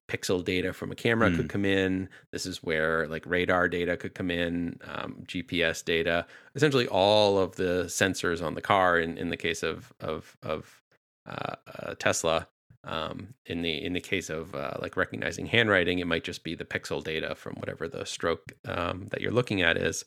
pixel 0.09 0.43
data 0.43 0.73
from 0.73 0.91
a 0.91 0.95
camera 0.95 1.29
mm. 1.29 1.35
could 1.35 1.49
come 1.49 1.65
in 1.65 2.09
this 2.31 2.45
is 2.45 2.61
where 2.61 3.07
like 3.07 3.25
radar 3.25 3.69
data 3.69 3.95
could 3.95 4.13
come 4.13 4.29
in 4.29 4.77
um, 4.85 5.23
gps 5.25 5.83
data 5.83 6.25
essentially 6.55 6.87
all 6.87 7.39
of 7.39 7.55
the 7.55 7.85
sensors 7.87 8.43
on 8.43 8.53
the 8.53 8.61
car 8.61 8.99
in, 8.99 9.17
in 9.17 9.29
the 9.29 9.37
case 9.37 9.63
of 9.63 9.93
of 9.99 10.35
of 10.43 10.81
uh, 11.25 11.55
uh, 11.79 11.95
tesla 11.99 12.47
um, 12.83 13.33
in 13.45 13.61
the 13.61 13.83
in 13.83 13.93
the 13.93 14.01
case 14.01 14.29
of 14.29 14.53
uh, 14.55 14.73
like 14.81 14.97
recognizing 14.97 15.45
handwriting 15.45 15.99
it 15.99 16.07
might 16.07 16.25
just 16.25 16.43
be 16.43 16.53
the 16.53 16.65
pixel 16.65 17.01
data 17.01 17.33
from 17.33 17.53
whatever 17.55 17.87
the 17.87 18.05
stroke 18.05 18.51
um, 18.65 19.07
that 19.11 19.21
you're 19.21 19.31
looking 19.31 19.61
at 19.61 19.77
is 19.77 20.03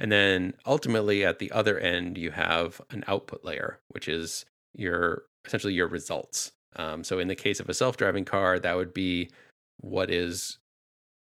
and 0.00 0.10
then 0.10 0.54
ultimately 0.64 1.22
at 1.24 1.38
the 1.38 1.52
other 1.52 1.78
end 1.78 2.16
you 2.16 2.30
have 2.30 2.80
an 2.90 3.04
output 3.06 3.44
layer 3.44 3.78
which 3.88 4.08
is 4.08 4.46
your 4.74 5.24
essentially 5.46 5.74
your 5.74 5.88
results. 5.88 6.52
Um, 6.76 7.04
so 7.04 7.18
in 7.18 7.28
the 7.28 7.34
case 7.34 7.60
of 7.60 7.68
a 7.68 7.74
self-driving 7.74 8.24
car, 8.24 8.58
that 8.58 8.76
would 8.76 8.92
be 8.92 9.30
what 9.80 10.10
is 10.10 10.58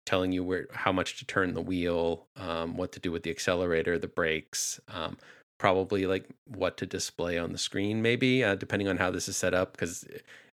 telling 0.05 0.31
you 0.31 0.43
where 0.43 0.67
how 0.73 0.91
much 0.91 1.19
to 1.19 1.25
turn 1.25 1.53
the 1.53 1.61
wheel, 1.61 2.25
um, 2.35 2.77
what 2.77 2.91
to 2.91 2.99
do 2.99 3.11
with 3.11 3.23
the 3.23 3.29
accelerator, 3.29 3.97
the 3.97 4.07
brakes, 4.07 4.79
um, 4.87 5.17
probably 5.59 6.05
like 6.05 6.27
what 6.47 6.75
to 6.77 6.85
display 6.85 7.37
on 7.37 7.51
the 7.51 7.57
screen, 7.57 8.01
maybe 8.01 8.43
uh, 8.43 8.55
depending 8.55 8.87
on 8.87 8.97
how 8.97 9.11
this 9.11 9.27
is 9.27 9.37
set 9.37 9.53
up, 9.53 9.73
because 9.73 10.03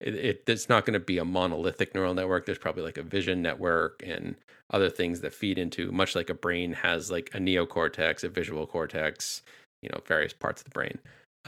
it, 0.00 0.14
it, 0.14 0.42
it's 0.46 0.68
not 0.68 0.86
going 0.86 0.94
to 0.94 1.00
be 1.00 1.18
a 1.18 1.24
monolithic 1.24 1.94
neural 1.94 2.14
network. 2.14 2.46
There's 2.46 2.58
probably 2.58 2.82
like 2.82 2.98
a 2.98 3.02
vision 3.02 3.42
network 3.42 4.02
and 4.04 4.34
other 4.70 4.88
things 4.88 5.20
that 5.20 5.34
feed 5.34 5.58
into, 5.58 5.92
much 5.92 6.14
like 6.14 6.30
a 6.30 6.34
brain 6.34 6.72
has 6.72 7.10
like 7.10 7.30
a 7.34 7.38
neocortex, 7.38 8.24
a 8.24 8.28
visual 8.28 8.66
cortex, 8.66 9.42
you 9.82 9.90
know, 9.92 10.00
various 10.06 10.32
parts 10.32 10.62
of 10.62 10.64
the 10.64 10.70
brain. 10.70 10.98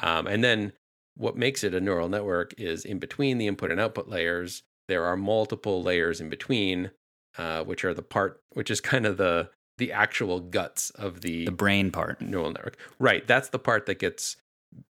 Um, 0.02 0.26
and 0.26 0.44
then 0.44 0.72
what 1.16 1.36
makes 1.36 1.64
it 1.64 1.74
a 1.74 1.80
neural 1.80 2.08
network 2.08 2.54
is 2.58 2.84
in 2.84 2.98
between 2.98 3.38
the 3.38 3.46
input 3.46 3.70
and 3.70 3.80
output 3.80 4.08
layers, 4.08 4.62
there 4.88 5.04
are 5.04 5.16
multiple 5.16 5.82
layers 5.82 6.20
in 6.20 6.28
between, 6.28 6.90
uh, 7.38 7.64
which 7.64 7.84
are 7.84 7.94
the 7.94 8.02
part, 8.02 8.40
which 8.52 8.70
is 8.70 8.80
kind 8.80 9.06
of 9.06 9.16
the 9.16 9.50
the 9.78 9.92
actual 9.92 10.40
guts 10.40 10.90
of 10.90 11.20
the 11.20 11.44
the 11.44 11.52
brain 11.52 11.90
part 11.90 12.20
neural 12.20 12.50
network. 12.50 12.76
Right, 12.98 13.26
that's 13.26 13.48
the 13.48 13.58
part 13.58 13.86
that 13.86 13.98
gets 13.98 14.36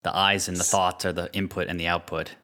the 0.03 0.15
eyes 0.15 0.47
and 0.47 0.57
the 0.57 0.63
thoughts 0.63 1.05
are 1.05 1.13
the 1.13 1.31
input 1.33 1.67
and 1.67 1.79
the 1.79 1.87
output. 1.87 2.35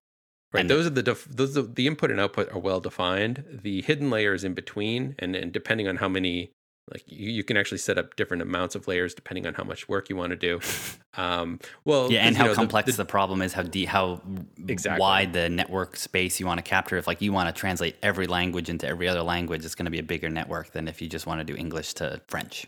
Right, 0.54 0.62
and 0.62 0.70
those 0.70 0.86
are 0.86 0.92
the 0.92 1.04
def- 1.04 1.26
those 1.26 1.58
are, 1.58 1.62
the 1.64 1.88
input 1.88 2.12
and 2.12 2.20
output 2.20 2.52
are 2.52 2.60
well 2.60 2.80
defined. 2.80 3.44
The 3.64 3.82
hidden 3.82 4.10
layers 4.10 4.44
in 4.44 4.54
between, 4.54 5.16
and 5.20 5.36
and 5.36 5.52
depending 5.52 5.88
on 5.88 5.98
how 5.98 6.08
many 6.08 6.52
like 6.90 7.04
you, 7.08 7.32
you 7.32 7.44
can 7.44 7.58
actually 7.58 7.78
set 7.78 7.98
up 7.98 8.16
different 8.16 8.42
amounts 8.42 8.76
of 8.76 8.88
layers 8.88 9.14
depending 9.14 9.46
on 9.46 9.54
how 9.54 9.64
much 9.64 9.88
work 9.88 10.10
you 10.10 10.16
want 10.16 10.32
to 10.32 10.36
do. 10.36 10.60
Um, 11.18 11.60
well 11.84 12.10
yeah 12.10 12.22
and 12.22 12.38
how 12.38 12.46
know, 12.46 12.54
complex 12.54 12.86
the, 12.86 12.94
the, 12.94 12.98
the, 13.00 13.06
problem 13.06 13.42
is 13.42 13.52
how 13.52 13.64
deep 13.64 13.90
how 13.90 14.22
exactly. 14.66 15.02
wide 15.02 15.34
the 15.34 15.50
network 15.50 15.98
space 15.98 16.40
you 16.40 16.46
want 16.46 16.58
to 16.58 16.62
capture. 16.62 16.96
If 16.96 17.06
like 17.06 17.22
you 17.22 17.34
want 17.34 17.54
to 17.54 17.60
translate 17.60 17.98
every 18.02 18.28
language 18.28 18.70
into 18.70 18.88
every 18.88 19.10
other 19.10 19.22
language 19.22 19.66
it's 19.66 19.76
going 19.76 19.88
to 19.88 19.92
be 19.92 20.00
a 20.00 20.04
bigger 20.04 20.30
network 20.30 20.72
than 20.72 20.88
if 20.88 21.02
you 21.02 21.10
just 21.10 21.28
want 21.28 21.42
to 21.42 21.44
do 21.44 21.54
english 21.60 21.96
to 21.96 22.22
french. 22.30 22.66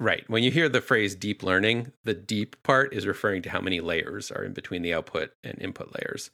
Right. 0.00 0.28
When 0.28 0.42
you 0.42 0.50
hear 0.50 0.68
the 0.68 0.80
phrase 0.80 1.14
deep 1.14 1.44
learning 1.44 1.92
the 2.02 2.14
deep 2.14 2.60
part 2.64 2.92
is 2.92 3.06
referring 3.06 3.42
to 3.42 3.50
how 3.50 3.60
many 3.60 3.80
layers 3.80 4.32
are 4.32 4.42
in 4.42 4.54
between 4.54 4.82
the 4.82 4.92
output 4.92 5.30
and 5.44 5.56
input 5.62 5.94
layers. 5.94 6.32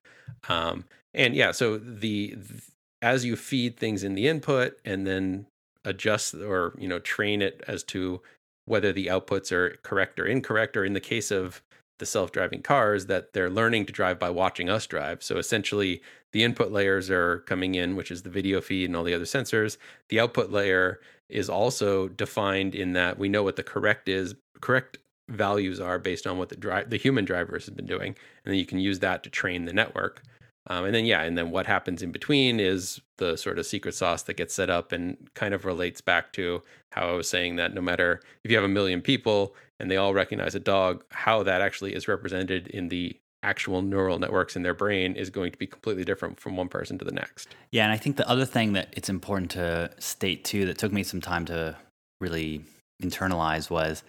Um, 0.49 0.87
and 1.12 1.35
yeah 1.35 1.53
so 1.53 1.77
the, 1.77 2.37
the 2.37 2.62
as 3.03 3.27
you 3.27 3.37
feed 3.37 3.77
things 3.77 4.03
in 4.03 4.14
the 4.14 4.29
input 4.29 4.79
and 4.83 5.07
then 5.07 5.47
adjust 5.85 6.35
or 6.35 6.75
you 6.79 6.88
know 6.88 6.99
train 6.99 7.43
it 7.43 7.62
as 7.66 7.83
to 7.83 8.21
whether 8.66 8.93
the 8.93 9.07
outputs 9.07 9.51
are 9.51 9.79
correct 9.83 10.19
or 10.21 10.27
incorrect 10.27 10.77
or 10.77 10.85
in 10.85 10.93
the 10.93 11.01
case 11.01 11.31
of 11.31 11.62
the 11.99 12.07
self-driving 12.07 12.62
cars 12.62 13.07
that 13.07 13.33
they're 13.33 13.51
learning 13.51 13.85
to 13.87 13.93
drive 13.93 14.19
by 14.19 14.31
watching 14.31 14.71
us 14.71 14.87
drive. 14.87 15.23
So 15.23 15.37
essentially 15.37 16.01
the 16.33 16.43
input 16.43 16.73
layers 16.73 17.11
are 17.11 17.40
coming 17.40 17.75
in 17.75 17.97
which 17.97 18.11
is 18.11 18.23
the 18.23 18.31
video 18.31 18.61
feed 18.61 18.87
and 18.87 18.97
all 18.97 19.05
the 19.05 19.14
other 19.14 19.25
sensors. 19.25 19.77
The 20.09 20.21
output 20.21 20.51
layer 20.51 21.01
is 21.29 21.49
also 21.49 22.09
defined 22.09 22.75
in 22.75 22.93
that 22.95 23.19
we 23.19 23.29
know 23.29 23.43
what 23.43 23.57
the 23.57 23.62
correct 23.62 24.09
is 24.09 24.35
correct 24.61 24.99
values 25.29 25.79
are 25.81 25.99
based 25.99 26.27
on 26.27 26.38
what 26.38 26.49
the 26.49 26.57
drive 26.57 26.90
the 26.90 26.97
human 26.97 27.25
drivers 27.25 27.66
have 27.66 27.77
been 27.77 27.87
doing 27.87 28.09
and 28.09 28.53
then 28.53 28.57
you 28.57 28.66
can 28.66 28.81
use 28.81 28.99
that 28.99 29.23
to 29.23 29.31
train 29.31 29.64
the 29.64 29.73
network 29.73 30.23
um, 30.71 30.85
and 30.85 30.95
then, 30.95 31.05
yeah, 31.05 31.23
and 31.23 31.37
then 31.37 31.51
what 31.51 31.67
happens 31.67 32.01
in 32.01 32.13
between 32.13 32.61
is 32.61 33.01
the 33.19 33.37
sort 33.37 33.59
of 33.59 33.67
secret 33.67 33.93
sauce 33.93 34.23
that 34.23 34.37
gets 34.37 34.55
set 34.55 34.71
up 34.71 34.93
and 34.93 35.29
kind 35.35 35.53
of 35.53 35.65
relates 35.65 36.01
back 36.01 36.33
to 36.35 36.63
how 36.93 37.09
I 37.09 37.13
was 37.13 37.29
saying 37.29 37.57
that 37.57 37.75
no 37.75 37.81
matter 37.81 38.23
if 38.45 38.53
you 38.53 38.57
have 38.57 38.65
a 38.65 38.69
million 38.69 39.03
people 39.03 39.57
and 39.81 39.91
they 39.91 39.97
all 39.97 40.15
recognize 40.15 40.55
a 40.55 40.61
dog, 40.61 41.03
how 41.11 41.43
that 41.43 41.61
actually 41.61 41.93
is 41.93 42.07
represented 42.07 42.69
in 42.69 42.89
the 42.89 43.19
actual 43.43 43.83
neural 43.83 44.21
networks 44.21 44.55
in 44.55 44.63
their 44.63 44.75
brain 44.75 45.15
is 45.17 45.29
going 45.29 45.51
to 45.51 45.59
be 45.59 45.67
completely 45.67 46.05
different 46.05 46.39
from 46.39 46.57
one 46.57 46.69
person 46.69 46.99
to 46.99 47.05
the 47.05 47.11
next. 47.11 47.49
Yeah, 47.73 47.83
and 47.83 47.93
I 47.93 47.97
think 47.97 48.17
the 48.17 48.29
other 48.29 48.45
thing 48.45 48.75
that 48.75 48.95
it's 48.97 49.09
important 49.09 49.51
to 49.53 49.91
state 49.99 50.45
too 50.45 50.67
that 50.67 50.79
took 50.79 50.93
me 50.93 51.03
some 51.03 51.21
time 51.21 51.47
to 51.47 51.77
really 52.21 52.65
internalize 53.03 53.71
was 53.71 54.05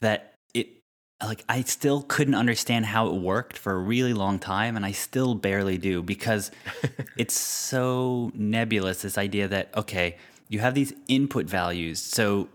that 0.00 0.34
like 1.24 1.44
I 1.48 1.62
still 1.62 2.02
couldn't 2.02 2.34
understand 2.34 2.86
how 2.86 3.08
it 3.08 3.14
worked 3.14 3.58
for 3.58 3.72
a 3.72 3.78
really 3.78 4.14
long 4.14 4.38
time 4.38 4.76
and 4.76 4.86
I 4.86 4.92
still 4.92 5.34
barely 5.34 5.76
do 5.76 6.02
because 6.02 6.50
it's 7.16 7.38
so 7.38 8.32
nebulous 8.34 9.02
this 9.02 9.18
idea 9.18 9.48
that 9.48 9.76
okay, 9.76 10.16
you 10.48 10.60
have 10.60 10.74
these 10.74 10.92
input 11.08 11.46
values. 11.46 12.00
So 12.00 12.48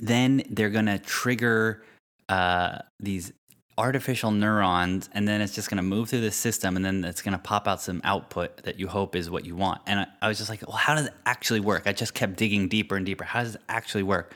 then 0.00 0.42
they're 0.50 0.70
going 0.70 0.86
to 0.86 0.98
trigger 0.98 1.84
uh, 2.28 2.78
these 2.98 3.32
artificial 3.78 4.30
neurons 4.30 5.08
and 5.12 5.26
then 5.26 5.40
it's 5.40 5.54
just 5.54 5.70
going 5.70 5.76
to 5.76 5.82
move 5.82 6.10
through 6.10 6.20
the 6.20 6.30
system 6.30 6.76
and 6.76 6.84
then 6.84 7.04
it's 7.04 7.22
going 7.22 7.32
to 7.32 7.38
pop 7.38 7.66
out 7.66 7.80
some 7.80 8.00
output 8.04 8.58
that 8.64 8.78
you 8.78 8.88
hope 8.88 9.16
is 9.16 9.30
what 9.30 9.44
you 9.44 9.56
want. 9.56 9.80
And 9.86 10.00
I, 10.00 10.06
I 10.20 10.28
was 10.28 10.38
just 10.38 10.50
like, 10.50 10.66
well, 10.66 10.76
how 10.76 10.94
does 10.94 11.06
it 11.06 11.14
actually 11.24 11.60
work? 11.60 11.84
I 11.86 11.92
just 11.92 12.12
kept 12.12 12.36
digging 12.36 12.68
deeper 12.68 12.96
and 12.96 13.06
deeper. 13.06 13.24
How 13.24 13.42
does 13.42 13.54
it 13.54 13.62
actually 13.68 14.02
work? 14.02 14.34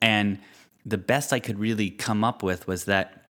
And 0.00 0.38
the 0.84 0.98
best 0.98 1.32
I 1.32 1.40
could 1.40 1.58
really 1.58 1.90
come 1.90 2.24
up 2.24 2.42
with 2.42 2.66
was 2.66 2.84
that 2.84 3.26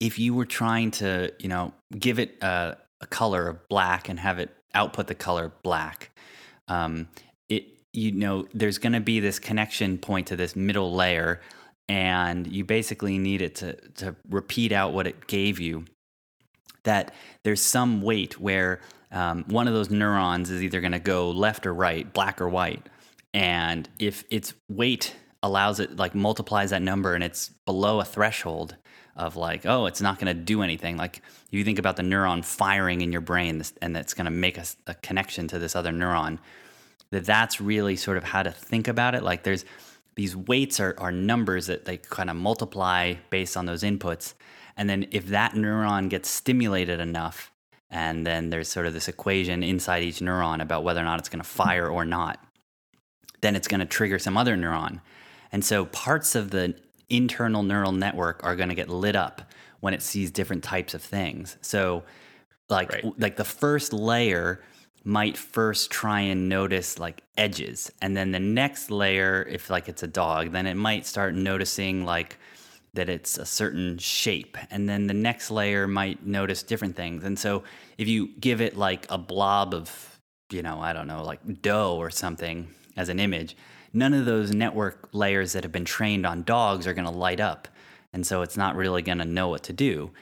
if 0.00 0.18
you 0.18 0.34
were 0.34 0.46
trying 0.46 0.90
to, 0.92 1.32
you 1.38 1.48
know, 1.48 1.72
give 1.98 2.18
it 2.18 2.36
a, 2.42 2.76
a 3.00 3.06
color 3.06 3.48
of 3.48 3.68
black 3.68 4.08
and 4.08 4.18
have 4.18 4.38
it 4.38 4.50
output 4.74 5.06
the 5.06 5.14
color 5.14 5.52
black. 5.62 6.10
Um, 6.68 7.08
it 7.48 7.64
you 7.92 8.12
know 8.12 8.46
there's 8.54 8.78
going 8.78 8.92
to 8.92 9.00
be 9.00 9.20
this 9.20 9.38
connection 9.38 9.98
point 9.98 10.28
to 10.28 10.36
this 10.36 10.54
middle 10.54 10.94
layer, 10.94 11.40
and 11.88 12.46
you 12.46 12.64
basically 12.64 13.18
need 13.18 13.42
it 13.42 13.56
to 13.56 13.74
to 13.96 14.14
repeat 14.28 14.72
out 14.72 14.92
what 14.92 15.06
it 15.06 15.26
gave 15.26 15.58
you. 15.58 15.84
That 16.84 17.14
there's 17.42 17.62
some 17.62 18.02
weight 18.02 18.38
where 18.38 18.80
um, 19.10 19.44
one 19.48 19.66
of 19.66 19.74
those 19.74 19.90
neurons 19.90 20.50
is 20.50 20.62
either 20.62 20.80
going 20.80 20.92
to 20.92 20.98
go 20.98 21.30
left 21.30 21.66
or 21.66 21.74
right, 21.74 22.12
black 22.12 22.40
or 22.40 22.48
white, 22.48 22.86
and 23.34 23.88
if 23.98 24.24
its 24.30 24.54
weight 24.68 25.16
allows 25.42 25.80
it 25.80 25.96
like 25.96 26.14
multiplies 26.14 26.70
that 26.70 26.82
number 26.82 27.14
and 27.14 27.22
it's 27.22 27.48
below 27.64 28.00
a 28.00 28.04
threshold 28.04 28.76
of 29.16 29.36
like 29.36 29.64
oh 29.64 29.86
it's 29.86 30.00
not 30.00 30.18
going 30.18 30.34
to 30.34 30.42
do 30.42 30.62
anything. 30.62 30.96
Like 30.96 31.22
you 31.50 31.64
think 31.64 31.78
about 31.78 31.96
the 31.96 32.02
neuron 32.02 32.44
firing 32.44 33.00
in 33.00 33.12
your 33.12 33.20
brain 33.20 33.62
and 33.80 33.94
that's 33.94 34.14
going 34.14 34.26
to 34.26 34.30
make 34.30 34.58
a, 34.58 34.64
a, 34.86 34.94
connection 34.94 35.48
to 35.48 35.58
this 35.58 35.74
other 35.74 35.92
neuron 35.92 36.38
that 37.10 37.24
that's 37.24 37.60
really 37.60 37.96
sort 37.96 38.16
of 38.16 38.24
how 38.24 38.42
to 38.42 38.50
think 38.50 38.88
about 38.88 39.14
it. 39.14 39.22
Like 39.22 39.42
there's 39.42 39.64
these 40.16 40.34
weights 40.34 40.80
are, 40.80 40.94
are 40.98 41.12
numbers 41.12 41.66
that 41.66 41.84
they 41.84 41.98
kind 41.98 42.30
of 42.30 42.36
multiply 42.36 43.14
based 43.30 43.56
on 43.56 43.66
those 43.66 43.82
inputs 43.82 44.34
and 44.76 44.90
then 44.90 45.06
if 45.10 45.26
that 45.28 45.52
neuron 45.52 46.08
gets 46.08 46.28
stimulated 46.28 47.00
enough 47.00 47.52
and 47.90 48.26
then 48.26 48.50
there's 48.50 48.68
sort 48.68 48.86
of 48.86 48.92
this 48.92 49.08
equation 49.08 49.62
inside 49.62 50.02
each 50.02 50.18
neuron 50.18 50.60
about 50.60 50.84
whether 50.84 51.00
or 51.00 51.04
not 51.04 51.18
it's 51.18 51.28
going 51.28 51.42
to 51.42 51.48
fire 51.48 51.88
or 51.88 52.04
not 52.04 52.42
then 53.40 53.54
it's 53.54 53.68
going 53.68 53.80
to 53.80 53.86
trigger 53.86 54.18
some 54.18 54.36
other 54.36 54.56
neuron 54.56 55.00
and 55.56 55.64
so 55.64 55.86
parts 55.86 56.34
of 56.34 56.50
the 56.50 56.74
internal 57.08 57.62
neural 57.62 57.90
network 57.90 58.44
are 58.44 58.56
going 58.56 58.68
to 58.68 58.74
get 58.74 58.90
lit 58.90 59.16
up 59.16 59.40
when 59.80 59.94
it 59.94 60.02
sees 60.02 60.30
different 60.30 60.62
types 60.62 60.92
of 60.92 61.00
things. 61.00 61.56
So 61.62 62.02
like 62.68 62.92
right. 62.92 63.18
like 63.18 63.36
the 63.36 63.44
first 63.44 63.94
layer 63.94 64.62
might 65.02 65.34
first 65.34 65.90
try 65.90 66.20
and 66.20 66.50
notice 66.50 66.98
like 66.98 67.22
edges 67.38 67.90
and 68.02 68.14
then 68.14 68.32
the 68.32 68.38
next 68.38 68.90
layer 68.90 69.46
if 69.50 69.70
like 69.70 69.88
it's 69.88 70.02
a 70.02 70.06
dog 70.06 70.52
then 70.52 70.66
it 70.66 70.74
might 70.74 71.06
start 71.06 71.34
noticing 71.34 72.04
like 72.04 72.36
that 72.92 73.08
it's 73.08 73.38
a 73.38 73.46
certain 73.46 73.96
shape 73.96 74.58
and 74.70 74.86
then 74.86 75.06
the 75.06 75.14
next 75.14 75.50
layer 75.50 75.88
might 75.88 76.26
notice 76.26 76.62
different 76.62 76.94
things 76.94 77.24
and 77.24 77.38
so 77.38 77.62
if 77.96 78.06
you 78.06 78.28
give 78.40 78.60
it 78.60 78.76
like 78.76 79.06
a 79.08 79.16
blob 79.16 79.72
of 79.72 80.20
you 80.50 80.60
know 80.60 80.80
i 80.80 80.92
don't 80.92 81.06
know 81.06 81.24
like 81.24 81.62
dough 81.62 81.96
or 81.96 82.10
something 82.10 82.68
as 82.98 83.08
an 83.08 83.18
image 83.18 83.56
none 83.96 84.12
of 84.12 84.26
those 84.26 84.52
network 84.52 85.08
layers 85.12 85.54
that 85.54 85.64
have 85.64 85.72
been 85.72 85.86
trained 85.86 86.26
on 86.26 86.42
dogs 86.42 86.86
are 86.86 86.92
going 86.92 87.06
to 87.06 87.10
light 87.10 87.40
up. 87.40 87.66
And 88.12 88.26
so 88.26 88.42
it's 88.42 88.56
not 88.56 88.76
really 88.76 89.02
going 89.02 89.18
to 89.18 89.24
know 89.24 89.48
what 89.48 89.64
to 89.64 89.72
do. 89.72 90.12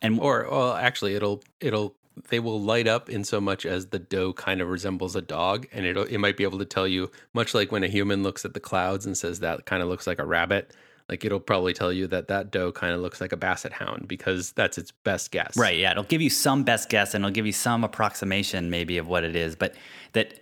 And 0.00 0.18
or 0.18 0.46
well 0.50 0.74
actually 0.74 1.14
it'll 1.14 1.42
it'll 1.60 1.94
they 2.30 2.40
will 2.40 2.60
light 2.60 2.88
up 2.88 3.08
in 3.08 3.24
so 3.24 3.40
much 3.40 3.64
as 3.66 3.86
the 3.86 3.98
dough 3.98 4.32
kind 4.32 4.60
of 4.60 4.68
resembles 4.68 5.14
a 5.14 5.22
dog 5.22 5.66
and 5.72 5.84
it 5.84 5.96
it 5.96 6.18
might 6.18 6.36
be 6.36 6.44
able 6.44 6.58
to 6.58 6.64
tell 6.64 6.86
you 6.86 7.10
much 7.32 7.54
like 7.54 7.70
when 7.70 7.84
a 7.84 7.88
human 7.88 8.22
looks 8.22 8.44
at 8.44 8.54
the 8.54 8.60
clouds 8.60 9.06
and 9.06 9.16
says 9.16 9.40
that 9.40 9.66
kind 9.66 9.82
of 9.82 9.88
looks 9.88 10.06
like 10.06 10.18
a 10.18 10.24
rabbit 10.24 10.72
like 11.08 11.24
it'll 11.24 11.40
probably 11.40 11.72
tell 11.72 11.92
you 11.92 12.06
that 12.06 12.28
that 12.28 12.50
dough 12.50 12.70
kind 12.70 12.92
of 12.92 13.00
looks 13.00 13.20
like 13.20 13.32
a 13.32 13.36
basset 13.36 13.72
hound 13.72 14.06
because 14.06 14.52
that's 14.52 14.78
its 14.78 14.90
best 14.90 15.30
guess 15.30 15.56
right 15.56 15.78
yeah 15.78 15.90
it'll 15.92 16.02
give 16.04 16.22
you 16.22 16.30
some 16.30 16.62
best 16.64 16.88
guess 16.88 17.14
and 17.14 17.24
it'll 17.24 17.34
give 17.34 17.46
you 17.46 17.52
some 17.52 17.82
approximation 17.82 18.70
maybe 18.70 18.98
of 18.98 19.08
what 19.08 19.24
it 19.24 19.34
is 19.34 19.56
but 19.56 19.74
that 20.12 20.38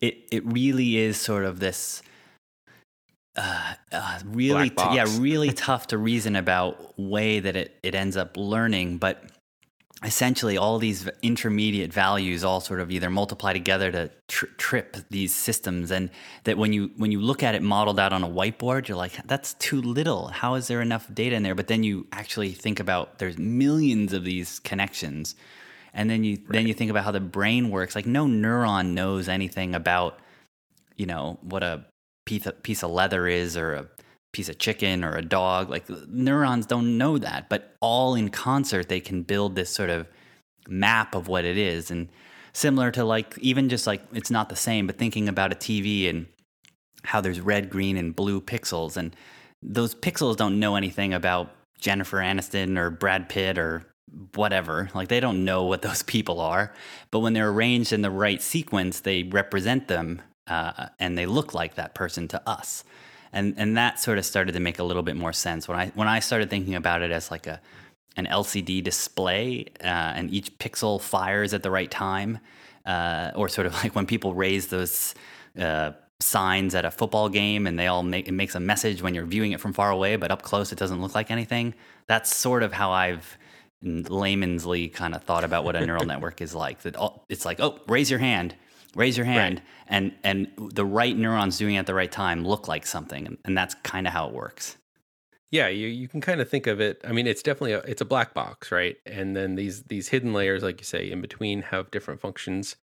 it 0.00 0.18
it 0.30 0.44
really 0.46 0.98
is 0.98 1.16
sort 1.16 1.44
of 1.44 1.58
this 1.60 2.02
uh, 3.36 3.74
uh, 3.92 4.18
really, 4.24 4.70
t- 4.70 4.94
yeah, 4.94 5.06
really 5.18 5.52
tough 5.66 5.88
to 5.88 5.98
reason 5.98 6.36
about 6.36 6.98
way 6.98 7.40
that 7.40 7.56
it, 7.56 7.78
it 7.82 7.94
ends 7.94 8.16
up 8.16 8.36
learning. 8.36 8.98
But 8.98 9.22
essentially, 10.04 10.56
all 10.56 10.78
these 10.78 11.08
intermediate 11.22 11.92
values 11.92 12.42
all 12.42 12.60
sort 12.60 12.80
of 12.80 12.90
either 12.90 13.08
multiply 13.08 13.52
together 13.52 13.92
to 13.92 14.10
tr- 14.28 14.46
trip 14.56 14.96
these 15.10 15.34
systems, 15.34 15.90
and 15.90 16.10
that 16.44 16.58
when 16.58 16.72
you 16.72 16.90
when 16.96 17.12
you 17.12 17.20
look 17.20 17.42
at 17.42 17.54
it 17.54 17.62
modeled 17.62 18.00
out 18.00 18.12
on 18.12 18.24
a 18.24 18.28
whiteboard, 18.28 18.88
you're 18.88 18.96
like, 18.96 19.12
that's 19.26 19.54
too 19.54 19.80
little. 19.80 20.28
How 20.28 20.54
is 20.54 20.66
there 20.66 20.80
enough 20.80 21.12
data 21.12 21.36
in 21.36 21.42
there? 21.42 21.54
But 21.54 21.68
then 21.68 21.84
you 21.84 22.06
actually 22.12 22.52
think 22.52 22.80
about 22.80 23.18
there's 23.18 23.38
millions 23.38 24.12
of 24.12 24.24
these 24.24 24.58
connections, 24.58 25.36
and 25.94 26.10
then 26.10 26.24
you 26.24 26.36
right. 26.36 26.52
then 26.52 26.66
you 26.66 26.74
think 26.74 26.90
about 26.90 27.04
how 27.04 27.12
the 27.12 27.20
brain 27.20 27.70
works. 27.70 27.94
Like 27.94 28.06
no 28.06 28.26
neuron 28.26 28.94
knows 28.94 29.28
anything 29.28 29.76
about 29.76 30.18
you 30.96 31.06
know 31.06 31.38
what 31.42 31.62
a 31.62 31.84
piece 32.24 32.46
of, 32.46 32.62
piece 32.62 32.82
of 32.82 32.90
leather 32.90 33.26
is 33.26 33.56
or 33.56 33.74
a 33.74 33.86
piece 34.32 34.48
of 34.48 34.58
chicken 34.58 35.04
or 35.04 35.16
a 35.16 35.22
dog. 35.22 35.70
Like 35.70 35.88
neurons 36.08 36.66
don't 36.66 36.98
know 36.98 37.18
that, 37.18 37.48
but 37.48 37.76
all 37.80 38.14
in 38.14 38.28
concert, 38.30 38.88
they 38.88 39.00
can 39.00 39.22
build 39.22 39.54
this 39.54 39.70
sort 39.70 39.90
of 39.90 40.06
map 40.68 41.14
of 41.14 41.28
what 41.28 41.44
it 41.44 41.58
is. 41.58 41.90
And 41.90 42.08
similar 42.52 42.90
to 42.92 43.04
like, 43.04 43.36
even 43.38 43.68
just 43.68 43.86
like, 43.86 44.02
it's 44.12 44.30
not 44.30 44.48
the 44.48 44.56
same, 44.56 44.86
but 44.86 44.98
thinking 44.98 45.28
about 45.28 45.52
a 45.52 45.56
TV 45.56 46.08
and 46.08 46.26
how 47.04 47.20
there's 47.20 47.40
red, 47.40 47.70
green, 47.70 47.96
and 47.96 48.14
blue 48.14 48.40
pixels. 48.40 48.96
And 48.96 49.14
those 49.62 49.94
pixels 49.94 50.36
don't 50.36 50.60
know 50.60 50.76
anything 50.76 51.14
about 51.14 51.50
Jennifer 51.80 52.18
Aniston 52.18 52.78
or 52.78 52.90
Brad 52.90 53.28
Pitt 53.28 53.58
or 53.58 53.86
whatever. 54.34 54.90
Like 54.94 55.08
they 55.08 55.20
don't 55.20 55.44
know 55.44 55.64
what 55.64 55.82
those 55.82 56.02
people 56.14 56.40
are. 56.40 56.72
But 57.10 57.20
when 57.20 57.32
they're 57.32 57.50
arranged 57.50 57.92
in 57.92 58.02
the 58.02 58.10
right 58.10 58.40
sequence, 58.40 59.00
they 59.00 59.24
represent 59.24 59.88
them 59.88 60.22
uh, 60.50 60.88
and 60.98 61.16
they 61.16 61.26
look 61.26 61.54
like 61.54 61.76
that 61.76 61.94
person 61.94 62.28
to 62.28 62.48
us. 62.48 62.84
And 63.32 63.54
and 63.56 63.76
that 63.76 64.00
sort 64.00 64.18
of 64.18 64.26
started 64.26 64.52
to 64.52 64.60
make 64.60 64.80
a 64.80 64.84
little 64.84 65.04
bit 65.04 65.16
more 65.16 65.32
sense 65.32 65.68
when 65.68 65.78
I 65.78 65.92
when 65.94 66.08
I 66.08 66.18
started 66.18 66.50
thinking 66.50 66.74
about 66.74 67.00
it 67.02 67.12
as 67.12 67.30
like 67.30 67.46
a 67.46 67.60
an 68.16 68.26
LCD 68.26 68.82
display, 68.82 69.66
uh, 69.82 69.86
and 70.16 70.30
each 70.32 70.58
pixel 70.58 71.00
fires 71.00 71.54
at 71.54 71.62
the 71.62 71.70
right 71.70 71.90
time, 71.90 72.40
uh, 72.84 73.30
or 73.36 73.48
sort 73.48 73.66
of 73.66 73.74
like 73.84 73.94
when 73.94 74.06
people 74.06 74.34
raise 74.34 74.66
those 74.66 75.14
uh, 75.58 75.92
signs 76.18 76.74
at 76.74 76.84
a 76.84 76.90
football 76.90 77.28
game 77.28 77.66
and 77.66 77.78
they 77.78 77.86
all 77.86 78.02
make 78.02 78.28
it 78.28 78.32
makes 78.32 78.54
a 78.54 78.60
message 78.60 79.00
when 79.00 79.14
you're 79.14 79.24
viewing 79.24 79.52
it 79.52 79.60
from 79.60 79.72
far 79.72 79.90
away, 79.90 80.16
but 80.16 80.32
up 80.32 80.42
close 80.42 80.72
it 80.72 80.78
doesn't 80.78 81.00
look 81.00 81.14
like 81.14 81.30
anything. 81.30 81.74
That's 82.08 82.34
sort 82.34 82.64
of 82.64 82.72
how 82.72 82.90
I've 82.90 83.38
laymansly 83.84 84.92
kind 84.92 85.14
of 85.14 85.22
thought 85.22 85.44
about 85.44 85.64
what 85.64 85.76
a 85.76 85.86
neural 85.86 86.04
network 86.12 86.40
is 86.40 86.54
like. 86.54 86.82
That 86.82 86.96
it's 87.28 87.44
like, 87.44 87.60
oh, 87.60 87.78
raise 87.86 88.10
your 88.10 88.18
hand, 88.18 88.54
raise 88.94 89.16
your 89.16 89.26
hand 89.26 89.56
right. 89.56 89.64
and 89.88 90.12
and 90.24 90.48
the 90.56 90.84
right 90.84 91.16
neurons 91.16 91.58
doing 91.58 91.74
it 91.74 91.78
at 91.78 91.86
the 91.86 91.94
right 91.94 92.10
time 92.10 92.44
look 92.44 92.68
like 92.68 92.86
something 92.86 93.26
and, 93.26 93.38
and 93.44 93.56
that's 93.56 93.74
kind 93.82 94.06
of 94.06 94.12
how 94.12 94.26
it 94.26 94.34
works. 94.34 94.76
Yeah 95.50 95.68
you, 95.68 95.88
you 95.88 96.08
can 96.08 96.20
kind 96.20 96.40
of 96.40 96.48
think 96.48 96.66
of 96.66 96.80
it 96.80 97.00
i 97.04 97.12
mean 97.12 97.26
it's 97.26 97.42
definitely 97.42 97.72
a 97.72 97.78
it's 97.80 98.00
a 98.00 98.04
black 98.04 98.34
box 98.34 98.72
right? 98.72 98.96
And 99.06 99.36
then 99.36 99.54
these 99.54 99.82
these 99.84 100.08
hidden 100.08 100.32
layers 100.32 100.62
like 100.62 100.80
you 100.80 100.84
say 100.84 101.10
in 101.10 101.20
between 101.20 101.62
have 101.62 101.90
different 101.90 102.20
functions. 102.20 102.76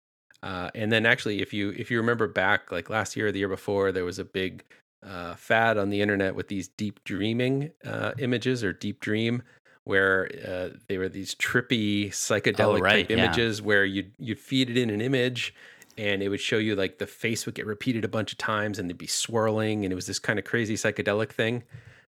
Uh, 0.42 0.70
and 0.74 0.92
then 0.92 1.06
actually 1.06 1.40
if 1.40 1.52
you 1.52 1.70
if 1.76 1.90
you 1.90 1.96
remember 1.96 2.28
back 2.28 2.70
like 2.70 2.90
last 2.90 3.16
year 3.16 3.28
or 3.28 3.32
the 3.32 3.38
year 3.38 3.48
before 3.48 3.90
there 3.90 4.04
was 4.04 4.18
a 4.18 4.24
big 4.24 4.64
uh, 5.04 5.34
fad 5.34 5.78
on 5.78 5.90
the 5.90 6.00
internet 6.00 6.34
with 6.34 6.48
these 6.48 6.68
deep 6.68 7.02
dreaming 7.04 7.70
uh, 7.84 8.12
images 8.18 8.64
or 8.64 8.72
deep 8.72 9.00
dream 9.00 9.42
where 9.84 10.28
uh, 10.46 10.76
they 10.88 10.98
were 10.98 11.08
these 11.08 11.34
trippy 11.36 12.08
psychedelic 12.08 12.78
oh, 12.78 12.80
right, 12.80 13.08
type 13.08 13.10
images 13.10 13.62
where 13.62 13.84
you'd 13.84 14.12
you'd 14.18 14.38
feed 14.38 14.68
it 14.68 14.76
in 14.76 14.90
an 14.90 15.00
image 15.00 15.54
and 15.98 16.22
it 16.22 16.28
would 16.28 16.40
show 16.40 16.58
you 16.58 16.74
like 16.74 16.98
the 16.98 17.06
face 17.06 17.46
would 17.46 17.54
get 17.54 17.66
repeated 17.66 18.04
a 18.04 18.08
bunch 18.08 18.32
of 18.32 18.38
times 18.38 18.78
and 18.78 18.88
they'd 18.88 18.98
be 18.98 19.06
swirling 19.06 19.84
and 19.84 19.92
it 19.92 19.94
was 19.94 20.06
this 20.06 20.18
kind 20.18 20.38
of 20.38 20.44
crazy 20.44 20.74
psychedelic 20.74 21.30
thing 21.30 21.62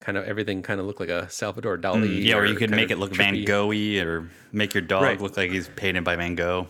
kind 0.00 0.18
of 0.18 0.24
everything 0.24 0.62
kind 0.62 0.80
of 0.80 0.86
looked 0.86 1.00
like 1.00 1.08
a 1.08 1.28
salvador 1.30 1.78
dali 1.78 2.08
mm, 2.08 2.24
yeah 2.24 2.36
or, 2.36 2.42
or 2.42 2.46
you 2.46 2.54
could 2.54 2.70
make 2.70 2.90
it 2.90 2.98
look 2.98 3.12
trippy. 3.12 3.16
van 3.16 3.34
goghy 3.44 4.04
or 4.04 4.28
make 4.52 4.74
your 4.74 4.82
dog 4.82 5.02
right. 5.02 5.20
look 5.20 5.36
like 5.36 5.50
he's 5.50 5.68
painted 5.76 6.04
by 6.04 6.16
van 6.16 6.34
gogh 6.34 6.66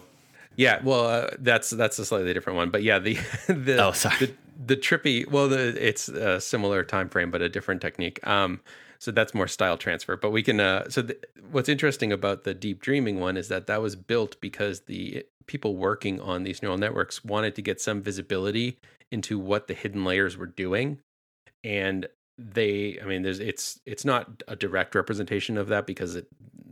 yeah 0.56 0.80
well 0.84 1.06
uh, 1.06 1.30
that's 1.38 1.70
that's 1.70 1.98
a 1.98 2.04
slightly 2.04 2.32
different 2.32 2.56
one 2.56 2.70
but 2.70 2.82
yeah 2.82 2.98
the 2.98 3.14
the 3.48 3.76
oh 3.82 3.92
sorry 3.92 4.16
the, 4.18 4.34
the 4.66 4.76
trippy 4.76 5.28
well 5.28 5.48
the, 5.48 5.86
it's 5.86 6.08
a 6.08 6.40
similar 6.40 6.84
time 6.84 7.08
frame 7.08 7.30
but 7.30 7.42
a 7.42 7.48
different 7.48 7.80
technique 7.80 8.24
um 8.26 8.60
so 8.98 9.10
that's 9.10 9.34
more 9.34 9.48
style 9.48 9.76
transfer 9.76 10.16
but 10.16 10.30
we 10.30 10.42
can 10.42 10.60
uh 10.60 10.88
so 10.88 11.02
the, 11.02 11.18
what's 11.50 11.68
interesting 11.68 12.12
about 12.12 12.44
the 12.44 12.54
deep 12.54 12.80
dreaming 12.80 13.18
one 13.18 13.36
is 13.36 13.48
that 13.48 13.66
that 13.66 13.82
was 13.82 13.96
built 13.96 14.40
because 14.40 14.82
the 14.82 15.24
people 15.46 15.76
working 15.76 16.20
on 16.20 16.42
these 16.42 16.62
neural 16.62 16.78
networks 16.78 17.24
wanted 17.24 17.54
to 17.56 17.62
get 17.62 17.80
some 17.80 18.02
visibility 18.02 18.78
into 19.10 19.38
what 19.38 19.68
the 19.68 19.74
hidden 19.74 20.04
layers 20.04 20.36
were 20.36 20.46
doing. 20.46 20.98
And 21.62 22.08
they 22.36 22.98
i 23.00 23.06
mean 23.06 23.22
there's 23.22 23.38
it's 23.38 23.78
it's 23.86 24.04
not 24.04 24.42
a 24.48 24.56
direct 24.56 24.96
representation 24.96 25.56
of 25.56 25.68
that 25.68 25.86
because 25.86 26.16
it 26.16 26.26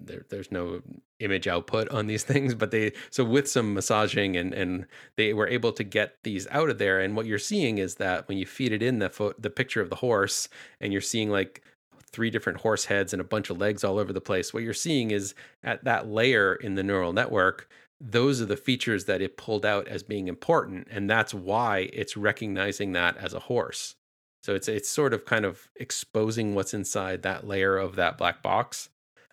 there, 0.05 0.27
there's 0.29 0.51
no 0.51 0.83
image 1.21 1.47
output 1.47 1.89
on 1.91 2.07
these 2.07 2.25
things 2.33 2.55
but 2.55 2.71
they 2.71 2.93
so 3.11 3.25
with 3.25 3.49
some 3.49 3.75
massaging 3.75 4.37
and 4.37 4.53
and 4.53 4.87
they 5.17 5.33
were 5.33 5.49
able 5.49 5.73
to 5.73 5.85
get 5.85 6.17
these 6.25 6.47
out 6.51 6.69
of 6.69 6.79
there. 6.79 7.01
And 7.01 7.17
what 7.17 7.27
you're 7.27 7.39
seeing 7.39 7.79
is 7.79 7.97
that 7.97 8.29
when 8.29 8.39
you 8.39 8.47
feed 8.47 8.73
it 8.73 8.83
in 8.83 8.99
the 8.99 9.11
fo- 9.11 9.35
the 9.39 9.51
picture 9.51 9.81
of 9.81 9.91
the 9.91 9.97
horse 9.97 10.49
and 10.81 10.93
you're 10.93 11.01
seeing 11.01 11.31
like 11.31 11.63
three 12.11 12.31
different 12.31 12.61
horse 12.61 12.87
heads 12.87 13.13
and 13.13 13.21
a 13.21 13.25
bunch 13.25 13.49
of 13.49 13.59
legs 13.59 13.85
all 13.85 13.99
over 13.99 14.13
the 14.13 14.21
place 14.21 14.53
what 14.53 14.63
you're 14.63 14.75
seeing 14.75 15.11
is 15.13 15.35
at 15.63 15.83
that 15.85 16.09
layer 16.09 16.55
in 16.57 16.75
the 16.75 16.83
neural 16.83 17.13
network 17.13 17.69
those 18.05 18.43
are 18.43 18.47
the 18.47 18.57
features 18.57 19.05
that 19.05 19.21
it 19.21 19.37
pulled 19.37 19.65
out 19.65 19.87
as 19.87 20.03
being 20.03 20.27
important 20.29 20.89
and 20.91 21.09
that's 21.09 21.33
why 21.33 21.89
it's 21.93 22.17
recognizing 22.17 22.93
that 22.93 23.17
as 23.17 23.33
a 23.33 23.39
horse 23.41 23.95
so 24.43 24.55
it's 24.55 24.69
it's 24.69 24.89
sort 24.89 25.15
of 25.15 25.25
kind 25.25 25.45
of 25.45 25.71
exposing 25.77 26.55
what's 26.55 26.75
inside 26.75 27.23
that 27.23 27.47
layer 27.47 27.77
of 27.77 27.97
that 27.97 28.19
black 28.19 28.43
box 28.43 28.89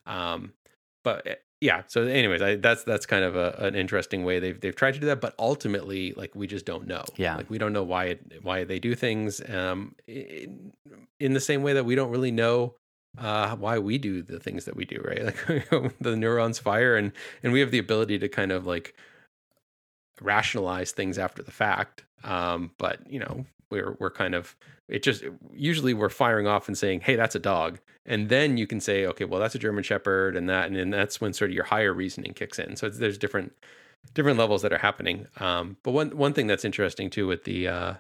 um, 0.06 0.54
but 1.04 1.42
yeah. 1.62 1.84
So, 1.88 2.04
anyways, 2.04 2.42
I, 2.42 2.56
that's 2.56 2.84
that's 2.84 3.06
kind 3.06 3.24
of 3.24 3.36
a, 3.36 3.56
an 3.60 3.76
interesting 3.76 4.24
way 4.24 4.40
they've 4.40 4.60
they've 4.60 4.76
tried 4.76 4.94
to 4.94 5.00
do 5.00 5.08
that, 5.08 5.20
but 5.20 5.36
ultimately, 5.38 6.14
like 6.14 6.34
we 6.34 6.48
just 6.48 6.66
don't 6.66 6.88
know. 6.88 7.04
Yeah. 7.18 7.36
Like 7.36 7.50
we 7.50 7.58
don't 7.58 7.74
know 7.74 7.84
why 7.84 8.06
it, 8.06 8.44
why 8.44 8.64
they 8.64 8.80
do 8.80 8.96
things. 8.96 9.42
Um, 9.50 9.96
in, 10.08 10.72
in 11.20 11.34
the 11.34 11.40
same 11.40 11.62
way 11.62 11.74
that 11.74 11.86
we 11.86 11.96
don't 11.96 12.12
really 12.12 12.32
know 12.32 12.76
uh, 13.20 13.56
why 13.56 13.80
we 13.80 13.98
do 13.98 14.22
the 14.22 14.40
things 14.40 14.66
that 14.66 14.76
we 14.76 14.86
do, 14.86 15.02
right? 15.04 15.36
Like 15.72 15.98
the 16.00 16.16
neurons 16.16 16.60
fire, 16.60 16.96
and 16.96 17.12
and 17.44 17.54
we 17.54 17.60
have 17.60 17.72
the 17.72 17.80
ability 17.80 18.20
to 18.20 18.30
kind 18.30 18.52
of 18.52 18.66
like 18.66 18.96
rationalize 20.22 20.92
things 20.92 21.18
after 21.18 21.44
the 21.44 21.52
fact. 21.52 22.06
Um, 22.24 22.72
but 22.78 23.00
you 23.10 23.20
know, 23.20 23.46
we're 23.70 23.96
we're 24.00 24.12
kind 24.12 24.36
of 24.36 24.56
it 24.88 25.04
just 25.04 25.24
usually 25.54 25.94
we're 25.94 26.10
firing 26.10 26.48
off 26.48 26.68
and 26.68 26.78
saying, 26.78 27.02
"Hey, 27.02 27.16
that's 27.16 27.36
a 27.36 27.40
dog," 27.40 27.80
and 28.06 28.30
then 28.30 28.58
you 28.58 28.68
can 28.68 28.80
say, 28.80 29.06
"Okay, 29.06 29.26
well, 29.26 29.40
that's 29.40 29.56
a 29.56 29.60
German 29.60 29.84
Shepherd," 29.84 30.36
and 30.36 30.50
that, 30.50 30.68
and 30.68 30.76
then 30.76 30.90
that's 30.90 31.22
when 31.22 31.34
sort 31.34 31.52
of 31.52 31.56
your 31.56 31.66
higher 31.66 31.94
reasoning 31.94 32.34
kicks 32.34 32.60
in. 32.60 32.76
So 32.76 32.90
there's 32.90 33.18
different 33.18 33.54
different 34.14 34.40
levels 34.40 34.62
that 34.62 34.74
are 34.74 34.78
happening. 34.78 35.28
Um, 35.38 35.78
but 35.84 35.92
one 35.92 36.16
one 36.18 36.34
thing 36.34 36.48
that's 36.48 36.66
interesting 36.66 37.10
too 37.10 37.28
with 37.28 37.44
the 37.44 37.68
uh, 37.68 37.94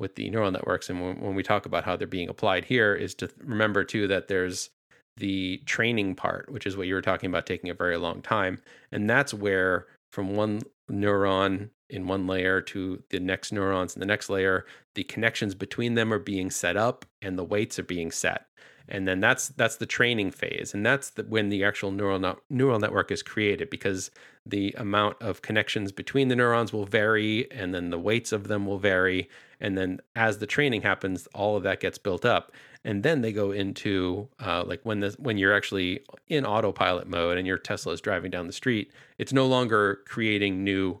with 0.00 0.16
the 0.16 0.28
neural 0.30 0.50
networks, 0.50 0.90
and 0.90 1.00
when, 1.00 1.20
when 1.20 1.34
we 1.34 1.42
talk 1.42 1.66
about 1.66 1.84
how 1.84 1.94
they're 1.94 2.08
being 2.08 2.28
applied 2.28 2.64
here, 2.64 2.94
is 2.94 3.14
to 3.16 3.28
remember 3.44 3.84
too 3.84 4.08
that 4.08 4.26
there's 4.28 4.70
the 5.18 5.58
training 5.66 6.14
part, 6.14 6.50
which 6.50 6.66
is 6.66 6.76
what 6.76 6.86
you 6.86 6.94
were 6.94 7.02
talking 7.02 7.28
about 7.28 7.46
taking 7.46 7.70
a 7.70 7.74
very 7.74 7.98
long 7.98 8.22
time, 8.22 8.58
and 8.90 9.08
that's 9.08 9.34
where 9.34 9.86
from 10.10 10.34
one 10.34 10.62
neuron 10.90 11.70
in 11.88 12.06
one 12.06 12.26
layer 12.26 12.60
to 12.60 13.02
the 13.10 13.20
next 13.20 13.52
neurons 13.52 13.94
in 13.94 14.00
the 14.00 14.06
next 14.06 14.28
layer 14.28 14.64
the 14.94 15.04
connections 15.04 15.54
between 15.54 15.94
them 15.94 16.12
are 16.12 16.18
being 16.18 16.50
set 16.50 16.76
up 16.76 17.04
and 17.22 17.38
the 17.38 17.44
weights 17.44 17.78
are 17.78 17.84
being 17.84 18.10
set. 18.10 18.46
And 18.88 19.06
then 19.06 19.20
that's 19.20 19.48
that's 19.48 19.76
the 19.76 19.86
training 19.86 20.32
phase 20.32 20.74
and 20.74 20.84
that's 20.84 21.10
the, 21.10 21.22
when 21.24 21.48
the 21.48 21.62
actual 21.62 21.92
neural 21.92 22.18
no, 22.18 22.38
neural 22.48 22.80
network 22.80 23.12
is 23.12 23.22
created 23.22 23.70
because 23.70 24.10
the 24.44 24.74
amount 24.76 25.16
of 25.20 25.42
connections 25.42 25.92
between 25.92 26.28
the 26.28 26.34
neurons 26.34 26.72
will 26.72 26.86
vary 26.86 27.50
and 27.52 27.72
then 27.72 27.90
the 27.90 27.98
weights 27.98 28.32
of 28.32 28.48
them 28.48 28.66
will 28.66 28.78
vary 28.78 29.28
and 29.60 29.76
then 29.76 30.00
as 30.16 30.38
the 30.38 30.46
training 30.46 30.82
happens 30.82 31.26
all 31.34 31.56
of 31.56 31.62
that 31.62 31.80
gets 31.80 31.98
built 31.98 32.24
up 32.24 32.52
and 32.84 33.02
then 33.02 33.20
they 33.20 33.32
go 33.32 33.50
into 33.50 34.28
uh, 34.40 34.64
like 34.64 34.80
when 34.84 35.00
the 35.00 35.14
when 35.18 35.38
you're 35.38 35.54
actually 35.54 36.00
in 36.28 36.46
autopilot 36.46 37.08
mode 37.08 37.38
and 37.38 37.46
your 37.46 37.58
tesla 37.58 37.92
is 37.92 38.00
driving 38.00 38.30
down 38.30 38.46
the 38.46 38.52
street 38.52 38.92
it's 39.18 39.32
no 39.32 39.46
longer 39.46 40.00
creating 40.06 40.64
new 40.64 41.00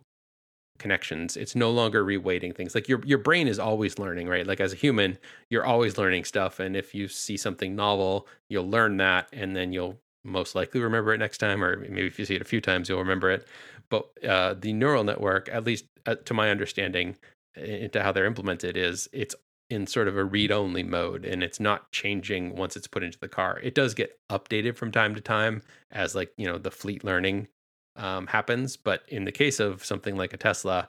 connections. 0.80 1.36
It's 1.36 1.54
no 1.54 1.70
longer 1.70 2.04
reweighting 2.04 2.56
things. 2.56 2.74
Like 2.74 2.88
your 2.88 3.00
your 3.04 3.18
brain 3.18 3.46
is 3.46 3.60
always 3.60 4.00
learning, 4.00 4.28
right? 4.28 4.46
Like 4.46 4.60
as 4.60 4.72
a 4.72 4.76
human, 4.76 5.18
you're 5.48 5.64
always 5.64 5.96
learning 5.96 6.24
stuff 6.24 6.58
and 6.58 6.74
if 6.74 6.92
you 6.92 7.06
see 7.06 7.36
something 7.36 7.76
novel, 7.76 8.26
you'll 8.48 8.68
learn 8.68 8.96
that 8.96 9.28
and 9.32 9.54
then 9.54 9.72
you'll 9.72 10.00
most 10.24 10.54
likely 10.54 10.80
remember 10.80 11.14
it 11.14 11.18
next 11.18 11.38
time 11.38 11.62
or 11.62 11.76
maybe 11.76 12.06
if 12.06 12.18
you 12.18 12.24
see 12.24 12.34
it 12.34 12.42
a 12.42 12.46
few 12.46 12.60
times 12.60 12.88
you'll 12.88 12.98
remember 12.98 13.30
it. 13.30 13.46
But 13.88 14.08
uh, 14.24 14.54
the 14.54 14.72
neural 14.72 15.04
network, 15.04 15.48
at 15.52 15.64
least 15.64 15.84
uh, 16.06 16.16
to 16.24 16.34
my 16.34 16.50
understanding 16.50 17.16
into 17.56 18.02
how 18.02 18.12
they're 18.12 18.26
implemented 18.26 18.76
is 18.76 19.08
it's 19.12 19.34
in 19.70 19.86
sort 19.86 20.08
of 20.08 20.16
a 20.16 20.24
read 20.24 20.50
only 20.50 20.82
mode 20.82 21.24
and 21.24 21.42
it's 21.42 21.60
not 21.60 21.90
changing 21.92 22.56
once 22.56 22.76
it's 22.76 22.88
put 22.88 23.04
into 23.04 23.18
the 23.18 23.28
car. 23.28 23.60
It 23.62 23.74
does 23.74 23.94
get 23.94 24.18
updated 24.30 24.76
from 24.76 24.90
time 24.90 25.14
to 25.14 25.20
time 25.20 25.62
as 25.92 26.14
like, 26.14 26.32
you 26.36 26.46
know, 26.46 26.58
the 26.58 26.72
fleet 26.72 27.04
learning 27.04 27.48
um, 27.96 28.26
happens. 28.26 28.76
But 28.76 29.02
in 29.08 29.24
the 29.24 29.32
case 29.32 29.60
of 29.60 29.84
something 29.84 30.16
like 30.16 30.32
a 30.32 30.36
Tesla, 30.36 30.88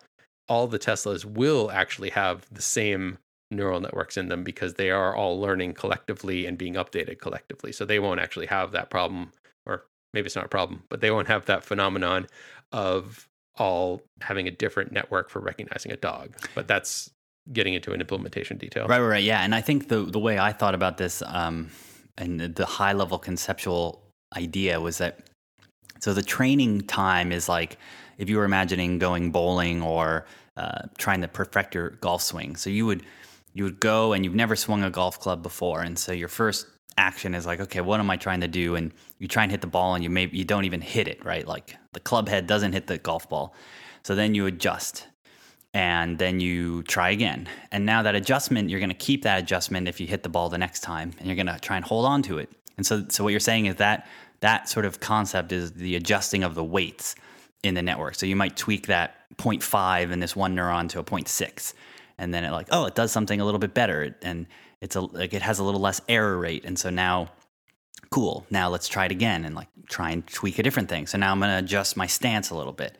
all 0.49 0.67
the 0.67 0.79
Teslas 0.79 1.25
will 1.25 1.69
actually 1.71 2.09
have 2.09 2.47
the 2.51 2.61
same 2.61 3.19
neural 3.51 3.81
networks 3.81 4.17
in 4.17 4.29
them 4.29 4.43
because 4.43 4.75
they 4.75 4.89
are 4.89 5.15
all 5.15 5.39
learning 5.39 5.73
collectively 5.73 6.45
and 6.45 6.57
being 6.57 6.73
updated 6.73 7.19
collectively. 7.19 7.71
So 7.71 7.85
they 7.85 7.99
won't 7.99 8.19
actually 8.19 8.47
have 8.47 8.71
that 8.71 8.89
problem, 8.89 9.31
or 9.65 9.85
maybe 10.13 10.25
it's 10.25 10.35
not 10.35 10.45
a 10.45 10.49
problem, 10.49 10.83
but 10.89 11.01
they 11.01 11.11
won't 11.11 11.27
have 11.27 11.45
that 11.45 11.63
phenomenon 11.63 12.27
of 12.71 13.27
all 13.57 14.01
having 14.21 14.47
a 14.47 14.51
different 14.51 14.91
network 14.91 15.29
for 15.29 15.39
recognizing 15.39 15.91
a 15.91 15.97
dog. 15.97 16.35
But 16.55 16.67
that's 16.67 17.09
getting 17.51 17.73
into 17.73 17.91
an 17.91 18.01
implementation 18.01 18.57
detail. 18.57 18.87
Right, 18.87 18.99
right, 18.99 19.07
right. 19.07 19.23
Yeah, 19.23 19.41
and 19.41 19.53
I 19.53 19.61
think 19.61 19.87
the 19.87 20.03
the 20.03 20.19
way 20.19 20.39
I 20.39 20.51
thought 20.51 20.75
about 20.75 20.97
this, 20.97 21.21
um, 21.25 21.69
and 22.17 22.39
the 22.39 22.65
high 22.65 22.93
level 22.93 23.17
conceptual 23.17 24.03
idea 24.35 24.79
was 24.79 24.97
that 24.99 25.27
so 25.99 26.13
the 26.13 26.23
training 26.23 26.81
time 26.81 27.31
is 27.31 27.49
like 27.49 27.77
if 28.17 28.29
you 28.29 28.37
were 28.37 28.45
imagining 28.45 28.99
going 28.99 29.31
bowling 29.31 29.81
or 29.81 30.25
uh, 30.57 30.83
trying 30.97 31.21
to 31.21 31.27
perfect 31.27 31.75
your 31.75 31.91
golf 32.01 32.21
swing. 32.21 32.55
So 32.55 32.69
you 32.69 32.85
would 32.85 33.03
you 33.53 33.63
would 33.65 33.79
go 33.79 34.13
and 34.13 34.23
you've 34.23 34.35
never 34.35 34.55
swung 34.55 34.83
a 34.83 34.89
golf 34.89 35.19
club 35.19 35.43
before, 35.43 35.81
and 35.81 35.97
so 35.97 36.11
your 36.11 36.27
first 36.27 36.67
action 36.97 37.33
is 37.33 37.45
like, 37.45 37.59
okay, 37.59 37.81
what 37.81 37.99
am 37.99 38.09
I 38.09 38.17
trying 38.17 38.41
to 38.41 38.47
do? 38.47 38.75
And 38.75 38.91
you 39.19 39.27
try 39.27 39.43
and 39.43 39.51
hit 39.51 39.61
the 39.61 39.67
ball, 39.67 39.95
and 39.95 40.03
you 40.03 40.09
maybe 40.09 40.37
you 40.37 40.43
don't 40.43 40.65
even 40.65 40.81
hit 40.81 41.07
it 41.07 41.23
right. 41.25 41.47
Like 41.47 41.75
the 41.93 41.99
club 41.99 42.29
head 42.29 42.47
doesn't 42.47 42.73
hit 42.73 42.87
the 42.87 42.97
golf 42.97 43.29
ball. 43.29 43.53
So 44.03 44.15
then 44.15 44.33
you 44.35 44.45
adjust, 44.47 45.07
and 45.73 46.17
then 46.17 46.39
you 46.39 46.83
try 46.83 47.11
again. 47.11 47.47
And 47.71 47.85
now 47.85 48.01
that 48.03 48.15
adjustment, 48.15 48.69
you're 48.69 48.79
going 48.79 48.89
to 48.89 48.95
keep 48.95 49.23
that 49.23 49.39
adjustment 49.39 49.87
if 49.87 49.99
you 49.99 50.07
hit 50.07 50.23
the 50.23 50.29
ball 50.29 50.49
the 50.49 50.57
next 50.57 50.81
time, 50.81 51.13
and 51.19 51.27
you're 51.27 51.35
going 51.35 51.47
to 51.47 51.59
try 51.59 51.75
and 51.75 51.85
hold 51.85 52.05
on 52.05 52.21
to 52.23 52.39
it. 52.39 52.51
And 52.77 52.85
so, 52.85 53.05
so 53.09 53.23
what 53.23 53.29
you're 53.29 53.39
saying 53.39 53.67
is 53.67 53.75
that 53.75 54.07
that 54.39 54.67
sort 54.67 54.85
of 54.85 54.99
concept 54.99 55.51
is 55.51 55.73
the 55.73 55.95
adjusting 55.95 56.43
of 56.43 56.55
the 56.55 56.63
weights 56.63 57.15
in 57.63 57.75
the 57.75 57.81
network. 57.81 58.15
So 58.15 58.25
you 58.25 58.35
might 58.35 58.57
tweak 58.57 58.87
that 58.87 59.15
0.5 59.37 60.11
in 60.11 60.19
this 60.19 60.35
one 60.35 60.55
neuron 60.55 60.89
to 60.89 60.99
a 60.99 61.03
0.6, 61.03 61.73
and 62.17 62.33
then 62.33 62.43
it 62.43 62.51
like, 62.51 62.67
oh, 62.71 62.85
it 62.85 62.95
does 62.95 63.11
something 63.11 63.39
a 63.39 63.45
little 63.45 63.59
bit 63.59 63.73
better, 63.73 64.15
and 64.23 64.47
it's 64.81 64.95
a 64.95 65.01
like 65.01 65.33
it 65.33 65.41
has 65.41 65.59
a 65.59 65.63
little 65.63 65.81
less 65.81 66.01
error 66.09 66.37
rate, 66.37 66.65
and 66.65 66.77
so 66.77 66.89
now, 66.89 67.31
cool. 68.09 68.45
Now 68.49 68.69
let's 68.69 68.87
try 68.87 69.05
it 69.05 69.11
again 69.11 69.45
and 69.45 69.55
like 69.55 69.69
try 69.89 70.11
and 70.11 70.25
tweak 70.27 70.59
a 70.59 70.63
different 70.63 70.89
thing. 70.89 71.07
So 71.07 71.17
now 71.17 71.31
I'm 71.31 71.39
gonna 71.39 71.59
adjust 71.59 71.95
my 71.97 72.07
stance 72.07 72.49
a 72.49 72.55
little 72.55 72.73
bit, 72.73 72.97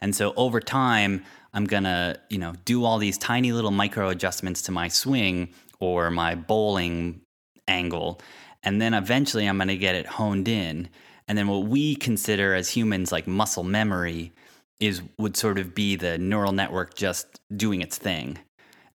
and 0.00 0.14
so 0.14 0.32
over 0.36 0.60
time, 0.60 1.24
I'm 1.52 1.64
gonna 1.64 2.16
you 2.30 2.38
know 2.38 2.54
do 2.64 2.84
all 2.84 2.98
these 2.98 3.18
tiny 3.18 3.52
little 3.52 3.70
micro 3.70 4.08
adjustments 4.08 4.62
to 4.62 4.72
my 4.72 4.88
swing 4.88 5.50
or 5.80 6.10
my 6.10 6.34
bowling 6.34 7.20
angle 7.66 8.20
and 8.64 8.80
then 8.80 8.94
eventually 8.94 9.46
I'm 9.46 9.58
going 9.58 9.68
to 9.68 9.76
get 9.76 9.94
it 9.94 10.06
honed 10.06 10.48
in. 10.48 10.88
And 11.28 11.38
then 11.38 11.46
what 11.48 11.66
we 11.66 11.94
consider 11.94 12.54
as 12.54 12.70
humans 12.70 13.12
like 13.12 13.26
muscle 13.26 13.62
memory 13.62 14.32
is 14.80 15.02
would 15.18 15.36
sort 15.36 15.58
of 15.58 15.74
be 15.74 15.96
the 15.96 16.18
neural 16.18 16.52
network 16.52 16.94
just 16.94 17.40
doing 17.54 17.82
its 17.82 17.96
thing. 17.96 18.38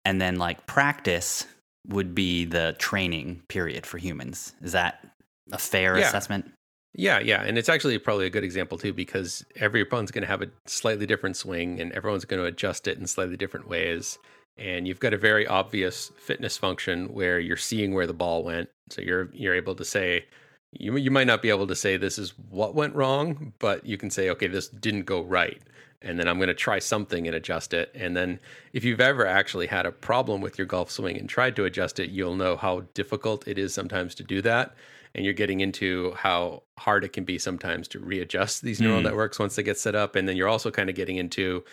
And 0.03 0.19
then 0.19 0.37
like 0.37 0.65
practice 0.67 1.45
would 1.87 2.13
be 2.13 2.45
the 2.45 2.75
training 2.77 3.41
period 3.47 3.85
for 3.85 3.97
humans. 3.97 4.53
Is 4.61 4.73
that 4.73 5.05
a 5.51 5.57
fair 5.57 5.97
yeah. 5.97 6.07
assessment? 6.07 6.51
Yeah, 6.93 7.19
yeah. 7.19 7.43
And 7.43 7.57
it's 7.57 7.69
actually 7.69 7.97
probably 7.99 8.25
a 8.25 8.29
good 8.29 8.43
example 8.43 8.77
too 8.77 8.93
because 8.93 9.45
every 9.55 9.81
everyone's 9.81 10.11
going 10.11 10.23
to 10.23 10.27
have 10.27 10.41
a 10.41 10.49
slightly 10.65 11.05
different 11.05 11.37
swing 11.37 11.79
and 11.79 11.91
everyone's 11.93 12.25
going 12.25 12.41
to 12.41 12.45
adjust 12.45 12.87
it 12.87 12.97
in 12.97 13.07
slightly 13.07 13.37
different 13.37 13.67
ways 13.67 14.17
and 14.59 14.87
you've 14.87 14.99
got 14.99 15.13
a 15.13 15.17
very 15.17 15.47
obvious 15.47 16.11
fitness 16.17 16.57
function 16.57 17.13
where 17.13 17.39
you're 17.39 17.57
seeing 17.57 17.93
where 17.93 18.05
the 18.05 18.13
ball 18.13 18.43
went 18.43 18.69
so 18.89 19.01
you're 19.01 19.29
you're 19.33 19.55
able 19.55 19.73
to 19.73 19.85
say 19.85 20.25
you 20.71 20.95
you 20.97 21.09
might 21.09 21.27
not 21.27 21.41
be 21.41 21.49
able 21.49 21.65
to 21.65 21.75
say 21.75 21.97
this 21.97 22.19
is 22.19 22.33
what 22.49 22.75
went 22.75 22.93
wrong 22.93 23.53
but 23.59 23.85
you 23.85 23.97
can 23.97 24.09
say 24.09 24.29
okay 24.29 24.47
this 24.47 24.67
didn't 24.67 25.03
go 25.03 25.21
right 25.21 25.61
and 26.01 26.17
then 26.19 26.27
I'm 26.27 26.37
going 26.37 26.47
to 26.47 26.53
try 26.53 26.79
something 26.79 27.27
and 27.27 27.35
adjust 27.35 27.73
it. 27.73 27.91
And 27.93 28.15
then 28.15 28.39
if 28.73 28.83
you've 28.83 29.01
ever 29.01 29.25
actually 29.25 29.67
had 29.67 29.85
a 29.85 29.91
problem 29.91 30.41
with 30.41 30.57
your 30.57 30.67
golf 30.67 30.91
swing 30.91 31.17
and 31.17 31.27
tried 31.27 31.55
to 31.57 31.65
adjust 31.65 31.99
it 31.99 32.09
you'll 32.09 32.35
know 32.35 32.55
how 32.55 32.83
difficult 32.93 33.47
it 33.47 33.57
is 33.57 33.73
sometimes 33.73 34.15
to 34.15 34.23
do 34.23 34.41
that. 34.43 34.75
And 35.15 35.25
you're 35.25 35.33
getting 35.33 35.59
into 35.59 36.13
how 36.13 36.63
hard 36.77 37.03
it 37.03 37.13
can 37.13 37.23
be 37.23 37.39
sometimes 37.39 37.87
to 37.89 37.99
readjust 37.99 38.61
these 38.61 38.79
neural 38.79 39.01
mm. 39.01 39.05
networks 39.05 39.39
once 39.39 39.55
they 39.55 39.63
get 39.63 39.79
set 39.79 39.95
up. 39.95 40.15
And 40.15 40.27
then 40.27 40.37
you're 40.37 40.47
also 40.47 40.69
kind 40.69 40.89
of 40.89 40.95
getting 40.95 41.17
into 41.17 41.63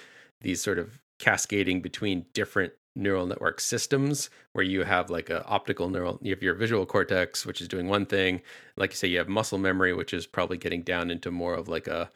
these 0.41 0.63
sort 0.63 0.79
of 0.79 1.01
cascading 1.19 1.83
between 1.83 2.25
different 2.33 2.73
neural 2.95 3.27
network 3.27 3.61
systems 3.61 4.31
where 4.53 4.65
you 4.65 4.85
have 4.85 5.11
like 5.11 5.29
a 5.29 5.45
optical 5.45 5.91
neural 5.91 6.19
you 6.23 6.31
have 6.31 6.43
your 6.43 6.55
visual 6.55 6.87
cortex 6.87 7.45
which 7.45 7.61
is 7.61 7.69
doing 7.69 7.89
one 7.89 8.07
thing. 8.07 8.41
Like 8.77 8.91
you 8.91 8.97
say 8.97 9.09
you 9.09 9.19
have 9.19 9.29
muscle 9.29 9.59
memory 9.59 9.93
which 9.93 10.15
is 10.15 10.27
probably 10.27 10.57
getting 10.57 10.83
down 10.83 11.11
into 11.11 11.31
more 11.31 11.55
of 11.55 11.69
like 11.69 11.87
a, 11.87 12.11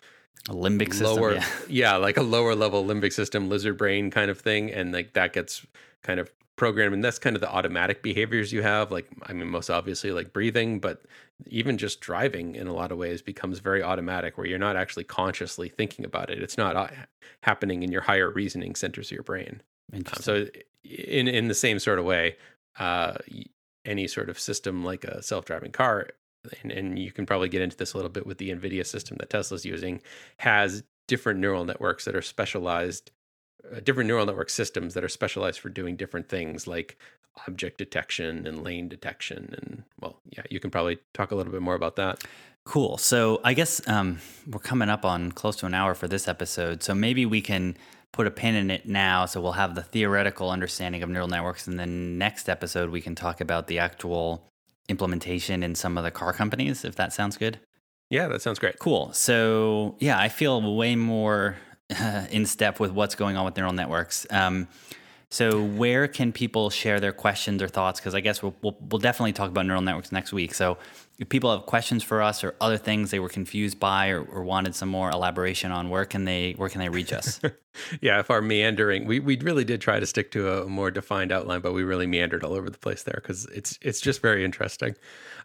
a 0.48 0.52
limbic 0.52 1.00
lower 1.00 1.34
yeah. 1.34 1.46
yeah 1.68 1.96
like 1.96 2.16
a 2.16 2.22
lower 2.22 2.54
level 2.54 2.84
limbic 2.84 3.12
system 3.12 3.48
lizard 3.48 3.76
brain 3.76 4.10
kind 4.10 4.30
of 4.30 4.38
thing 4.38 4.70
and 4.70 4.92
like 4.92 5.12
that 5.12 5.32
gets 5.32 5.66
kind 6.02 6.18
of 6.18 6.30
programmed 6.56 6.94
and 6.94 7.04
that's 7.04 7.18
kind 7.18 7.36
of 7.36 7.40
the 7.40 7.50
automatic 7.50 8.02
behaviors 8.02 8.52
you 8.52 8.62
have 8.62 8.90
like 8.90 9.06
i 9.24 9.32
mean 9.32 9.48
most 9.48 9.70
obviously 9.70 10.12
like 10.12 10.32
breathing 10.32 10.78
but 10.78 11.02
even 11.46 11.78
just 11.78 12.00
driving 12.00 12.54
in 12.54 12.66
a 12.66 12.72
lot 12.72 12.92
of 12.92 12.98
ways 12.98 13.22
becomes 13.22 13.58
very 13.58 13.82
automatic 13.82 14.36
where 14.36 14.46
you're 14.46 14.58
not 14.58 14.76
actually 14.76 15.04
consciously 15.04 15.68
thinking 15.68 16.04
about 16.04 16.30
it. 16.30 16.42
It's 16.42 16.58
not 16.58 16.76
uh, 16.76 16.88
happening 17.42 17.82
in 17.82 17.92
your 17.92 18.02
higher 18.02 18.30
reasoning 18.30 18.74
centers 18.74 19.08
of 19.08 19.12
your 19.12 19.22
brain. 19.22 19.62
Um, 19.92 20.04
so 20.20 20.46
in 20.84 21.28
in 21.28 21.48
the 21.48 21.54
same 21.54 21.78
sort 21.78 21.98
of 21.98 22.04
way 22.04 22.36
uh, 22.78 23.14
any 23.84 24.06
sort 24.06 24.28
of 24.28 24.38
system 24.38 24.84
like 24.84 25.04
a 25.04 25.22
self-driving 25.22 25.72
car 25.72 26.08
and, 26.62 26.72
and 26.72 26.98
you 26.98 27.12
can 27.12 27.26
probably 27.26 27.48
get 27.48 27.62
into 27.62 27.76
this 27.76 27.92
a 27.92 27.96
little 27.96 28.10
bit 28.10 28.26
with 28.26 28.38
the 28.38 28.50
nvidia 28.50 28.86
system 28.86 29.16
that 29.18 29.30
tesla's 29.30 29.64
using 29.64 30.00
has 30.38 30.82
different 31.08 31.40
neural 31.40 31.64
networks 31.64 32.04
that 32.04 32.14
are 32.14 32.22
specialized 32.22 33.10
uh, 33.74 33.80
different 33.80 34.08
neural 34.08 34.26
network 34.26 34.50
systems 34.50 34.94
that 34.94 35.04
are 35.04 35.08
specialized 35.08 35.60
for 35.60 35.68
doing 35.68 35.96
different 35.96 36.28
things 36.28 36.66
like 36.66 36.96
object 37.46 37.78
detection 37.78 38.46
and 38.46 38.64
lane 38.64 38.88
detection 38.88 39.54
and 39.60 39.84
well 40.00 40.20
yeah 40.30 40.42
you 40.50 40.60
can 40.60 40.70
probably 40.70 40.98
talk 41.14 41.30
a 41.30 41.34
little 41.34 41.52
bit 41.52 41.62
more 41.62 41.74
about 41.74 41.96
that 41.96 42.24
Cool. 42.64 42.98
So 42.98 43.40
I 43.42 43.54
guess 43.54 43.86
um, 43.88 44.18
we're 44.46 44.60
coming 44.60 44.88
up 44.88 45.04
on 45.04 45.32
close 45.32 45.56
to 45.56 45.66
an 45.66 45.74
hour 45.74 45.94
for 45.94 46.06
this 46.08 46.28
episode. 46.28 46.82
So 46.82 46.94
maybe 46.94 47.26
we 47.26 47.40
can 47.40 47.76
put 48.12 48.26
a 48.26 48.30
pin 48.30 48.54
in 48.54 48.70
it 48.70 48.86
now. 48.86 49.26
So 49.26 49.40
we'll 49.40 49.52
have 49.52 49.74
the 49.74 49.82
theoretical 49.82 50.50
understanding 50.50 51.02
of 51.02 51.08
neural 51.08 51.28
networks. 51.28 51.66
And 51.66 51.78
then 51.78 52.18
next 52.18 52.48
episode, 52.48 52.90
we 52.90 53.00
can 53.00 53.14
talk 53.14 53.40
about 53.40 53.66
the 53.66 53.78
actual 53.78 54.49
implementation 54.90 55.62
in 55.62 55.74
some 55.74 55.96
of 55.96 56.04
the 56.04 56.10
car 56.10 56.32
companies, 56.32 56.84
if 56.84 56.96
that 56.96 57.12
sounds 57.12 57.36
good. 57.36 57.58
Yeah, 58.10 58.26
that 58.28 58.42
sounds 58.42 58.58
great. 58.58 58.78
Cool. 58.78 59.12
So 59.12 59.96
yeah, 60.00 60.18
I 60.18 60.28
feel 60.28 60.76
way 60.76 60.96
more 60.96 61.56
in 62.30 62.44
step 62.44 62.80
with 62.80 62.90
what's 62.90 63.14
going 63.14 63.36
on 63.36 63.44
with 63.44 63.56
neural 63.56 63.72
networks. 63.72 64.26
Um, 64.30 64.68
so 65.30 65.62
where 65.62 66.08
can 66.08 66.32
people 66.32 66.70
share 66.70 66.98
their 66.98 67.12
questions 67.12 67.62
or 67.62 67.68
thoughts? 67.68 68.00
Because 68.00 68.16
I 68.16 68.20
guess 68.20 68.42
we'll, 68.42 68.54
we'll, 68.62 68.76
we'll 68.80 68.98
definitely 68.98 69.32
talk 69.32 69.48
about 69.48 69.64
neural 69.64 69.80
networks 69.80 70.10
next 70.10 70.32
week. 70.32 70.54
So 70.54 70.76
if 71.20 71.28
people 71.28 71.54
have 71.54 71.66
questions 71.66 72.02
for 72.02 72.22
us 72.22 72.42
or 72.42 72.54
other 72.62 72.78
things 72.78 73.10
they 73.10 73.20
were 73.20 73.28
confused 73.28 73.78
by 73.78 74.08
or, 74.08 74.22
or 74.22 74.42
wanted 74.42 74.74
some 74.74 74.88
more 74.88 75.10
elaboration 75.10 75.70
on, 75.70 75.90
where 75.90 76.06
can 76.06 76.24
they 76.24 76.52
where 76.52 76.70
can 76.70 76.80
they 76.80 76.88
reach 76.88 77.12
us? 77.12 77.38
yeah, 78.00 78.18
if 78.20 78.30
our 78.30 78.40
meandering, 78.40 79.04
we 79.04 79.20
we 79.20 79.36
really 79.36 79.62
did 79.64 79.82
try 79.82 80.00
to 80.00 80.06
stick 80.06 80.30
to 80.32 80.62
a 80.62 80.66
more 80.66 80.90
defined 80.90 81.30
outline, 81.30 81.60
but 81.60 81.74
we 81.74 81.82
really 81.82 82.06
meandered 82.06 82.42
all 82.42 82.54
over 82.54 82.70
the 82.70 82.78
place 82.78 83.02
there 83.02 83.20
because 83.22 83.44
it's 83.54 83.78
it's 83.82 84.00
just 84.00 84.22
very 84.22 84.46
interesting. 84.46 84.96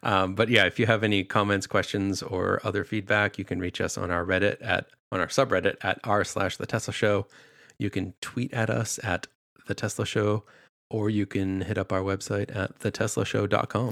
Um, 0.01 0.33
but 0.33 0.47
yeah, 0.47 0.65
if 0.65 0.79
you 0.79 0.85
have 0.85 1.03
any 1.03 1.25
comments, 1.25 1.67
questions, 1.67 2.23
or 2.23 2.61
other 2.63 2.85
feedback, 2.85 3.37
you 3.37 3.43
can 3.43 3.59
reach 3.59 3.81
us 3.81 3.97
on 3.97 4.11
our 4.11 4.25
Reddit 4.25 4.57
at 4.61 4.87
on 5.11 5.19
our 5.19 5.27
subreddit 5.27 5.75
at 5.81 5.99
r 6.05 6.23
slash 6.23 6.55
the 6.55 6.65
Tesla 6.65 6.93
Show. 6.93 7.27
You 7.77 7.89
can 7.89 8.13
tweet 8.21 8.53
at 8.53 8.69
us 8.69 8.97
at 9.03 9.27
the 9.67 9.75
Tesla 9.75 10.05
Show, 10.05 10.45
or 10.89 11.09
you 11.09 11.25
can 11.25 11.61
hit 11.61 11.77
up 11.77 11.91
our 11.91 12.01
website 12.01 12.55
at 12.55 12.79
theteslashow.com. 12.79 13.91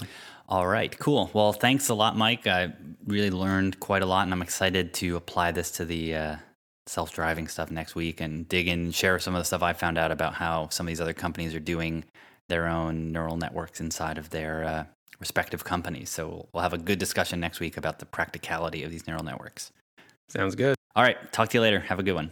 All 0.50 0.68
right, 0.68 0.98
cool. 1.00 1.32
Well, 1.34 1.54
thanks 1.54 1.90
a 1.90 1.94
lot, 1.94 2.18
Mike. 2.18 2.48
I 2.48 2.74
really 3.06 3.32
learned 3.32 3.80
quite 3.80 4.02
a 4.02 4.06
lot, 4.06 4.24
and 4.24 4.34
I'm 4.34 4.42
excited 4.42 4.94
to 4.96 5.16
apply 5.16 5.52
this 5.52 5.72
to 5.72 5.86
the 5.86 6.16
uh, 6.16 6.36
self 6.86 7.14
driving 7.14 7.48
stuff 7.48 7.72
next 7.72 7.96
week 7.96 8.20
and 8.22 8.48
dig 8.48 8.68
in, 8.68 8.92
share 8.92 9.20
some 9.20 9.36
of 9.36 9.40
the 9.40 9.46
stuff 9.46 9.64
I 9.64 9.74
found 9.74 9.98
out 9.98 10.12
about 10.12 10.34
how 10.34 10.68
some 10.70 10.86
of 10.86 10.90
these 10.90 11.02
other 11.02 11.14
companies 11.14 11.56
are 11.56 11.60
doing 11.60 12.04
their 12.50 12.68
own 12.68 13.12
neural 13.12 13.38
networks 13.38 13.80
inside 13.80 14.18
of 14.18 14.30
their 14.32 14.64
uh, 14.64 14.84
respective 15.20 15.64
companies. 15.64 16.10
So 16.10 16.48
we'll 16.54 16.64
have 16.64 16.74
a 16.74 16.78
good 16.78 17.00
discussion 17.00 17.40
next 17.40 17.60
week 17.60 17.78
about 17.78 18.00
the 18.00 18.06
practicality 18.06 18.84
of 18.84 18.92
these 18.92 19.08
neural 19.08 19.24
networks. 19.24 19.72
Sounds 20.28 20.56
good. 20.56 20.76
All 20.96 21.04
right, 21.04 21.18
talk 21.32 21.50
to 21.50 21.58
you 21.58 21.62
later. 21.62 21.80
Have 21.80 22.00
a 22.00 22.04
good 22.04 22.16
one. 22.16 22.32